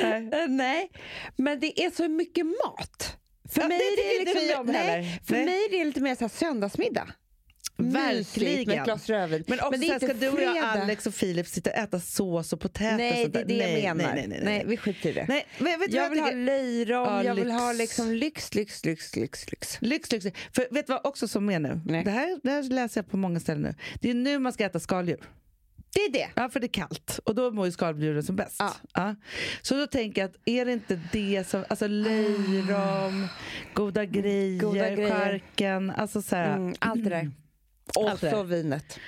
[0.01, 0.47] Nej.
[0.47, 0.89] Nej,
[1.35, 3.17] men det är så mycket mat.
[3.49, 5.45] För Ja, mig det är det tycker inte liksom, nej, för Nej.
[5.45, 7.07] mig är det lite mer så här söndagsmiddag.
[7.79, 8.67] Verkligen.
[8.67, 9.43] med ett glas rödvin.
[9.47, 10.83] Men också det är så här, ska inte du och jag, fredag.
[10.83, 13.57] Alex och Filip sitta och äta sås och potäter och Nej, sånt det är det
[13.57, 14.13] nej, jag menar.
[14.15, 14.63] Nej, nej, nej, nej.
[14.67, 15.25] vi skiter i det.
[15.29, 16.37] nej men vet jag vill ha tycker?
[16.39, 19.77] löjrom, Ja, jag vill ha liksom lyx, lyx, lyx, lyx, lyx.
[19.81, 20.25] Lyx, lyx.
[20.51, 21.81] För vet du vad också som är nu?
[22.03, 23.75] Det här, det här läser jag på många ställen nu.
[24.01, 25.19] Det är nu man ska äta skaldjur.
[25.93, 26.29] Det är det.
[26.35, 28.63] Ja, för det är kallt och då mår ju skaldjuren som bäst.
[28.93, 29.15] Ja.
[29.61, 33.27] Så då tänker jag att är det inte det som, alltså löjrom,
[33.73, 35.09] goda grejer, Goda grejer.
[35.09, 36.55] charken, alltså så här.
[36.55, 37.31] Mm, allt det där.
[37.95, 38.99] Och Allt det så vinet.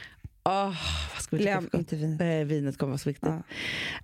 [1.30, 2.19] Dricka Glöm inte vinet.
[2.19, 3.30] Nej, vinet kommer vara så viktigt.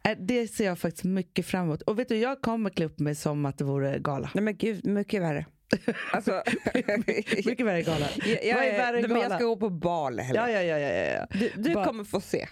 [0.04, 0.12] Ja.
[0.12, 1.82] Eh, Det ser jag faktiskt mycket fram emot.
[1.82, 4.30] Och vet du, jag kommer klä upp mig som att det vore gala.
[4.34, 5.46] Nej men gud, mycket värre.
[6.12, 6.44] Alltså,
[7.46, 8.08] Mycket värre gala.
[8.16, 9.36] jag, jag, Vad är värre än men jag gala?
[9.38, 10.18] ska gå på bal.
[10.34, 10.78] Ja, ja, ja.
[10.80, 11.28] ja, ja.
[11.40, 12.48] Du, du kommer få se.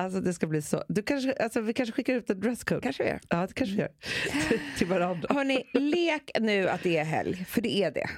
[0.00, 0.84] Alltså det ska bli så.
[0.88, 2.80] Du kanske, alltså, vi kanske skickar ut en dresscode.
[2.80, 3.20] Kanske vi gör.
[3.28, 3.90] Ja, det kanske vi gör.
[4.48, 5.28] till, till varandra.
[5.34, 8.10] Hörni, lek nu att det är helg, för det är det.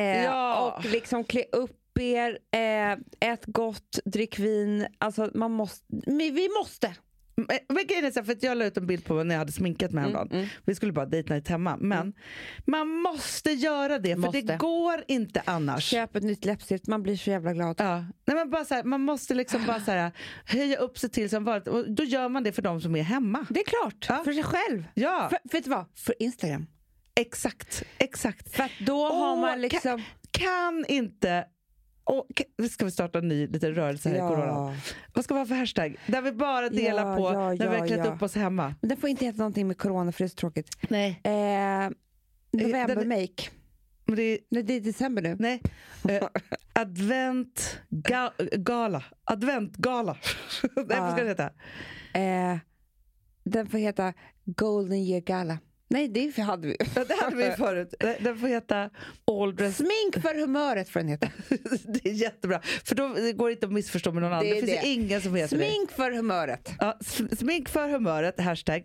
[0.00, 0.74] Eh, Ja.
[0.78, 2.92] Och liksom klä upp ber, eh,
[3.30, 4.86] ät gott, drick vin.
[4.98, 5.84] Alltså man måste,
[6.16, 6.94] vi måste.
[7.36, 9.38] Men- grejen är så här, för att jag la ut en bild på när jag
[9.38, 10.28] hade sminkat mig häromdagen.
[10.32, 11.76] Mm, Vi skulle bara date night hemma.
[11.76, 12.12] Men
[12.66, 14.40] man måste göra det, för Måste.
[14.40, 15.84] det går inte annars.
[15.84, 17.76] Köp ett nytt läppstift, man blir så jävla glad.
[17.78, 17.98] Ja.
[18.26, 20.10] Nej, men bara så här, man måste liksom bara så här,
[20.46, 21.68] höja upp sig till som vanligt.
[21.68, 23.46] Och då gör man det för de som är hemma.
[23.50, 24.24] Det är klart, Ja.
[24.24, 24.84] för sig själv.
[24.94, 25.84] Ja, För, vet du vad?
[25.96, 26.66] För Instagram.
[27.20, 27.82] exakt.
[27.98, 28.56] exakt.
[28.56, 29.80] För då har Åh, man liksom...
[29.80, 31.44] kan, kan inte...
[32.08, 34.76] Och, ska vi starta en ny liten rörelse här i corona?
[35.14, 35.96] Vad ska vi ha för hashtag?
[36.06, 38.14] Där vi bara delar Ja, på ja, när vi ja, har klätt ja.
[38.14, 38.74] upp oss hemma.
[38.80, 40.68] Men den får inte heta någonting med corona för det är så tråkigt.
[40.88, 41.20] Nej.
[41.24, 41.90] Eh,
[42.52, 43.42] November den- make.
[44.04, 45.36] Men det är, Nej, det är december nu.
[45.38, 45.62] nej.
[46.08, 46.28] Eh,
[46.72, 49.04] advent ga, gala.
[49.24, 50.16] Adventgala.
[50.76, 51.50] Nej, vad ska det heta?
[52.14, 52.58] Eh,
[53.44, 54.12] den får heta
[54.44, 55.58] Golden Year Gala.
[55.88, 56.76] Nej, det hade vi.
[56.94, 57.94] Ja, Det hade vi förut.
[58.20, 58.90] Den- får heta
[59.30, 61.28] All Dress Smink för humöret får den heta.
[61.84, 62.60] Det är jättebra.
[62.84, 64.44] För då går det inte att missförstå med någon annan.
[64.44, 64.86] Det finns det.
[64.86, 65.64] ingen som heter det.
[65.68, 66.70] Smink för humöret.
[66.78, 66.98] Ja,
[67.38, 68.84] smink för humöret, hashtag.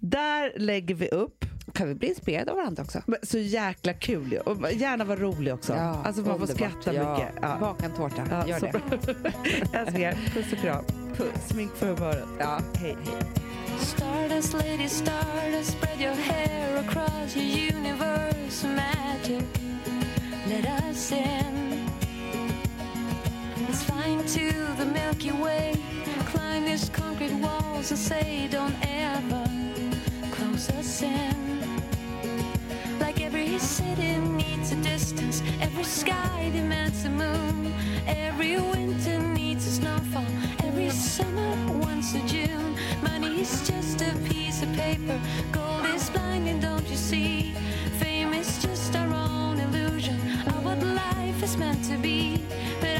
[0.00, 1.44] Där lägger vi upp.
[1.74, 3.02] Kan vi bli inspirerade av varandra också?
[3.06, 4.38] Men Så jäkla kul ju.
[4.38, 5.72] Och gärna vara rolig också.
[5.72, 7.12] alltså man får skratta ja.
[7.16, 7.34] mycket.
[7.42, 7.56] Ja.
[7.60, 8.26] Baka en tårta.
[8.30, 8.72] Ja, Gör så det.
[8.72, 9.32] bra.
[9.80, 10.84] Älsklingar, puss och kram.
[11.16, 11.48] Puss.
[11.48, 12.24] Smink för humöret.
[12.38, 12.60] Ja.
[12.78, 13.22] Hej, hej.
[13.80, 18.64] Stardust, lady stardust, spread your hair across your universe.
[18.64, 19.44] Magic,
[20.46, 21.86] let us in.
[23.66, 25.76] Let's fly into the Milky Way,
[26.26, 29.44] climb these concrete walls and say, don't ever
[30.30, 31.79] close us in.
[33.00, 37.74] Like every city needs a distance, every sky demands a moon,
[38.06, 40.26] every winter needs a snowfall,
[40.64, 42.76] every summer wants a June.
[43.02, 45.18] Money is just a piece of paper,
[45.50, 47.54] gold is blinding, don't you see?
[47.98, 52.42] Fame is just our own illusion of what life is meant to be.
[52.80, 52.99] But